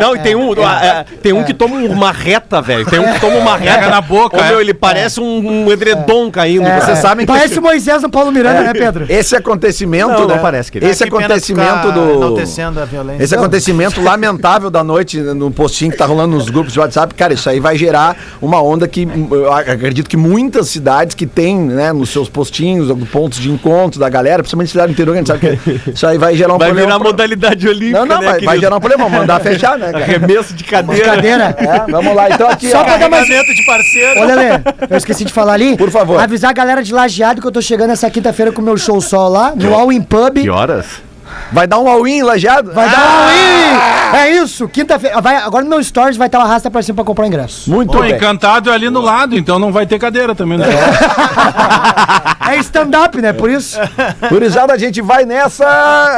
não, 0.00 0.16
e 0.16 0.18
tem 0.20 0.34
um, 0.34 0.52
ah, 0.64 1.04
tem 1.22 1.32
um 1.32 1.44
que 1.44 1.52
toma 1.52 1.76
uma 1.76 2.10
reta, 2.12 2.62
velho. 2.62 2.86
Tem 2.86 2.98
um 2.98 3.12
que 3.12 3.20
toma 3.20 3.36
uma 3.36 3.56
reta. 3.56 3.88
Na 3.88 4.00
boca, 4.00 4.42
meu, 4.42 4.60
ele 4.60 4.77
parece 4.80 5.20
um, 5.20 5.64
um 5.66 5.72
edredom 5.72 6.30
caindo. 6.30 6.66
É, 6.66 6.80
Vocês 6.80 6.98
é. 6.98 7.00
sabem 7.00 7.26
que 7.26 7.32
Parece 7.32 7.58
o 7.58 7.62
Moisés 7.62 8.02
no 8.02 8.10
Paulo 8.10 8.30
Miranda, 8.32 8.62
né, 8.62 8.72
Pedro? 8.72 9.06
Esse 9.08 9.34
acontecimento, 9.36 10.08
Não, 10.12 10.26
né? 10.26 10.34
não 10.34 10.42
parece, 10.42 10.70
querido. 10.72 10.90
Esse 10.90 11.04
Que 11.04 11.08
acontecimento 11.08 11.92
do. 11.92 12.14
enaltecendo 12.14 12.80
a 12.80 12.84
violência. 12.84 13.22
Esse 13.22 13.34
acontecimento 13.34 14.00
lamentável 14.02 14.70
da 14.70 14.82
noite 14.84 15.18
no 15.18 15.50
postinho 15.50 15.90
que 15.90 15.96
tá 15.96 16.06
rolando 16.06 16.36
nos 16.36 16.48
grupos 16.48 16.72
de 16.72 16.80
WhatsApp, 16.80 17.14
cara, 17.14 17.34
isso 17.34 17.48
aí 17.48 17.60
vai 17.60 17.76
gerar 17.76 18.16
uma 18.40 18.62
onda 18.62 18.86
que 18.88 19.08
eu 19.30 19.52
ac- 19.52 19.70
acredito 19.70 20.08
que 20.08 20.16
muitas 20.16 20.68
cidades 20.68 21.14
que 21.14 21.26
têm, 21.26 21.56
né, 21.58 21.92
nos 21.92 22.10
seus 22.10 22.28
postinhos, 22.28 22.90
pontos 23.10 23.38
de 23.38 23.50
encontro 23.50 23.98
da 24.00 24.08
galera, 24.08 24.42
principalmente 24.42 24.70
cidade 24.70 24.88
do 24.88 24.92
interior, 24.92 25.14
a 25.14 25.16
gente 25.18 25.26
sabe 25.26 25.40
que 25.58 25.90
isso 25.90 26.06
aí 26.06 26.18
vai 26.18 26.36
gerar 26.36 26.54
um 26.54 26.58
Vai 26.58 26.68
problema. 26.68 26.88
virar 26.92 26.98
modalidade 27.04 27.68
olímpica, 27.68 27.98
Não, 28.00 28.06
não, 28.06 28.20
né, 28.20 28.26
vai, 28.30 28.40
vai 28.42 28.58
gerar 28.58 28.76
um 28.76 28.80
problema, 28.80 29.08
mandar 29.08 29.40
fechar, 29.40 29.78
né, 29.78 29.92
cara? 29.92 30.04
Arremesso 30.04 30.54
de 30.54 30.64
cadeira. 30.64 31.04
Cadeira. 31.04 31.56
É, 31.58 31.90
vamos 31.90 32.14
lá, 32.14 32.30
então 32.30 32.48
aqui, 32.48 32.70
Só 32.70 32.80
ó. 32.80 32.84
pra 32.84 32.96
dar 32.96 33.08
mais... 33.08 33.26
De 33.28 33.64
parceiro. 33.64 34.20
Olha, 34.20 34.34
Lê, 34.34 34.48
eu 34.88 34.96
esqueci 34.96 35.24
de 35.24 35.32
falar 35.32 35.54
ali. 35.54 35.76
Por 35.76 35.90
favor. 35.90 36.20
Avisar 36.20 36.50
a 36.50 36.54
galera 36.54 36.82
de 36.82 36.92
Lajeado 36.92 37.40
que 37.40 37.46
eu 37.46 37.52
tô 37.52 37.62
chegando 37.62 37.90
essa 37.90 38.10
quinta-feira 38.10 38.52
com 38.52 38.60
o 38.60 38.64
meu 38.64 38.76
show 38.76 39.00
solo 39.00 39.30
lá, 39.30 39.52
no 39.54 39.74
All 39.74 39.92
In 39.92 40.02
Pub. 40.02 40.40
Que 40.40 40.50
horas? 40.50 41.07
Vai 41.52 41.66
dar 41.66 41.78
um 41.78 41.88
all-in 41.88 42.22
lajeado? 42.22 42.72
Vai 42.72 42.88
dar 42.90 42.98
um 42.98 43.02
All 43.02 43.30
In! 43.30 44.16
É 44.16 44.30
isso, 44.42 44.68
quinta-feira. 44.68 45.20
Vai, 45.20 45.36
agora 45.36 45.64
no 45.64 45.70
meu 45.70 45.82
stories 45.82 46.16
vai 46.16 46.28
estar 46.28 46.38
uma 46.38 46.44
arrasta 46.46 46.70
pra 46.70 46.82
cima 46.82 46.96
pra 46.96 47.04
comprar 47.04 47.26
ingresso. 47.26 47.70
Muito 47.70 47.92
Pô, 47.92 48.00
bem. 48.00 48.12
encantado 48.14 48.70
é 48.70 48.74
ali 48.74 48.88
no 48.90 49.00
lado, 49.00 49.36
então 49.36 49.58
não 49.58 49.72
vai 49.72 49.86
ter 49.86 49.98
cadeira 49.98 50.34
também. 50.34 50.58
Né? 50.58 50.66
É 52.48 52.56
stand-up, 52.60 53.20
né? 53.20 53.30
Por 53.34 53.50
isso. 53.50 53.78
Gurizada, 54.30 54.72
a 54.72 54.78
gente 54.78 55.02
vai 55.02 55.26
nessa. 55.26 55.66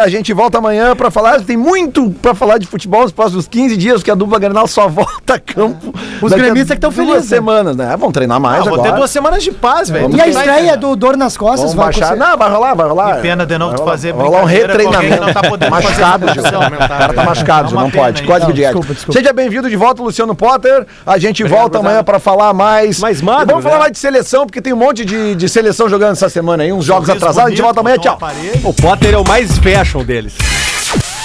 A 0.00 0.08
gente 0.08 0.32
volta 0.32 0.58
amanhã 0.58 0.94
pra 0.94 1.10
falar. 1.10 1.40
Tem 1.40 1.56
muito 1.56 2.08
pra 2.22 2.34
falar 2.36 2.58
de 2.58 2.68
futebol 2.68 3.02
nos 3.02 3.10
próximos 3.10 3.48
15 3.48 3.76
dias, 3.76 3.96
porque 3.96 4.12
a 4.12 4.14
dupla 4.14 4.38
Granal 4.38 4.68
só 4.68 4.86
volta 4.86 5.34
a 5.34 5.40
campo. 5.40 5.92
Os 6.22 6.32
gremistas 6.32 6.76
que 6.76 6.80
tão 6.80 6.90
duas 6.92 7.04
felizes, 7.08 7.30
né? 7.30 7.36
semanas, 7.36 7.74
né? 7.76 7.96
Vamos 7.98 8.12
treinar 8.12 8.38
mais 8.38 8.60
Ah, 8.60 8.64
vou 8.64 8.74
agora. 8.74 8.90
ter 8.92 8.96
duas 8.96 9.10
semanas 9.10 9.42
de 9.42 9.50
paz, 9.50 9.90
velho. 9.90 10.14
E 10.14 10.20
a 10.20 10.28
estreia 10.28 10.54
treinar. 10.54 10.78
do 10.78 10.94
Dor 10.94 11.16
nas 11.16 11.36
Costas 11.36 11.60
Vamos 11.60 11.74
vai 11.74 11.86
baixar. 11.86 12.12
acontecer. 12.12 12.30
Não, 12.30 12.38
vai 12.38 12.50
rolar, 12.50 12.74
vai 12.74 12.86
rolar. 12.86 13.16
Que 13.16 13.22
pena 13.22 13.44
de 13.44 13.58
novo 13.58 13.72
Vai 13.72 13.80
tu 13.80 13.84
fazer 13.90 14.12
vai 14.12 14.24
rolar 14.24 14.42
um 14.42 14.46
brincadeira 14.46 14.74
não 15.08 15.32
tá 15.32 15.42
podendo 15.42 15.70
machucado, 15.70 16.26
fazer 16.26 16.40
Gil. 16.40 16.46
essa 16.46 16.58
O 16.58 16.88
cara 16.88 17.12
tá 17.12 17.24
machucado, 17.24 17.66
É 17.66 17.68
Gil, 17.68 17.78
uma 17.78 17.84
não 17.84 17.90
pena 17.90 18.04
pode. 18.04 18.22
Código 18.24 18.52
de 18.52 18.64
ética. 18.64 19.12
Seja 19.12 19.32
bem-vindo 19.32 19.68
de 19.70 19.76
volta, 19.76 20.02
Luciano 20.02 20.34
Potter. 20.34 20.86
A 21.06 21.18
gente 21.18 21.42
volta 21.44 21.78
amanhã 21.78 22.02
pra 22.04 22.18
falar 22.18 22.52
mais. 22.52 22.98
Mais 22.98 23.20
magro, 23.20 23.46
Vamos 23.46 23.62
falar 23.62 23.76
né? 23.76 23.80
mais 23.80 23.92
de 23.92 23.98
seleção, 23.98 24.46
porque 24.46 24.60
tem 24.60 24.72
um 24.72 24.76
monte 24.76 25.04
de, 25.04 25.34
de 25.34 25.48
seleção 25.48 25.88
jogando 25.88 26.12
essa 26.12 26.28
semana 26.28 26.62
aí, 26.62 26.72
uns 26.72 26.84
jogos 26.84 27.08
atrasados. 27.08 27.46
A 27.48 27.50
gente 27.50 27.62
volta 27.62 27.80
amanhã, 27.80 27.98
tchau. 27.98 28.18
O 28.64 28.72
Potter 28.74 29.14
é 29.14 29.18
o 29.18 29.26
mais 29.26 29.58
fashion 29.58 30.04
deles. 30.04 30.34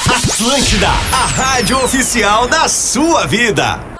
Atlântida, 0.07 0.87
a 0.87 1.25
rádio 1.25 1.77
oficial 1.83 2.47
da 2.47 2.67
sua 2.67 3.25
vida. 3.25 3.94